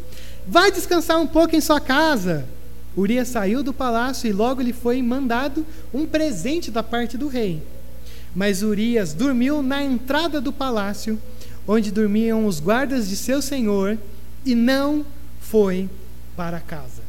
Vai 0.45 0.72
descansar 0.72 1.20
um 1.20 1.28
pouco 1.28 1.56
em 1.56 1.62
sua 1.62 1.80
casa. 1.80 2.45
Urias 2.98 3.28
saiu 3.28 3.62
do 3.62 3.72
palácio 3.72 4.28
e 4.28 4.34
logo 4.34 4.62
lhe 4.62 4.74
foi 4.74 5.02
mandado 5.02 5.66
um 5.93 6.06
presente 6.06 6.72
da 6.72 6.82
parte 6.82 7.18
do 7.18 7.28
rei. 7.28 7.62
Mas 8.36 8.64
Urias 8.64 9.14
dormiu 9.14 9.62
na 9.62 9.84
entrada 9.84 10.41
do 10.41 10.52
palácio 10.52 11.18
onde 11.68 11.91
dormiam 11.91 12.45
os 12.45 12.60
guardas 12.62 13.10
de 13.10 13.16
seu 13.18 13.41
senhor, 13.41 13.98
e 14.45 14.56
não 14.56 15.06
foi 15.41 15.89
para 16.36 16.60
casa. 16.62 17.02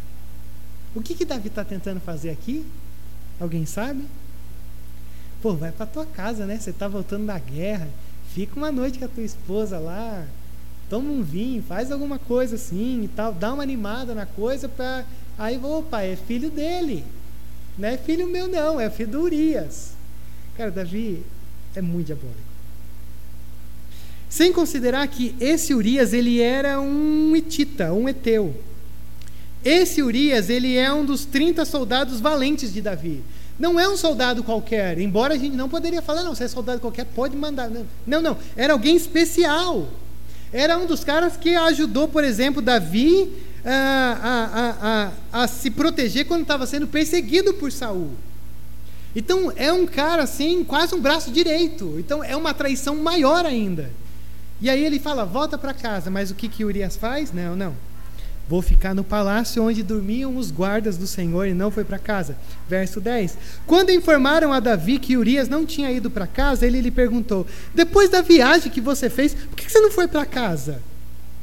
O 0.95 1.01
que, 1.01 1.14
que 1.14 1.24
Davi 1.24 1.47
está 1.47 1.64
tentando 1.64 2.01
fazer 2.01 2.30
aqui? 2.30 2.66
Alguém 3.39 3.64
sabe? 3.64 4.03
Pô, 5.41 5.55
vai 5.55 5.70
para 5.70 5.86
tua 5.86 6.05
casa, 6.05 6.45
né? 6.45 6.59
Você 6.59 6.70
está 6.70 6.89
voltando 6.89 7.26
da 7.26 7.39
guerra. 7.39 7.89
Fica 8.34 8.57
uma 8.57 8.72
noite 8.72 8.99
com 8.99 9.05
a 9.05 9.09
tua 9.09 9.22
esposa 9.22 9.78
lá. 9.78 10.26
Toma 10.91 11.09
um 11.11 11.22
vinho, 11.22 11.62
faz 11.62 11.93
alguma 11.93 12.18
coisa 12.18 12.57
assim 12.57 13.05
e 13.05 13.09
tal. 13.09 13.32
Dá 13.32 13.53
uma 13.53 13.62
animada 13.62 14.14
na 14.14 14.26
coisa 14.26 14.68
para. 14.68 15.05
Aí, 15.39 15.59
opa, 15.62 16.03
é 16.03 16.16
filho 16.16 16.51
dele. 16.51 17.05
Não 17.78 17.89
é 17.89 17.97
filho 17.97 18.26
meu, 18.26 18.49
não. 18.49 18.80
É 18.80 18.91
filho 18.91 19.11
do 19.11 19.20
Urias. 19.22 19.93
Cara, 20.57 20.70
Davi 20.70 21.22
é 21.76 21.80
muito 21.80 22.07
diabólico. 22.07 22.49
Sem 24.28 24.53
considerar 24.53 25.07
que 25.07 25.34
esse 25.41 25.72
Urias 25.72 26.12
ele 26.12 26.41
era 26.41 26.80
um 26.80 27.34
hitita, 27.36 27.93
um 27.93 28.09
eteu. 28.09 28.55
Esse 29.64 30.03
Urias 30.03 30.51
ele 30.51 30.76
é 30.76 30.93
um 30.93 31.05
dos 31.05 31.24
30 31.24 31.64
soldados 31.64 32.20
valentes 32.20 32.72
de 32.72 32.82
Davi. 32.82 33.22
Não 33.59 33.78
é 33.78 33.89
um 33.89 33.97
soldado 33.97 34.45
qualquer, 34.45 34.99
embora 34.99 35.34
a 35.34 35.39
gente 35.39 35.57
não 35.57 35.68
poderia 35.68 36.01
falar, 36.01 36.22
não, 36.22 36.34
se 36.34 36.45
é 36.45 36.49
soldado 36.49 36.80
qualquer, 36.80 37.05
pode 37.07 37.36
mandar. 37.36 37.68
Não, 37.68 37.86
não, 38.07 38.22
não. 38.22 38.36
era 38.57 38.72
alguém 38.72 38.97
especial. 38.97 39.89
Era 40.53 40.78
um 40.78 40.86
dos 40.86 41.03
caras 41.03 41.36
que 41.36 41.55
ajudou, 41.57 42.07
por 42.07 42.22
exemplo, 42.22 42.62
Davi 42.62 43.30
a, 43.64 45.11
a, 45.32 45.40
a, 45.40 45.42
a 45.42 45.48
se 45.48 45.70
proteger 45.70 46.26
quando 46.26 46.42
estava 46.42 46.66
sendo 46.66 46.86
perseguido 46.86 47.54
por 47.54 47.72
Saul. 47.72 48.11
Então 49.14 49.52
é 49.56 49.72
um 49.72 49.86
cara 49.86 50.22
assim, 50.22 50.62
quase 50.64 50.94
um 50.94 51.00
braço 51.00 51.30
direito. 51.30 51.96
Então 51.98 52.22
é 52.22 52.36
uma 52.36 52.54
traição 52.54 52.96
maior 52.96 53.44
ainda. 53.44 53.90
E 54.61 54.68
aí 54.68 54.84
ele 54.84 54.98
fala: 54.98 55.24
volta 55.24 55.56
para 55.56 55.74
casa. 55.74 56.11
Mas 56.11 56.30
o 56.30 56.34
que, 56.34 56.48
que 56.48 56.64
Urias 56.64 56.96
faz? 56.96 57.32
Não, 57.32 57.56
não. 57.56 57.74
Vou 58.48 58.62
ficar 58.62 58.94
no 58.94 59.04
palácio 59.04 59.62
onde 59.62 59.82
dormiam 59.82 60.34
os 60.36 60.50
guardas 60.50 60.96
do 60.96 61.06
Senhor 61.06 61.46
e 61.46 61.52
não 61.52 61.70
foi 61.70 61.84
para 61.84 61.98
casa. 61.98 62.34
Verso 62.66 62.98
10. 62.98 63.36
Quando 63.66 63.90
informaram 63.90 64.54
a 64.54 64.59
Davi 64.59 64.98
que 64.98 65.18
Urias 65.18 65.50
não 65.50 65.66
tinha 65.66 65.92
ido 65.92 66.11
para 66.11 66.26
casa, 66.26 66.66
ele 66.66 66.80
lhe 66.80 66.90
perguntou: 66.90 67.46
Depois 67.74 68.09
da 68.09 68.22
viagem 68.22 68.72
que 68.72 68.80
você 68.80 69.11
fez, 69.11 69.34
por 69.34 69.56
que 69.56 69.70
você 69.70 69.80
não 69.80 69.90
foi 69.90 70.09
para 70.09 70.24
casa? 70.24 70.80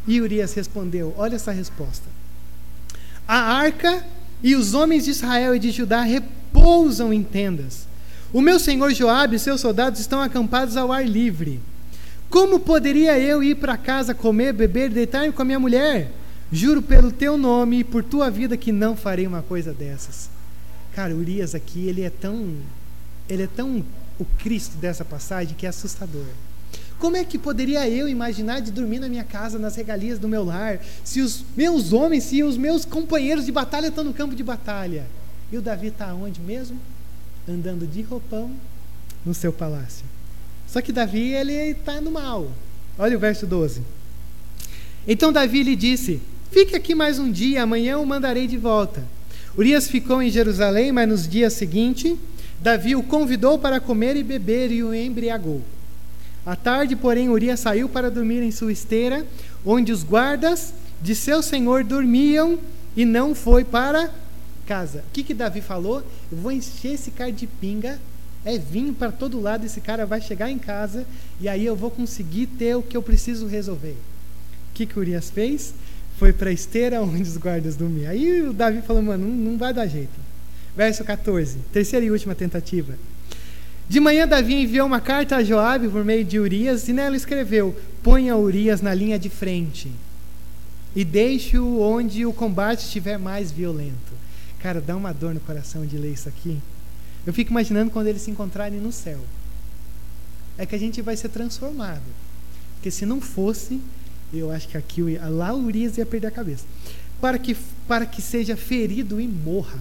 E 0.08 0.22
Urias 0.22 0.54
respondeu: 0.54 1.14
Olha 1.18 1.36
essa 1.36 1.52
resposta. 1.52 2.06
A 3.28 3.38
arca 3.38 4.06
e 4.44 4.56
os 4.56 4.74
homens 4.74 5.06
de 5.06 5.12
Israel 5.12 5.56
e 5.56 5.60
de 5.60 5.72
Judá 5.72 6.02
repousam 6.02 7.12
em 7.12 7.24
tendas. 7.24 7.88
O 8.32 8.42
meu 8.42 8.60
senhor 8.60 8.94
Joabe 8.94 9.38
e 9.38 9.40
seus 9.40 9.62
soldados 9.62 10.00
estão 10.00 10.22
acampados 10.22 10.78
ao 10.78 10.92
ar 10.92 11.08
livre. 11.08 11.60
Como 12.30 12.60
poderia 12.60 13.18
eu 13.18 13.42
ir 13.42 13.56
para 13.56 13.78
casa 13.78 14.14
comer, 14.14 14.54
beber, 14.54 14.90
deitar-me 14.90 15.32
com 15.32 15.42
a 15.42 15.46
minha 15.46 15.60
mulher? 15.60 16.12
Juro 16.52 16.82
pelo 16.82 17.12
teu 17.12 17.38
nome 17.38 17.80
e 17.80 17.84
por 17.84 18.04
tua 18.04 18.30
vida 18.30 18.58
que 18.58 18.72
não 18.72 18.96
farei 18.96 19.26
uma 19.26 19.42
coisa 19.42 19.74
dessas. 19.74 20.30
Cara, 20.94 21.16
Urias 21.16 21.56
aqui, 21.56 21.88
ele 21.88 22.02
é 22.02 22.10
tão 22.10 22.56
ele 23.28 23.44
é 23.44 23.48
tão 23.48 23.84
o 24.20 24.26
Cristo 24.38 24.78
dessa 24.78 25.04
passagem 25.04 25.56
que 25.58 25.66
é 25.66 25.70
assustador. 25.70 26.26
Como 27.00 27.18
é 27.18 27.24
que 27.24 27.38
poderia 27.38 27.88
eu 27.90 28.08
imaginar 28.08 28.62
de 28.62 28.72
dormir 28.72 29.00
na 29.00 29.10
minha 29.10 29.24
casa, 29.24 29.60
nas 29.60 29.76
regalias 29.76 30.18
do 30.18 30.28
meu 30.28 30.44
lar, 30.44 30.80
se 31.04 31.22
os 31.22 31.44
meus 31.56 31.92
homens, 31.92 32.24
se 32.24 32.42
os 32.42 32.58
meus 32.58 32.86
companheiros 32.86 33.46
de 33.46 33.52
batalha 33.52 33.88
estão 33.88 34.04
no 34.04 34.14
campo 34.14 34.36
de 34.36 34.44
batalha? 34.44 35.06
E 35.52 35.58
o 35.58 35.62
Davi 35.62 35.88
está 35.88 36.14
onde 36.14 36.40
mesmo? 36.42 36.80
Andando 37.48 37.86
de 37.86 38.02
roupão 38.02 38.52
no 39.26 39.34
seu 39.34 39.52
palácio. 39.52 40.06
Só 40.68 40.82
que 40.82 40.92
Davi, 40.92 41.34
ele 41.34 41.54
está 41.54 42.00
no 42.02 42.12
mal. 42.12 42.52
Olha 42.98 43.18
o 43.18 43.20
verso 43.20 43.46
12. 43.46 43.82
Então 45.08 45.32
Davi 45.32 45.64
lhe 45.64 45.76
disse: 45.76 46.22
Fique 46.50 46.76
aqui 46.76 46.96
mais 46.96 47.20
um 47.20 47.32
dia, 47.32 47.64
amanhã 47.64 47.98
o 48.00 48.06
mandarei 48.06 48.48
de 48.48 48.58
volta. 48.58 49.04
Urias 49.58 49.88
ficou 49.88 50.22
em 50.22 50.30
Jerusalém, 50.30 50.92
mas 50.92 51.08
nos 51.08 51.28
dias 51.28 51.54
seguintes, 51.54 52.18
Davi 52.60 52.96
o 52.96 53.04
convidou 53.04 53.60
para 53.60 53.80
comer 53.80 54.16
e 54.16 54.24
beber 54.24 54.72
e 54.72 54.84
o 54.84 54.94
embriagou. 54.94 55.62
À 56.46 56.56
tarde, 56.56 56.96
porém, 56.96 57.30
Urias 57.30 57.60
saiu 57.60 57.90
para 57.90 58.12
dormir 58.12 58.42
em 58.44 58.52
sua 58.52 58.72
esteira, 58.72 59.26
onde 59.66 59.92
os 59.92 60.04
guardas 60.04 60.74
de 61.02 61.16
seu 61.16 61.42
senhor 61.42 61.84
dormiam, 61.84 62.60
e 62.96 63.04
não 63.04 63.36
foi 63.36 63.64
para 63.64 64.10
casa. 64.66 65.00
O 65.00 65.12
que, 65.12 65.24
que 65.24 65.34
Davi 65.34 65.62
falou? 65.62 66.04
Eu 66.32 66.38
vou 66.38 66.52
encher 66.52 66.94
esse 66.94 67.12
cara 67.12 67.32
de 67.32 67.46
pinga 67.46 68.00
é 68.46 68.60
vinho 68.60 68.94
para 68.94 69.12
todo 69.12 69.42
lado, 69.42 69.66
esse 69.66 69.82
cara 69.82 70.06
vai 70.06 70.22
chegar 70.22 70.52
em 70.52 70.60
casa 70.60 71.06
e 71.42 71.50
aí 71.50 71.66
eu 71.66 71.76
vou 71.76 71.90
conseguir 71.90 72.46
ter 72.46 72.76
o 72.76 72.84
que 72.84 72.96
eu 72.96 73.02
preciso 73.02 73.48
resolver. 73.48 73.98
O 74.70 74.76
que, 74.76 74.86
que 74.86 75.00
Urias 75.00 75.32
fez? 75.32 75.74
Foi 76.20 76.32
para 76.32 76.52
a 76.52 76.54
esteira 76.54 77.02
onde 77.02 77.24
os 77.24 77.38
guardas 77.38 77.76
dormiam. 77.76 78.12
Aí 78.12 78.44
o 78.44 78.54
Davi 78.54 78.84
falou, 78.84 79.02
mano, 79.02 79.28
não, 79.28 79.36
não 79.36 79.58
vai 79.58 79.74
dar 79.74 79.88
jeito. 79.88 80.14
Verso 80.78 81.04
14, 81.04 81.58
terceira 81.74 82.06
e 82.06 82.12
última 82.12 82.36
tentativa. 82.36 82.94
De 83.88 84.00
manhã 84.00 84.28
Davi 84.28 84.56
enviou 84.56 84.88
uma 84.88 85.00
carta 85.00 85.36
a 85.36 85.44
Joabe 85.44 85.88
por 85.88 86.04
meio 86.04 86.26
de 86.26 86.40
Urias 86.40 86.88
e 86.88 86.94
nela 86.94 87.16
escreveu: 87.16 87.76
Ponha 88.02 88.36
Urias 88.36 88.82
na 88.82 88.94
linha 88.94 89.20
de 89.20 89.30
frente 89.30 89.92
e 90.96 91.04
deixe-o 91.04 91.82
onde 91.82 92.26
o 92.26 92.34
combate 92.34 92.80
estiver 92.80 93.20
mais 93.20 93.52
violento. 93.52 94.14
Cara, 94.60 94.82
dá 94.82 94.96
uma 94.96 95.14
dor 95.14 95.34
no 95.34 95.40
coração 95.40 95.86
de 95.86 95.98
ler 95.98 96.14
isso 96.14 96.30
aqui. 96.30 96.58
Eu 97.26 97.34
fico 97.34 97.52
imaginando 97.52 97.92
quando 97.92 98.08
eles 98.08 98.22
se 98.22 98.32
encontrarem 98.32 98.80
no 98.80 98.92
céu. 98.92 99.20
É 100.58 100.66
que 100.66 100.74
a 100.74 100.80
gente 100.80 101.02
vai 101.02 101.18
ser 101.18 101.30
transformado. 101.30 102.02
Porque 102.76 102.90
se 102.90 103.06
não 103.06 103.20
fosse, 103.20 103.82
eu 104.34 104.52
acho 104.52 104.68
que 104.70 104.78
aqui 104.78 105.02
lá 105.18 105.54
Urias 105.54 105.98
ia 105.98 106.06
perder 106.06 106.28
a 106.28 106.32
cabeça. 106.32 106.66
Para 107.20 107.38
que, 107.38 107.56
para 107.88 108.06
que 108.06 108.22
seja 108.22 108.56
ferido 108.56 109.20
e 109.20 109.28
morra. 109.28 109.80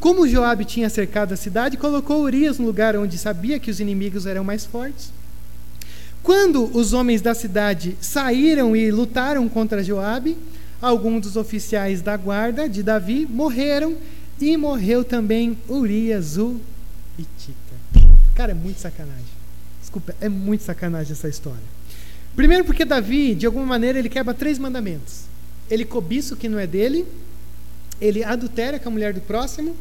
Como 0.00 0.28
Joabe 0.28 0.64
tinha 0.64 0.90
cercado 0.90 1.32
a 1.32 1.36
cidade, 1.36 1.76
colocou 1.76 2.22
Urias 2.22 2.58
no 2.58 2.66
lugar 2.66 2.96
onde 2.96 3.16
sabia 3.16 3.58
que 3.58 3.70
os 3.70 3.80
inimigos 3.80 4.26
eram 4.26 4.44
mais 4.44 4.64
fortes. 4.64 5.12
Quando 6.22 6.64
os 6.76 6.92
homens 6.92 7.20
da 7.20 7.34
cidade 7.34 7.96
saíram 8.00 8.74
e 8.74 8.90
lutaram 8.90 9.48
contra 9.48 9.84
Joabe, 9.84 10.36
alguns 10.80 11.22
dos 11.22 11.36
oficiais 11.36 12.00
da 12.00 12.16
guarda 12.16 12.68
de 12.68 12.82
Davi 12.82 13.26
morreram 13.28 13.96
e 14.40 14.56
morreu 14.56 15.04
também 15.04 15.56
Urias 15.68 16.36
o 16.36 16.60
Itita. 17.18 17.74
Cara, 18.34 18.52
é 18.52 18.54
muito 18.54 18.80
sacanagem. 18.80 19.34
Desculpa, 19.80 20.14
é 20.20 20.28
muito 20.28 20.64
sacanagem 20.64 21.12
essa 21.12 21.28
história. 21.28 21.62
Primeiro 22.34 22.64
porque 22.64 22.84
Davi, 22.84 23.34
de 23.34 23.46
alguma 23.46 23.64
maneira, 23.64 23.98
ele 23.98 24.08
quebra 24.08 24.34
três 24.34 24.58
mandamentos. 24.58 25.24
Ele 25.70 25.84
cobiça 25.84 26.34
o 26.34 26.36
que 26.36 26.48
não 26.48 26.58
é 26.58 26.66
dele, 26.66 27.06
ele 28.00 28.24
adultera 28.24 28.78
com 28.78 28.88
a 28.88 28.92
mulher 28.92 29.12
do 29.12 29.20
próximo 29.20 29.76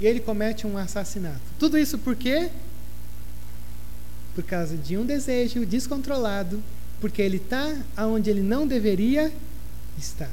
e 0.00 0.06
ele 0.06 0.20
comete 0.20 0.66
um 0.66 0.78
assassinato. 0.78 1.40
Tudo 1.58 1.78
isso 1.78 1.98
por 1.98 2.16
quê? 2.16 2.50
Por 4.34 4.44
causa 4.44 4.76
de 4.76 4.96
um 4.96 5.04
desejo 5.04 5.66
descontrolado, 5.66 6.62
porque 7.00 7.20
ele 7.20 7.36
está 7.38 7.74
onde 7.98 8.30
ele 8.30 8.42
não 8.42 8.66
deveria 8.66 9.32
estar. 9.98 10.30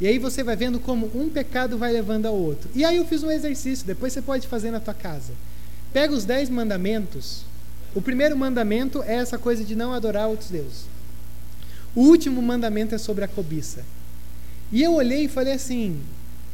E 0.00 0.06
aí 0.06 0.18
você 0.18 0.42
vai 0.42 0.56
vendo 0.56 0.80
como 0.80 1.10
um 1.14 1.28
pecado 1.28 1.78
vai 1.78 1.92
levando 1.92 2.26
ao 2.26 2.34
outro. 2.34 2.68
E 2.74 2.84
aí 2.84 2.96
eu 2.96 3.06
fiz 3.06 3.22
um 3.22 3.30
exercício, 3.30 3.86
depois 3.86 4.12
você 4.12 4.20
pode 4.20 4.48
fazer 4.48 4.70
na 4.70 4.80
tua 4.80 4.94
casa. 4.94 5.32
Pega 5.92 6.12
os 6.12 6.24
dez 6.24 6.50
mandamentos. 6.50 7.44
O 7.94 8.02
primeiro 8.02 8.36
mandamento 8.36 9.02
é 9.04 9.14
essa 9.14 9.38
coisa 9.38 9.62
de 9.62 9.76
não 9.76 9.92
adorar 9.92 10.28
outros 10.28 10.50
deuses. 10.50 10.86
O 11.94 12.00
último 12.02 12.42
mandamento 12.42 12.92
é 12.92 12.98
sobre 12.98 13.24
a 13.24 13.28
cobiça. 13.28 13.84
E 14.72 14.82
eu 14.82 14.94
olhei 14.94 15.26
e 15.26 15.28
falei 15.28 15.52
assim: 15.52 16.00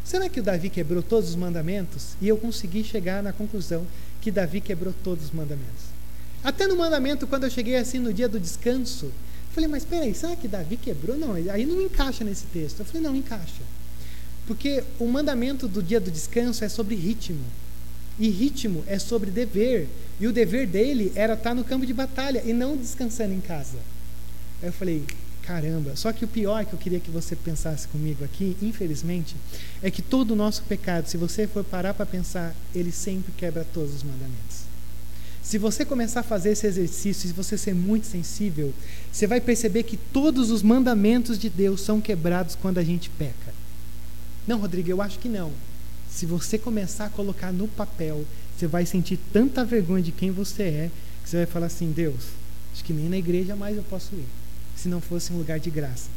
será 0.04 0.28
que 0.28 0.40
o 0.40 0.42
Davi 0.42 0.70
quebrou 0.70 1.02
todos 1.02 1.30
os 1.30 1.36
mandamentos? 1.36 2.16
E 2.20 2.28
eu 2.28 2.36
consegui 2.36 2.84
chegar 2.84 3.22
na 3.22 3.32
conclusão 3.32 3.86
que 4.20 4.30
Davi 4.30 4.60
quebrou 4.60 4.94
todos 5.04 5.26
os 5.26 5.30
mandamentos. 5.30 5.90
Até 6.42 6.66
no 6.66 6.76
mandamento, 6.76 7.26
quando 7.26 7.44
eu 7.44 7.50
cheguei 7.50 7.76
assim 7.76 7.98
no 7.98 8.12
dia 8.12 8.28
do 8.28 8.40
descanso, 8.40 9.10
falei, 9.52 9.68
mas 9.68 9.84
peraí, 9.84 10.14
será 10.14 10.34
que 10.36 10.48
Davi 10.48 10.76
quebrou? 10.76 11.16
Não, 11.16 11.34
aí 11.34 11.66
não 11.66 11.80
encaixa 11.80 12.24
nesse 12.24 12.44
texto. 12.46 12.80
Eu 12.80 12.86
falei, 12.86 13.02
não, 13.02 13.14
encaixa. 13.14 13.62
Porque 14.46 14.82
o 14.98 15.06
mandamento 15.06 15.68
do 15.68 15.82
dia 15.82 16.00
do 16.00 16.10
descanso 16.10 16.64
é 16.64 16.68
sobre 16.68 16.94
ritmo. 16.94 17.44
E 18.18 18.28
ritmo 18.28 18.84
é 18.86 18.98
sobre 18.98 19.30
dever. 19.30 19.88
E 20.18 20.26
o 20.26 20.32
dever 20.32 20.66
dele 20.66 21.12
era 21.14 21.34
estar 21.34 21.54
no 21.54 21.64
campo 21.64 21.86
de 21.86 21.92
batalha 21.92 22.42
e 22.44 22.52
não 22.52 22.76
descansando 22.76 23.32
em 23.32 23.40
casa. 23.40 23.78
Aí 24.62 24.68
eu 24.68 24.72
falei, 24.72 25.04
caramba. 25.42 25.96
Só 25.96 26.12
que 26.12 26.24
o 26.24 26.28
pior 26.28 26.64
que 26.64 26.72
eu 26.72 26.78
queria 26.78 27.00
que 27.00 27.10
você 27.10 27.34
pensasse 27.34 27.88
comigo 27.88 28.24
aqui, 28.24 28.56
infelizmente, 28.62 29.34
é 29.82 29.90
que 29.90 30.02
todo 30.02 30.32
o 30.32 30.36
nosso 30.36 30.62
pecado, 30.62 31.06
se 31.06 31.16
você 31.16 31.46
for 31.46 31.64
parar 31.64 31.94
para 31.94 32.06
pensar, 32.06 32.54
ele 32.74 32.92
sempre 32.92 33.32
quebra 33.36 33.66
todos 33.72 33.94
os 33.94 34.02
mandamentos. 34.02 34.70
Se 35.42 35.58
você 35.58 35.84
começar 35.84 36.20
a 36.20 36.22
fazer 36.22 36.50
esse 36.50 36.66
exercício, 36.66 37.28
se 37.28 37.34
você 37.34 37.58
ser 37.58 37.74
muito 37.74 38.06
sensível, 38.06 38.72
você 39.10 39.26
vai 39.26 39.40
perceber 39.40 39.82
que 39.82 39.96
todos 39.96 40.50
os 40.50 40.62
mandamentos 40.62 41.38
de 41.38 41.48
Deus 41.48 41.80
são 41.80 42.00
quebrados 42.00 42.54
quando 42.54 42.78
a 42.78 42.84
gente 42.84 43.10
peca. 43.10 43.52
Não, 44.46 44.58
Rodrigo, 44.58 44.90
eu 44.90 45.02
acho 45.02 45.18
que 45.18 45.28
não. 45.28 45.50
Se 46.10 46.26
você 46.26 46.58
começar 46.58 47.06
a 47.06 47.10
colocar 47.10 47.52
no 47.52 47.66
papel, 47.66 48.24
você 48.56 48.66
vai 48.66 48.84
sentir 48.84 49.18
tanta 49.32 49.64
vergonha 49.64 50.02
de 50.02 50.12
quem 50.12 50.30
você 50.30 50.62
é, 50.62 50.90
que 51.22 51.30
você 51.30 51.38
vai 51.38 51.46
falar 51.46 51.66
assim: 51.66 51.90
Deus, 51.90 52.26
acho 52.72 52.84
que 52.84 52.92
nem 52.92 53.08
na 53.08 53.16
igreja 53.16 53.56
mais 53.56 53.76
eu 53.76 53.82
posso 53.84 54.14
ir, 54.14 54.26
se 54.80 54.88
não 54.88 55.00
fosse 55.00 55.32
um 55.32 55.38
lugar 55.38 55.60
de 55.60 55.70
graça. 55.70 56.08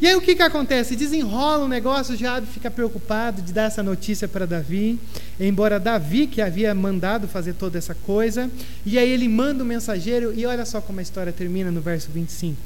E 0.00 0.06
aí 0.06 0.14
o 0.14 0.20
que, 0.20 0.36
que 0.36 0.42
acontece? 0.42 0.94
Desenrola 0.94 1.64
um 1.64 1.68
negócio, 1.68 2.16
Jabe 2.16 2.46
fica 2.46 2.70
preocupado 2.70 3.42
de 3.42 3.52
dar 3.52 3.64
essa 3.64 3.82
notícia 3.82 4.28
para 4.28 4.46
Davi, 4.46 4.96
embora 5.40 5.80
Davi 5.80 6.28
que 6.28 6.40
havia 6.40 6.72
mandado 6.72 7.26
fazer 7.26 7.54
toda 7.54 7.76
essa 7.76 7.96
coisa, 7.96 8.48
e 8.86 8.96
aí 8.96 9.10
ele 9.10 9.28
manda 9.28 9.64
o 9.64 9.66
um 9.66 9.68
mensageiro, 9.68 10.32
e 10.32 10.46
olha 10.46 10.64
só 10.64 10.80
como 10.80 11.00
a 11.00 11.02
história 11.02 11.32
termina 11.32 11.72
no 11.72 11.80
verso 11.80 12.10
25. 12.12 12.56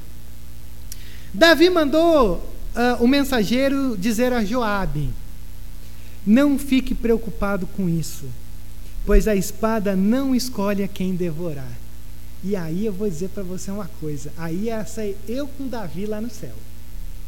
Davi 1.33 1.71
mandou 1.71 2.35
uh, 2.75 3.03
o 3.03 3.07
mensageiro 3.07 3.97
dizer 3.97 4.31
a 4.31 4.45
Joabe: 4.45 5.09
Não 6.23 6.59
fique 6.59 6.93
preocupado 6.93 7.65
com 7.65 7.89
isso, 7.89 8.25
pois 9.07 9.27
a 9.27 9.35
espada 9.35 9.95
não 9.95 10.35
escolhe 10.35 10.83
a 10.83 10.87
quem 10.87 11.15
devorar. 11.15 11.82
E 12.43 12.55
aí 12.55 12.85
eu 12.85 12.93
vou 12.93 13.09
dizer 13.09 13.29
para 13.29 13.43
você 13.43 13.71
uma 13.71 13.87
coisa: 13.99 14.31
aí 14.37 14.65
ia 14.65 14.85
sair 14.85 15.17
eu 15.27 15.47
com 15.47 15.67
Davi 15.67 16.05
lá 16.05 16.19
no 16.19 16.29
céu 16.29 16.55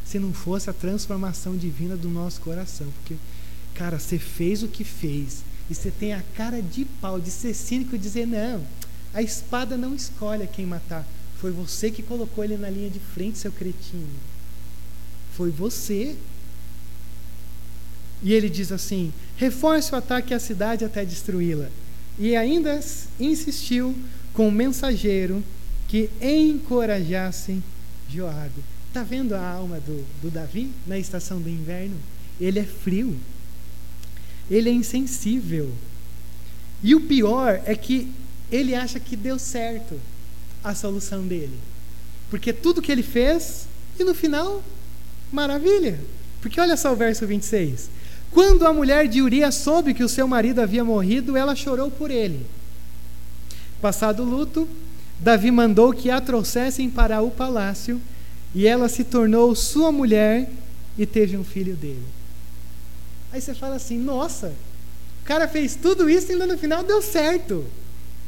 se 0.06 0.20
não 0.20 0.32
fosse 0.32 0.70
a 0.70 0.72
transformação 0.72 1.56
divina 1.56 1.96
do 1.96 2.08
nosso 2.08 2.40
coração. 2.40 2.86
Porque, 2.98 3.16
cara, 3.74 3.98
você 3.98 4.18
fez 4.18 4.62
o 4.62 4.68
que 4.68 4.84
fez 4.84 5.42
e 5.68 5.74
você 5.74 5.90
tem 5.90 6.14
a 6.14 6.22
cara 6.36 6.62
de 6.62 6.84
pau 6.84 7.20
de 7.20 7.30
ser 7.30 7.52
cínico 7.52 7.96
e 7.96 7.98
dizer: 7.98 8.26
não, 8.26 8.64
a 9.12 9.20
espada 9.20 9.76
não 9.76 9.94
escolhe 9.94 10.46
quem 10.46 10.64
matar. 10.64 11.06
Foi 11.40 11.50
você 11.50 11.90
que 11.90 12.02
colocou 12.02 12.44
ele 12.44 12.56
na 12.56 12.70
linha 12.70 12.88
de 12.88 13.00
frente, 13.00 13.38
seu 13.38 13.52
cretino. 13.52 14.06
Foi 15.32 15.50
você. 15.50 16.16
E 18.22 18.32
ele 18.32 18.48
diz 18.48 18.70
assim: 18.70 19.12
reforce 19.36 19.92
o 19.92 19.96
ataque 19.96 20.32
à 20.32 20.38
cidade 20.38 20.84
até 20.84 21.04
destruí-la. 21.04 21.68
E 22.18 22.34
ainda 22.36 22.80
insistiu 23.20 23.94
com 24.36 24.48
o 24.48 24.52
mensageiro 24.52 25.42
que 25.88 26.10
encorajasse 26.20 27.62
Joabe. 28.08 28.62
Está 28.88 29.02
vendo 29.02 29.34
a 29.34 29.40
alma 29.40 29.80
do, 29.80 30.04
do 30.20 30.30
Davi 30.30 30.70
na 30.86 30.98
estação 30.98 31.40
do 31.40 31.48
inverno? 31.48 31.96
Ele 32.38 32.58
é 32.58 32.64
frio. 32.64 33.16
Ele 34.50 34.68
é 34.68 34.72
insensível. 34.72 35.72
E 36.82 36.94
o 36.94 37.00
pior 37.00 37.62
é 37.64 37.74
que 37.74 38.12
ele 38.52 38.74
acha 38.74 39.00
que 39.00 39.16
deu 39.16 39.38
certo 39.38 39.98
a 40.62 40.74
solução 40.74 41.26
dele. 41.26 41.58
Porque 42.30 42.52
tudo 42.52 42.82
que 42.82 42.92
ele 42.92 43.02
fez, 43.02 43.66
e 43.98 44.04
no 44.04 44.14
final, 44.14 44.62
maravilha. 45.32 45.98
Porque 46.42 46.60
olha 46.60 46.76
só 46.76 46.92
o 46.92 46.96
verso 46.96 47.26
26. 47.26 47.88
Quando 48.30 48.66
a 48.66 48.72
mulher 48.72 49.08
de 49.08 49.22
Urias 49.22 49.54
soube 49.54 49.94
que 49.94 50.04
o 50.04 50.08
seu 50.08 50.28
marido 50.28 50.60
havia 50.60 50.84
morrido, 50.84 51.36
ela 51.36 51.56
chorou 51.56 51.90
por 51.90 52.10
ele. 52.10 52.44
Passado 53.86 54.24
o 54.24 54.26
luto, 54.26 54.68
Davi 55.20 55.48
mandou 55.48 55.92
que 55.92 56.10
a 56.10 56.20
trouxessem 56.20 56.90
para 56.90 57.22
o 57.22 57.30
palácio 57.30 58.02
e 58.52 58.66
ela 58.66 58.88
se 58.88 59.04
tornou 59.04 59.54
sua 59.54 59.92
mulher 59.92 60.50
e 60.98 61.06
teve 61.06 61.36
um 61.36 61.44
filho 61.44 61.76
dele. 61.76 62.02
Aí 63.32 63.40
você 63.40 63.54
fala 63.54 63.76
assim: 63.76 63.96
nossa, 63.96 64.52
o 65.22 65.24
cara 65.24 65.46
fez 65.46 65.76
tudo 65.76 66.10
isso 66.10 66.32
e 66.32 66.34
no 66.34 66.58
final 66.58 66.82
deu 66.82 67.00
certo. 67.00 67.64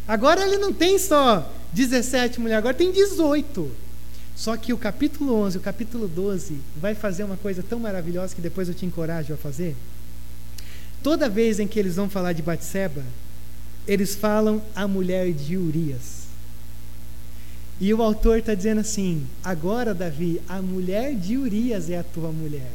Agora 0.06 0.46
ele 0.46 0.58
não 0.58 0.72
tem 0.72 0.96
só 0.96 1.52
17 1.72 2.38
mulheres, 2.38 2.58
agora 2.58 2.74
tem 2.74 2.92
18. 2.92 3.68
Só 4.36 4.56
que 4.56 4.72
o 4.72 4.78
capítulo 4.78 5.34
11 5.34 5.58
o 5.58 5.60
capítulo 5.60 6.06
12 6.06 6.60
vai 6.76 6.94
fazer 6.94 7.24
uma 7.24 7.36
coisa 7.36 7.64
tão 7.68 7.80
maravilhosa 7.80 8.32
que 8.32 8.40
depois 8.40 8.68
eu 8.68 8.74
te 8.76 8.86
encorajo 8.86 9.34
a 9.34 9.36
fazer. 9.36 9.74
Toda 11.02 11.28
vez 11.28 11.58
em 11.58 11.66
que 11.66 11.80
eles 11.80 11.96
vão 11.96 12.08
falar 12.08 12.32
de 12.32 12.42
Batseba, 12.42 13.02
eles 13.88 14.14
falam 14.14 14.62
a 14.76 14.86
mulher 14.86 15.32
de 15.32 15.56
Urias. 15.56 16.28
E 17.80 17.94
o 17.94 18.02
autor 18.02 18.38
está 18.38 18.54
dizendo 18.54 18.82
assim: 18.82 19.26
agora, 19.42 19.94
Davi, 19.94 20.40
a 20.46 20.60
mulher 20.60 21.14
de 21.14 21.38
Urias 21.38 21.88
é 21.88 21.98
a 21.98 22.04
tua 22.04 22.30
mulher. 22.30 22.70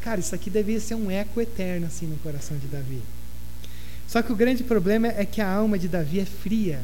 Cara, 0.00 0.20
isso 0.20 0.34
aqui 0.34 0.48
devia 0.48 0.78
ser 0.78 0.94
um 0.94 1.10
eco 1.10 1.40
eterno 1.40 1.86
assim 1.86 2.06
no 2.06 2.16
coração 2.18 2.56
de 2.56 2.68
Davi. 2.68 3.02
Só 4.06 4.22
que 4.22 4.32
o 4.32 4.36
grande 4.36 4.62
problema 4.62 5.08
é 5.08 5.24
que 5.24 5.40
a 5.40 5.50
alma 5.50 5.78
de 5.78 5.88
Davi 5.88 6.20
é 6.20 6.24
fria. 6.24 6.80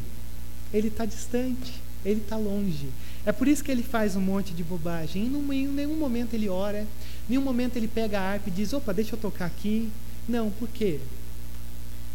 Ele 0.72 0.88
está 0.88 1.06
distante, 1.06 1.74
ele 2.04 2.20
está 2.20 2.36
longe. 2.36 2.88
É 3.24 3.30
por 3.30 3.46
isso 3.46 3.62
que 3.62 3.70
ele 3.70 3.82
faz 3.82 4.16
um 4.16 4.20
monte 4.20 4.52
de 4.52 4.64
bobagem. 4.64 5.26
Em 5.26 5.68
nenhum 5.68 5.96
momento 5.96 6.34
ele 6.34 6.48
ora, 6.48 6.80
em 6.80 6.86
nenhum 7.30 7.42
momento 7.42 7.76
ele 7.76 7.86
pega 7.86 8.18
a 8.18 8.32
harpa 8.32 8.48
e 8.48 8.52
diz: 8.52 8.72
opa, 8.72 8.92
deixa 8.92 9.14
eu 9.14 9.18
tocar 9.20 9.46
aqui. 9.46 9.90
Não, 10.28 10.50
por 10.50 10.68
quê? 10.68 10.98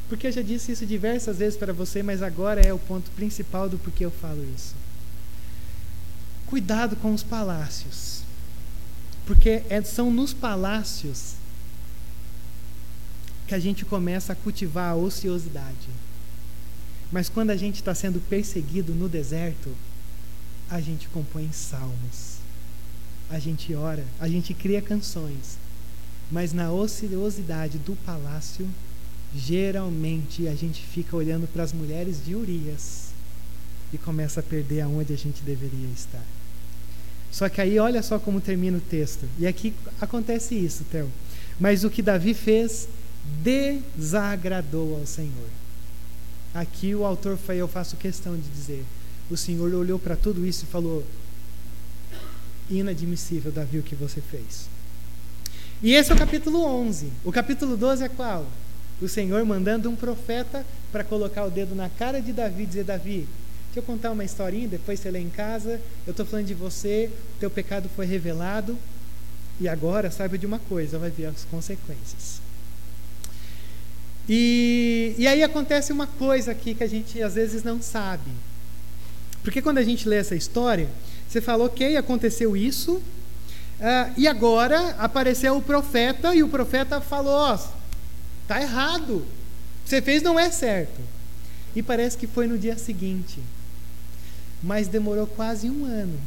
Porque 0.10 0.26
eu 0.26 0.32
já 0.32 0.42
disse 0.42 0.72
isso 0.72 0.88
diversas 0.88 1.38
vezes 1.38 1.58
para 1.58 1.72
você, 1.72 2.02
mas 2.02 2.24
agora 2.24 2.60
é 2.60 2.74
o 2.74 2.80
ponto 2.80 3.12
principal 3.12 3.70
do 3.70 3.78
porquê 3.78 4.04
eu 4.04 4.12
falo 4.12 4.44
isso. 4.56 4.74
Cuidado 6.48 6.96
com 6.96 7.14
os 7.14 7.22
palácios, 7.22 8.24
porque 9.28 9.62
é, 9.70 9.84
são 9.84 10.12
nos 10.12 10.34
palácios 10.34 11.36
que 13.48 13.54
a 13.54 13.60
gente 13.60 13.86
começa 13.86 14.34
a 14.34 14.36
cultivar 14.36 14.92
a 14.92 14.96
ociosidade. 14.96 15.90
Mas 17.12 17.30
quando 17.30 17.52
a 17.52 17.56
gente 17.56 17.76
está 17.76 17.94
sendo 17.94 18.20
perseguido 18.20 18.96
no 18.96 19.08
deserto, 19.08 19.76
a 20.72 20.82
gente 20.82 21.08
compõe 21.10 21.52
salmos, 21.52 22.38
a 23.30 23.38
gente 23.38 23.76
ora, 23.76 24.06
a 24.20 24.28
gente 24.28 24.56
cria 24.56 24.82
canções. 24.82 25.58
Mas 26.32 26.52
na 26.52 26.72
ociosidade 26.72 27.78
do 27.80 27.96
palácio, 28.06 28.68
geralmente 29.36 30.48
a 30.48 30.56
gente 30.56 30.82
fica 30.82 31.16
olhando 31.16 31.48
para 31.48 31.64
as 31.64 31.74
mulheres 31.74 32.24
de 32.26 32.36
Urias 32.36 33.10
e 33.94 33.98
começa 33.98 34.40
a 34.40 34.44
perder 34.44 34.82
aonde 34.82 35.14
a 35.14 35.18
gente 35.18 35.42
deveria 35.44 35.90
estar. 35.94 36.24
Só 37.32 37.48
que 37.48 37.62
aí 37.62 37.78
olha 37.78 38.02
só 38.02 38.18
como 38.18 38.42
termina 38.42 38.78
o 38.78 38.82
texto. 38.82 39.26
E 39.38 39.46
aqui 39.46 39.74
acontece 40.02 40.56
isso, 40.56 40.84
Theo. 40.86 41.12
Mas 41.60 41.84
o 41.84 41.90
que 41.90 42.02
Davi 42.02 42.34
fez 42.34 42.88
desagradou 43.44 44.98
ao 44.98 45.06
Senhor. 45.06 45.50
Aqui 46.54 46.96
o 46.96 47.06
autor 47.06 47.38
foi, 47.38 47.58
eu 47.58 47.68
faço 47.68 47.96
questão 47.98 48.36
de 48.36 48.50
dizer, 48.50 48.84
o 49.30 49.38
Senhor 49.38 49.72
olhou 49.74 50.00
para 50.00 50.16
tudo 50.16 50.46
isso 50.46 50.64
e 50.64 50.68
falou: 50.68 51.06
inadmissível, 52.70 53.52
Davi, 53.52 53.78
o 53.78 53.84
que 53.84 53.96
você 53.96 54.22
fez. 54.22 54.68
E 55.82 55.94
esse 55.94 56.12
é 56.12 56.16
o 56.16 56.18
capítulo 56.18 56.64
11. 56.64 57.12
O 57.24 57.32
capítulo 57.32 57.78
12 57.78 58.04
é 58.04 58.10
qual? 58.10 58.46
O 59.02 59.08
Senhor 59.08 59.44
mandando 59.46 59.90
um 59.90 59.96
profeta 59.96 60.66
para 60.92 61.04
colocar 61.04 61.46
o 61.46 61.50
dedo 61.50 61.74
na 61.76 61.90
cara 61.90 62.22
de 62.22 62.34
Davi 62.34 62.64
e 62.64 62.66
dizer: 62.66 62.84
Davi, 62.84 63.28
Deixa 63.70 63.82
eu 63.82 63.84
contar 63.84 64.10
uma 64.10 64.24
historinha, 64.24 64.68
depois 64.68 65.00
você 65.00 65.12
lê 65.12 65.20
em 65.20 65.30
casa. 65.30 65.80
Eu 66.08 66.12
estou 66.12 66.26
falando 66.26 66.48
de 66.48 66.56
você, 66.56 67.12
teu 67.40 67.52
pecado 67.52 67.88
foi 67.96 68.08
revelado. 68.08 68.76
E 69.62 69.68
agora 69.68 70.10
saiba 70.10 70.40
de 70.40 70.46
uma 70.48 70.58
coisa, 70.58 70.98
vai 70.98 71.12
ver 71.12 71.28
as 71.28 71.46
consequências. 71.46 72.42
E, 74.28 75.14
e 75.20 75.28
aí 75.28 75.44
acontece 75.44 75.94
uma 75.94 76.08
coisa 76.08 76.52
aqui 76.52 76.74
que 76.74 76.84
a 76.84 76.88
gente 76.88 77.22
às 77.22 77.36
vezes 77.36 77.64
não 77.64 77.80
sabe. 77.80 78.32
Porque 79.44 79.62
quando 79.62 79.78
a 79.78 79.84
gente 79.84 80.10
lê 80.10 80.16
essa 80.16 80.36
história, 80.36 80.90
você 81.28 81.40
fala, 81.40 81.66
ok, 81.66 81.96
aconteceu 81.96 82.58
isso, 82.58 82.94
uh, 82.96 84.14
e 84.18 84.28
agora 84.28 84.96
apareceu 84.98 85.56
o 85.56 85.62
profeta, 85.62 86.34
e 86.34 86.42
o 86.42 86.50
profeta 86.50 87.00
falou: 87.00 87.54
oh, 87.54 87.79
tá 88.50 88.62
errado, 88.62 89.18
o 89.18 89.26
que 89.84 89.90
você 89.90 90.02
fez 90.02 90.22
não 90.22 90.40
é 90.40 90.52
certo. 90.52 91.02
E 91.76 91.82
parece 91.82 92.18
que 92.18 92.28
foi 92.28 92.48
no 92.48 92.58
dia 92.58 92.78
seguinte 92.78 93.40
mas 94.62 94.88
demorou 94.88 95.26
quase 95.26 95.70
um 95.70 95.86
ano. 95.86 96.20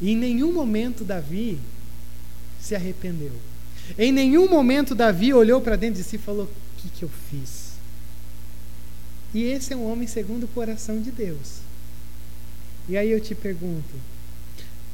E 0.00 0.10
em 0.10 0.16
nenhum 0.16 0.52
momento 0.52 1.04
Davi 1.04 1.58
se 2.60 2.74
arrependeu. 2.74 3.32
Em 3.98 4.10
nenhum 4.10 4.48
momento 4.48 4.94
Davi 4.94 5.32
olhou 5.34 5.60
para 5.60 5.76
dentro 5.76 6.02
de 6.02 6.08
si 6.08 6.16
e 6.16 6.18
falou: 6.18 6.44
O 6.44 6.80
que, 6.80 6.88
que 6.88 7.02
eu 7.02 7.10
fiz? 7.30 7.72
E 9.34 9.44
esse 9.44 9.72
é 9.72 9.76
um 9.76 9.90
homem 9.90 10.06
segundo 10.06 10.44
o 10.44 10.48
coração 10.48 11.00
de 11.00 11.10
Deus. 11.10 11.58
E 12.88 12.96
aí 12.96 13.10
eu 13.10 13.20
te 13.20 13.34
pergunto: 13.34 13.94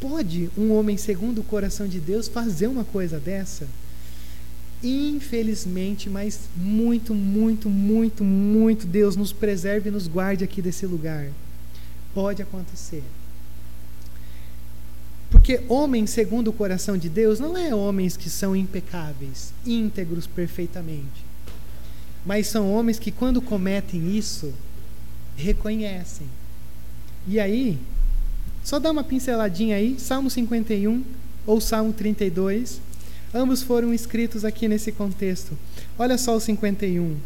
pode 0.00 0.50
um 0.56 0.72
homem 0.72 0.96
segundo 0.96 1.40
o 1.40 1.44
coração 1.44 1.86
de 1.86 2.00
Deus 2.00 2.28
fazer 2.28 2.66
uma 2.66 2.84
coisa 2.84 3.18
dessa? 3.18 3.66
Infelizmente, 4.82 6.08
mas 6.08 6.40
muito, 6.56 7.14
muito, 7.14 7.68
muito, 7.68 8.22
muito, 8.22 8.86
Deus 8.86 9.16
nos 9.16 9.32
preserve 9.32 9.88
e 9.88 9.92
nos 9.92 10.06
guarde 10.06 10.44
aqui 10.44 10.62
desse 10.62 10.86
lugar. 10.86 11.28
Pode 12.14 12.42
acontecer. 12.42 13.02
Porque 15.30 15.60
homens 15.68 16.10
segundo 16.10 16.48
o 16.48 16.52
coração 16.52 16.96
de 16.96 17.08
Deus 17.08 17.40
não 17.40 17.56
é 17.56 17.74
homens 17.74 18.16
que 18.16 18.30
são 18.30 18.54
impecáveis, 18.54 19.52
íntegros 19.66 20.26
perfeitamente. 20.26 21.26
Mas 22.24 22.46
são 22.46 22.72
homens 22.72 22.98
que 22.98 23.10
quando 23.10 23.42
cometem 23.42 24.16
isso, 24.16 24.52
reconhecem. 25.36 26.26
E 27.26 27.38
aí, 27.38 27.78
só 28.64 28.78
dá 28.78 28.90
uma 28.90 29.04
pinceladinha 29.04 29.76
aí, 29.76 29.98
Salmo 29.98 30.30
51 30.30 31.02
ou 31.46 31.60
Salmo 31.60 31.92
32, 31.92 32.80
ambos 33.34 33.62
foram 33.62 33.92
escritos 33.92 34.44
aqui 34.44 34.68
nesse 34.68 34.92
contexto. 34.92 35.56
Olha 35.98 36.16
só 36.18 36.36
o 36.36 36.40
51. 36.40 37.16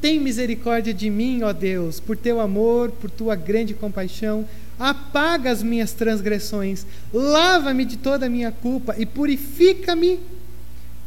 Tem 0.00 0.20
misericórdia 0.20 0.92
de 0.92 1.08
mim, 1.08 1.42
ó 1.42 1.52
Deus, 1.52 1.98
por 1.98 2.16
teu 2.16 2.40
amor, 2.40 2.90
por 2.90 3.10
tua 3.10 3.34
grande 3.34 3.72
compaixão. 3.72 4.46
Apaga 4.78 5.50
as 5.50 5.62
minhas 5.62 5.92
transgressões, 5.92 6.84
lava-me 7.12 7.84
de 7.84 7.96
toda 7.96 8.26
a 8.26 8.28
minha 8.28 8.52
culpa 8.52 8.94
e 8.98 9.06
purifica-me 9.06 10.20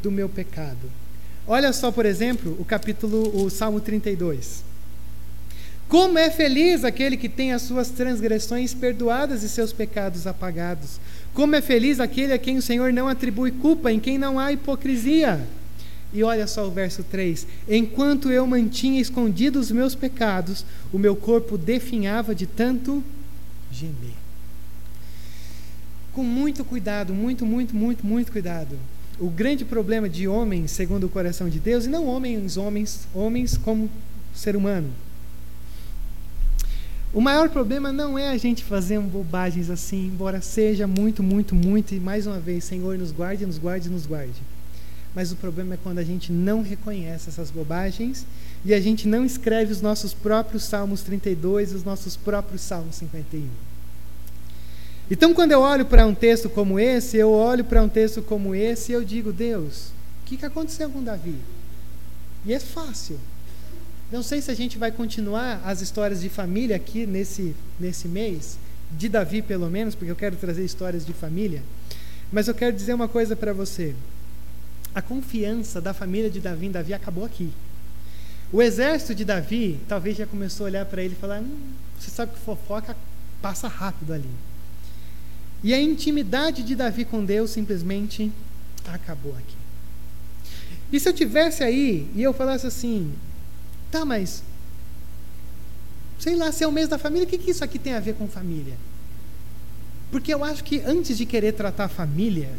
do 0.01 0.09
meu 0.09 0.27
pecado. 0.27 0.89
Olha 1.45 1.71
só, 1.73 1.91
por 1.91 2.05
exemplo, 2.05 2.57
o 2.59 2.65
capítulo, 2.65 3.43
o 3.43 3.49
Salmo 3.49 3.79
32. 3.79 4.63
Como 5.87 6.17
é 6.17 6.29
feliz 6.29 6.83
aquele 6.83 7.15
que 7.15 7.29
tem 7.29 7.53
as 7.53 7.61
suas 7.61 7.89
transgressões 7.89 8.73
perdoadas 8.73 9.43
e 9.43 9.49
seus 9.49 9.71
pecados 9.71 10.27
apagados. 10.27 10.99
Como 11.37 11.55
é 11.55 11.61
feliz 11.61 11.99
aquele 11.99 12.33
a 12.33 12.39
quem 12.39 12.57
o 12.57 12.63
Senhor 12.63 12.91
não 12.91 13.07
atribui 13.07 13.51
culpa, 13.51 13.91
em 13.91 13.99
quem 13.99 14.17
não 14.17 14.39
há 14.39 14.51
hipocrisia. 14.51 15.47
E 16.11 16.23
olha 16.23 16.47
só 16.47 16.65
o 16.67 16.71
verso 16.71 17.03
3: 17.03 17.45
Enquanto 17.69 18.31
eu 18.31 18.47
mantinha 18.47 18.99
escondidos 18.99 19.67
os 19.67 19.71
meus 19.71 19.93
pecados, 19.93 20.65
o 20.91 20.97
meu 20.97 21.15
corpo 21.15 21.55
definhava 21.55 22.33
de 22.33 22.47
tanto 22.47 23.03
gemer. 23.71 24.15
Com 26.11 26.23
muito 26.23 26.65
cuidado, 26.65 27.13
muito, 27.13 27.45
muito, 27.45 27.75
muito, 27.75 28.03
muito 28.03 28.31
cuidado. 28.31 28.75
O 29.19 29.29
grande 29.29 29.63
problema 29.63 30.09
de 30.09 30.27
homens, 30.27 30.71
segundo 30.71 31.03
o 31.03 31.09
coração 31.09 31.49
de 31.49 31.59
Deus, 31.59 31.85
e 31.85 31.87
não 31.87 32.07
homens, 32.07 32.57
homens, 32.57 33.07
homens 33.13 33.55
como 33.55 33.91
ser 34.33 34.55
humano. 34.55 34.89
O 37.17 37.19
maior 37.19 37.49
problema 37.49 37.91
não 37.91 38.15
é 38.15 38.29
a 38.29 38.37
gente 38.37 38.63
fazer 38.63 38.99
bobagens 38.99 39.71
assim, 39.71 40.05
embora 40.05 40.39
seja 40.39 40.85
muito, 40.85 41.23
muito, 41.23 41.55
muito, 41.55 41.95
e 41.95 41.99
mais 41.99 42.27
uma 42.27 42.39
vez, 42.39 42.63
Senhor, 42.63 42.95
nos 42.95 43.11
guarde, 43.11 43.43
nos 43.43 43.57
guarde, 43.57 43.89
nos 43.89 44.05
guarde. 44.05 44.39
Mas 45.15 45.31
o 45.31 45.35
problema 45.35 45.73
é 45.73 45.79
quando 45.81 45.97
a 45.97 46.03
gente 46.03 46.31
não 46.31 46.61
reconhece 46.61 47.27
essas 47.27 47.49
bobagens 47.49 48.23
e 48.63 48.71
a 48.71 48.79
gente 48.79 49.07
não 49.07 49.25
escreve 49.25 49.71
os 49.71 49.81
nossos 49.81 50.13
próprios 50.13 50.65
Salmos 50.65 51.01
32 51.01 51.71
e 51.71 51.75
os 51.77 51.83
nossos 51.83 52.15
próprios 52.15 52.61
Salmos 52.61 52.97
51. 52.97 53.47
Então, 55.09 55.33
quando 55.33 55.53
eu 55.53 55.61
olho 55.61 55.87
para 55.87 56.05
um 56.05 56.13
texto 56.13 56.47
como 56.51 56.79
esse, 56.79 57.17
eu 57.17 57.31
olho 57.31 57.63
para 57.63 57.81
um 57.81 57.89
texto 57.89 58.21
como 58.21 58.53
esse 58.53 58.91
e 58.91 58.93
eu 58.93 59.03
digo: 59.03 59.33
Deus, 59.33 59.87
o 60.21 60.25
que, 60.27 60.37
que 60.37 60.45
aconteceu 60.45 60.87
com 60.91 61.03
Davi? 61.03 61.37
E 62.45 62.53
é 62.53 62.59
fácil. 62.59 63.19
Não 64.11 64.23
sei 64.23 64.41
se 64.41 64.49
a 64.49 64.55
gente 64.55 64.77
vai 64.77 64.91
continuar 64.91 65.61
as 65.65 65.81
histórias 65.81 66.21
de 66.21 66.29
família 66.29 66.75
aqui 66.75 67.05
nesse, 67.05 67.55
nesse 67.79 68.07
mês, 68.07 68.57
de 68.91 69.09
Davi 69.09 69.41
pelo 69.41 69.69
menos, 69.69 69.95
porque 69.95 70.11
eu 70.11 70.15
quero 70.15 70.35
trazer 70.35 70.63
histórias 70.63 71.05
de 71.05 71.13
família. 71.13 71.61
Mas 72.31 72.47
eu 72.47 72.53
quero 72.53 72.75
dizer 72.75 72.93
uma 72.93 73.07
coisa 73.07 73.35
para 73.35 73.53
você 73.53 73.93
a 74.97 75.01
confiança 75.01 75.79
da 75.79 75.93
família 75.93 76.27
de 76.27 76.39
Davi 76.39 76.65
em 76.65 76.71
Davi 76.71 76.91
acabou 76.91 77.23
aqui. 77.23 77.51
O 78.51 78.63
exército 78.63 79.13
de 79.13 79.23
Davi 79.23 79.79
talvez 79.87 80.17
já 80.17 80.25
começou 80.25 80.65
a 80.65 80.69
olhar 80.69 80.85
para 80.85 81.03
ele 81.03 81.13
e 81.13 81.21
falar: 81.21 81.39
hum, 81.39 81.55
você 81.99 82.09
sabe 82.09 82.33
que 82.33 82.39
fofoca 82.39 82.97
passa 83.39 83.67
rápido 83.67 84.11
ali. 84.11 84.29
E 85.63 85.71
a 85.71 85.79
intimidade 85.79 86.63
de 86.63 86.75
Davi 86.75 87.05
com 87.05 87.23
Deus 87.23 87.51
simplesmente 87.51 88.31
acabou 88.87 89.33
aqui. 89.37 89.55
E 90.91 90.99
se 90.99 91.07
eu 91.07 91.13
tivesse 91.13 91.63
aí 91.63 92.09
e 92.15 92.23
eu 92.23 92.33
falasse 92.33 92.65
assim, 92.65 93.13
tá, 93.91 94.05
mas 94.05 94.43
sei 96.19 96.35
lá, 96.35 96.51
se 96.51 96.63
é 96.63 96.67
o 96.67 96.71
mês 96.71 96.87
da 96.87 96.97
família, 96.97 97.25
o 97.25 97.29
que, 97.29 97.37
que 97.37 97.51
isso 97.51 97.63
aqui 97.63 97.77
tem 97.77 97.93
a 97.93 97.99
ver 97.99 98.15
com 98.15 98.27
família? 98.27 98.75
Porque 100.11 100.33
eu 100.33 100.43
acho 100.43 100.63
que 100.63 100.81
antes 100.81 101.17
de 101.17 101.25
querer 101.25 101.53
tratar 101.53 101.85
a 101.85 101.89
família, 101.89 102.49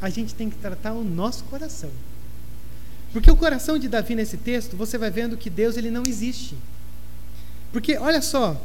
a 0.00 0.10
gente 0.10 0.34
tem 0.34 0.50
que 0.50 0.56
tratar 0.56 0.92
o 0.92 1.04
nosso 1.04 1.44
coração. 1.44 1.90
Porque 3.12 3.30
o 3.30 3.36
coração 3.36 3.78
de 3.78 3.88
Davi 3.88 4.14
nesse 4.14 4.36
texto, 4.36 4.76
você 4.76 4.98
vai 4.98 5.10
vendo 5.10 5.36
que 5.36 5.48
Deus 5.48 5.76
ele 5.76 5.90
não 5.90 6.02
existe. 6.06 6.56
Porque 7.72 7.96
olha 7.96 8.20
só, 8.20 8.60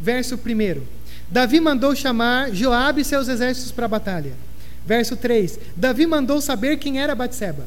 verso 0.00 0.34
1. 0.34 0.82
Davi 1.30 1.60
mandou 1.60 1.94
chamar 1.94 2.52
Joabe 2.52 3.02
e 3.02 3.04
seus 3.04 3.28
exércitos 3.28 3.70
para 3.70 3.86
a 3.86 3.88
batalha. 3.88 4.32
Verso 4.84 5.16
3. 5.16 5.58
Davi 5.76 6.06
mandou 6.06 6.40
saber 6.40 6.78
quem 6.78 7.00
era 7.00 7.14
Batseba. 7.14 7.66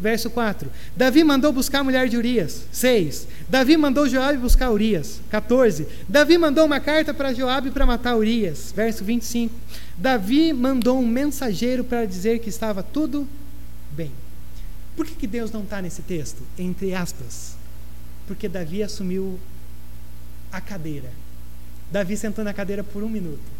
Verso 0.00 0.28
4. 0.30 0.70
Davi 0.94 1.24
mandou 1.24 1.52
buscar 1.52 1.80
a 1.80 1.84
mulher 1.84 2.08
de 2.08 2.16
Urias. 2.16 2.66
6. 2.70 3.26
Davi 3.48 3.76
mandou 3.76 4.08
Joabe 4.08 4.38
buscar 4.38 4.70
Urias. 4.70 5.20
14. 5.30 5.86
Davi 6.08 6.36
mandou 6.36 6.66
uma 6.66 6.80
carta 6.80 7.14
para 7.14 7.32
Joabe 7.32 7.70
para 7.70 7.86
matar 7.86 8.16
Urias. 8.16 8.72
Verso 8.76 9.04
25. 9.04 9.54
Davi 9.96 10.52
mandou 10.52 10.98
um 10.98 11.06
mensageiro 11.06 11.82
para 11.82 12.04
dizer 12.04 12.40
que 12.40 12.48
estava 12.48 12.82
tudo 12.82 13.26
bem. 13.92 14.12
Por 14.94 15.06
que, 15.06 15.14
que 15.14 15.26
Deus 15.26 15.50
não 15.50 15.62
está 15.62 15.80
nesse 15.80 16.02
texto? 16.02 16.42
Entre 16.58 16.94
aspas. 16.94 17.56
Porque 18.26 18.48
Davi 18.48 18.82
assumiu 18.82 19.38
a 20.52 20.60
cadeira. 20.60 21.10
Davi 21.90 22.16
sentou 22.16 22.44
na 22.44 22.52
cadeira 22.52 22.84
por 22.84 23.02
um 23.02 23.08
minuto. 23.08 23.56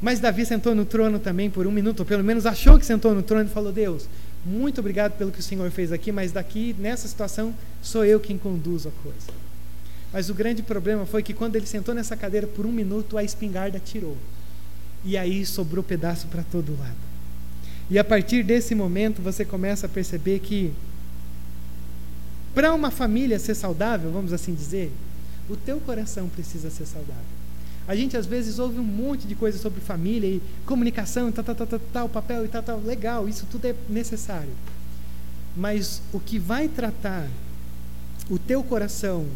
Mas 0.00 0.20
Davi 0.20 0.46
sentou 0.46 0.74
no 0.74 0.84
trono 0.84 1.18
também 1.18 1.50
por 1.50 1.66
um 1.66 1.72
minuto, 1.72 2.00
ou 2.00 2.06
pelo 2.06 2.22
menos 2.22 2.46
achou 2.46 2.78
que 2.78 2.86
sentou 2.86 3.14
no 3.14 3.22
trono 3.22 3.48
e 3.48 3.52
falou: 3.52 3.72
Deus, 3.72 4.08
muito 4.48 4.80
obrigado 4.80 5.18
pelo 5.18 5.30
que 5.30 5.40
o 5.40 5.42
Senhor 5.42 5.70
fez 5.70 5.92
aqui, 5.92 6.10
mas 6.10 6.32
daqui, 6.32 6.74
nessa 6.78 7.06
situação, 7.06 7.54
sou 7.82 8.04
eu 8.04 8.18
quem 8.18 8.38
conduzo 8.38 8.88
a 8.88 9.02
coisa. 9.02 9.38
Mas 10.10 10.30
o 10.30 10.34
grande 10.34 10.62
problema 10.62 11.04
foi 11.04 11.22
que 11.22 11.34
quando 11.34 11.56
ele 11.56 11.66
sentou 11.66 11.94
nessa 11.94 12.16
cadeira 12.16 12.46
por 12.46 12.64
um 12.64 12.72
minuto, 12.72 13.18
a 13.18 13.22
espingarda 13.22 13.78
tirou. 13.78 14.16
E 15.04 15.18
aí 15.18 15.44
sobrou 15.44 15.84
pedaço 15.84 16.26
para 16.28 16.42
todo 16.42 16.76
lado. 16.78 16.96
E 17.90 17.98
a 17.98 18.04
partir 18.04 18.42
desse 18.42 18.74
momento 18.74 19.20
você 19.20 19.44
começa 19.44 19.84
a 19.84 19.88
perceber 19.88 20.38
que 20.38 20.72
para 22.54 22.72
uma 22.72 22.90
família 22.90 23.38
ser 23.38 23.54
saudável, 23.54 24.10
vamos 24.10 24.32
assim 24.32 24.54
dizer, 24.54 24.90
o 25.48 25.56
teu 25.56 25.78
coração 25.78 26.28
precisa 26.28 26.70
ser 26.70 26.86
saudável. 26.86 27.37
A 27.88 27.96
gente 27.96 28.18
às 28.18 28.26
vezes 28.26 28.58
ouve 28.58 28.78
um 28.78 28.84
monte 28.84 29.26
de 29.26 29.34
coisa 29.34 29.56
sobre 29.58 29.80
família 29.80 30.28
e 30.28 30.42
comunicação, 30.66 31.32
tal, 31.32 31.42
tal, 31.42 31.54
tal, 31.54 31.66
tal, 31.66 31.80
tal 31.90 32.08
papel 32.10 32.44
e 32.44 32.48
tal, 32.48 32.62
tal, 32.62 32.80
legal, 32.80 33.26
isso 33.26 33.46
tudo 33.50 33.64
é 33.64 33.74
necessário. 33.88 34.52
Mas 35.56 36.02
o 36.12 36.20
que 36.20 36.38
vai 36.38 36.68
tratar 36.68 37.26
o 38.28 38.38
teu 38.38 38.62
coração 38.62 39.26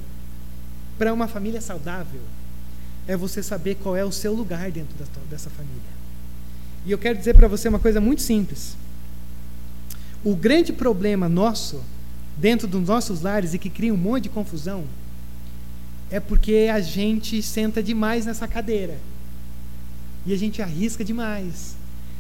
para 0.99 1.15
uma 1.15 1.27
família 1.27 1.63
saudável 1.63 2.21
é 3.09 3.17
você 3.17 3.43
saber 3.43 3.77
qual 3.77 3.97
é 3.97 4.05
o 4.05 4.13
seu 4.13 4.35
lugar 4.35 4.71
dentro 4.71 4.95
da, 4.99 5.07
dessa 5.31 5.49
família. 5.49 5.81
E 6.85 6.93
eu 6.93 6.99
quero 6.99 7.17
dizer 7.17 7.35
para 7.35 7.49
você 7.49 7.71
uma 7.71 7.79
coisa 7.79 8.03
muito 8.03 8.21
simples. 8.21 8.77
O 10.23 10.37
grande 10.37 10.75
problema 10.75 11.27
nosso, 11.27 11.83
dentro 12.37 12.69
dos 12.69 12.87
nossos 12.87 13.23
lares 13.23 13.55
e 13.55 13.59
que 13.59 13.71
cria 13.71 13.95
um 13.95 13.97
monte 13.97 14.25
de 14.25 14.29
confusão, 14.29 14.85
é 16.13 16.21
porque 16.21 16.69
a 16.73 16.81
gente 16.81 17.43
senta 17.43 17.83
demais 17.83 18.27
nessa 18.27 18.47
cadeira. 18.47 18.97
E 20.25 20.33
a 20.33 20.37
gente 20.37 20.63
arrisca 20.63 21.05
demais. 21.05 21.75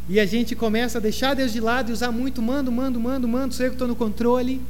E 0.08 0.18
a 0.18 0.26
gente 0.26 0.56
começa 0.56 0.98
a 0.98 1.00
deixar 1.00 1.34
Deus 1.34 1.52
de 1.52 1.60
lado 1.60 1.90
e 1.90 1.92
usar 1.92 2.10
muito 2.10 2.42
mando, 2.42 2.72
mando, 2.72 2.98
mando, 2.98 3.28
mando, 3.28 3.54
sou 3.54 3.64
eu 3.64 3.70
que 3.70 3.76
estou 3.76 3.86
no 3.86 3.94
controle. 3.94 4.60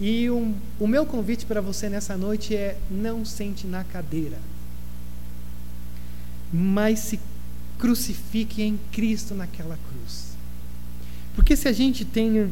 E 0.00 0.28
um, 0.28 0.52
o 0.80 0.88
meu 0.88 1.06
convite 1.06 1.46
para 1.46 1.60
você 1.60 1.88
nessa 1.88 2.16
noite 2.16 2.56
é: 2.56 2.76
não 2.90 3.24
sente 3.24 3.68
na 3.68 3.84
cadeira 3.84 4.38
mas 6.52 7.00
se 7.00 7.20
crucifique 7.78 8.62
em 8.62 8.78
Cristo 8.92 9.34
naquela 9.34 9.78
cruz. 9.88 10.36
Porque 11.34 11.56
se 11.56 11.68
a 11.68 11.72
gente 11.72 12.04
tem 12.04 12.50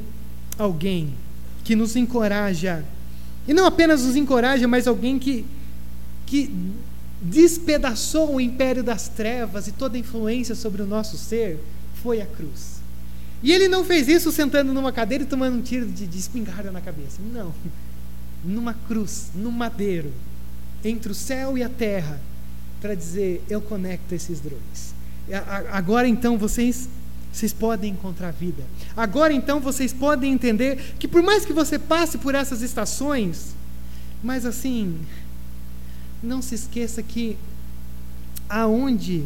alguém 0.58 1.14
que 1.62 1.74
nos 1.74 1.96
encoraja, 1.96 2.84
e 3.48 3.54
não 3.54 3.64
apenas 3.64 4.04
nos 4.04 4.16
encoraja, 4.16 4.68
mas 4.68 4.86
alguém 4.86 5.18
que, 5.18 5.44
que 6.34 6.50
despedaçou 7.22 8.34
o 8.34 8.40
império 8.40 8.82
das 8.82 9.08
trevas 9.08 9.68
e 9.68 9.72
toda 9.72 9.96
a 9.96 10.00
influência 10.00 10.56
sobre 10.56 10.82
o 10.82 10.86
nosso 10.86 11.16
ser, 11.16 11.60
foi 12.02 12.20
a 12.20 12.26
cruz. 12.26 12.80
E 13.40 13.52
ele 13.52 13.68
não 13.68 13.84
fez 13.84 14.08
isso 14.08 14.32
sentando 14.32 14.74
numa 14.74 14.90
cadeira 14.90 15.22
e 15.22 15.26
tomando 15.28 15.56
um 15.56 15.62
tiro 15.62 15.86
de, 15.86 16.08
de 16.08 16.18
espingarda 16.18 16.72
na 16.72 16.80
cabeça. 16.80 17.20
Não. 17.32 17.54
Numa 18.44 18.74
cruz, 18.74 19.30
num 19.32 19.52
madeiro, 19.52 20.12
entre 20.84 21.12
o 21.12 21.14
céu 21.14 21.56
e 21.56 21.62
a 21.62 21.68
terra, 21.68 22.20
para 22.80 22.96
dizer: 22.96 23.40
Eu 23.48 23.60
conecto 23.60 24.12
esses 24.12 24.40
dois. 24.40 24.92
Agora 25.70 26.08
então 26.08 26.36
vocês 26.36 26.88
vocês 27.32 27.52
podem 27.52 27.92
encontrar 27.92 28.32
vida. 28.32 28.64
Agora 28.96 29.32
então 29.32 29.60
vocês 29.60 29.92
podem 29.92 30.32
entender 30.32 30.94
que 30.98 31.06
por 31.06 31.22
mais 31.22 31.44
que 31.44 31.52
você 31.52 31.78
passe 31.78 32.18
por 32.18 32.34
essas 32.34 32.60
estações, 32.60 33.54
mas 34.24 34.46
assim, 34.46 34.98
não 36.24 36.42
se 36.42 36.54
esqueça 36.54 37.02
que 37.02 37.36
aonde 38.48 39.24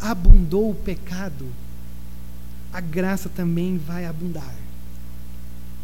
abundou 0.00 0.70
o 0.70 0.74
pecado, 0.74 1.46
a 2.72 2.80
graça 2.80 3.28
também 3.28 3.78
vai 3.78 4.04
abundar. 4.04 4.54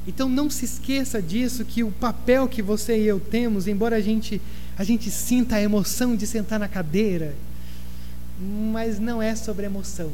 Então 0.07 0.28
não 0.28 0.51
se 0.51 0.64
esqueça 0.64 1.22
disso 1.22 1.64
que 1.64 1.82
o 1.82 1.91
papel 1.91 2.47
que 2.47 2.61
você 2.61 2.99
e 2.99 3.07
eu 3.07 3.18
temos, 3.18 3.66
embora 3.66 3.97
a 3.97 4.01
gente 4.01 4.41
a 4.76 4.85
gente 4.85 5.11
sinta 5.11 5.57
a 5.57 5.62
emoção 5.62 6.16
de 6.16 6.26
sentar 6.26 6.59
na 6.59 6.68
cadeira, 6.68 7.35
mas 8.39 8.99
não 8.99 9.22
é 9.22 9.35
sobre 9.35 9.64
emoção 9.64 10.12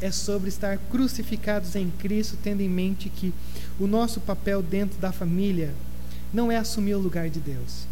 é 0.00 0.10
sobre 0.10 0.48
estar 0.48 0.78
crucificados 0.90 1.76
em 1.76 1.90
Cristo, 1.98 2.38
tendo 2.42 2.62
em 2.62 2.68
mente 2.68 3.08
que 3.08 3.32
o 3.78 3.86
nosso 3.86 4.20
papel 4.20 4.62
dentro 4.62 4.98
da 4.98 5.12
família 5.12 5.74
não 6.32 6.50
é 6.50 6.56
assumir 6.56 6.94
o 6.94 7.00
lugar 7.00 7.28
de 7.28 7.38
Deus, 7.38 7.86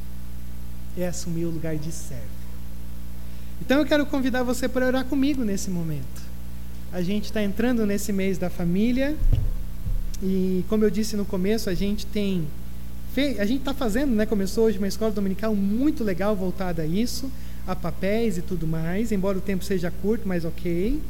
é 0.97 1.07
assumir 1.07 1.45
o 1.45 1.51
lugar 1.51 1.77
de 1.77 1.93
servo. 1.93 2.25
Então 3.61 3.79
eu 3.79 3.87
quero 3.87 4.07
convidar 4.07 4.43
você 4.43 4.69
para 4.69 4.87
orar 4.87 5.05
comigo 5.05 5.45
nesse 5.45 5.71
momento. 5.71 6.23
A 6.93 7.03
gente 7.03 7.25
está 7.25 7.43
entrando 7.43 7.85
nesse 7.85 8.13
mês 8.13 8.39
da 8.39 8.49
família 8.49 9.17
e, 10.23 10.65
como 10.69 10.85
eu 10.85 10.91
disse 10.91 11.17
no 11.17 11.25
começo, 11.25 11.69
a 11.69 11.75
gente 11.75 12.07
tem 12.07 12.47
a 13.41 13.45
gente 13.45 13.61
está 13.61 13.75
fazendo, 13.75 14.15
né? 14.15 14.27
Começou 14.27 14.67
hoje 14.67 14.79
uma 14.79 14.87
escola 14.87 15.11
dominical 15.11 15.53
muito 15.53 16.05
legal 16.05 16.37
voltada 16.37 16.83
a 16.83 16.87
isso, 16.87 17.29
a 17.67 17.75
papéis 17.75 18.39
e 18.39 18.43
tudo 18.43 18.65
mais. 18.65 19.11
Embora 19.11 19.37
o 19.37 19.41
tempo 19.41 19.65
seja 19.65 19.91
curto, 19.91 20.29
mas 20.29 20.45
ok. 20.45 21.01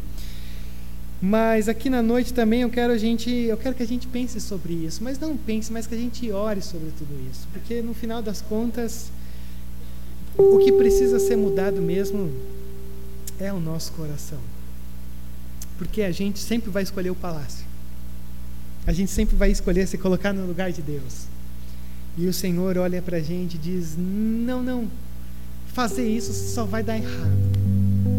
Mas 1.20 1.68
aqui 1.68 1.90
na 1.90 2.00
noite 2.00 2.32
também 2.32 2.62
eu 2.62 2.70
quero 2.70 2.92
a 2.92 2.96
gente, 2.96 3.30
eu 3.30 3.56
quero 3.56 3.74
que 3.74 3.82
a 3.82 3.86
gente 3.86 4.06
pense 4.06 4.40
sobre 4.40 4.72
isso, 4.72 5.04
mas 5.04 5.18
não 5.18 5.36
pense, 5.36 5.72
mas 5.72 5.86
que 5.86 5.94
a 5.94 5.98
gente 5.98 6.30
ore 6.30 6.62
sobre 6.62 6.90
tudo 6.96 7.12
isso, 7.30 7.46
porque 7.52 7.82
no 7.82 7.92
final 7.92 8.22
das 8.22 8.40
contas 8.40 9.10
o 10.38 10.58
que 10.58 10.70
precisa 10.72 11.18
ser 11.18 11.36
mudado 11.36 11.82
mesmo 11.82 12.30
é 13.40 13.52
o 13.52 13.58
nosso 13.58 13.92
coração. 13.92 14.38
Porque 15.76 16.02
a 16.02 16.12
gente 16.12 16.38
sempre 16.38 16.70
vai 16.70 16.84
escolher 16.84 17.10
o 17.10 17.14
palácio. 17.14 17.66
A 18.86 18.92
gente 18.92 19.10
sempre 19.10 19.36
vai 19.36 19.50
escolher 19.50 19.86
se 19.86 19.98
colocar 19.98 20.32
no 20.32 20.46
lugar 20.46 20.72
de 20.72 20.80
Deus. 20.80 21.26
E 22.16 22.26
o 22.26 22.32
Senhor 22.32 22.78
olha 22.78 23.02
para 23.02 23.18
a 23.18 23.20
gente 23.20 23.54
e 23.54 23.58
diz: 23.58 23.96
Não, 23.96 24.62
não, 24.62 24.88
fazer 25.66 26.08
isso 26.08 26.32
só 26.32 26.64
vai 26.64 26.82
dar 26.82 26.96
errado. 26.96 27.36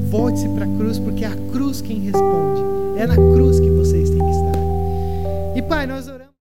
Volte-se 0.09 0.47
para 0.49 0.65
a 0.65 0.77
cruz, 0.77 0.99
porque 0.99 1.25
é 1.25 1.27
a 1.27 1.35
cruz 1.51 1.81
quem 1.81 1.99
responde. 2.01 2.61
É 2.97 3.07
na 3.07 3.15
cruz 3.15 3.59
que 3.59 3.69
vocês 3.69 4.09
têm 4.09 4.19
que 4.19 4.31
estar. 4.31 5.57
E 5.57 5.61
Pai, 5.61 5.85
nós 5.87 6.07
oramos. 6.07 6.28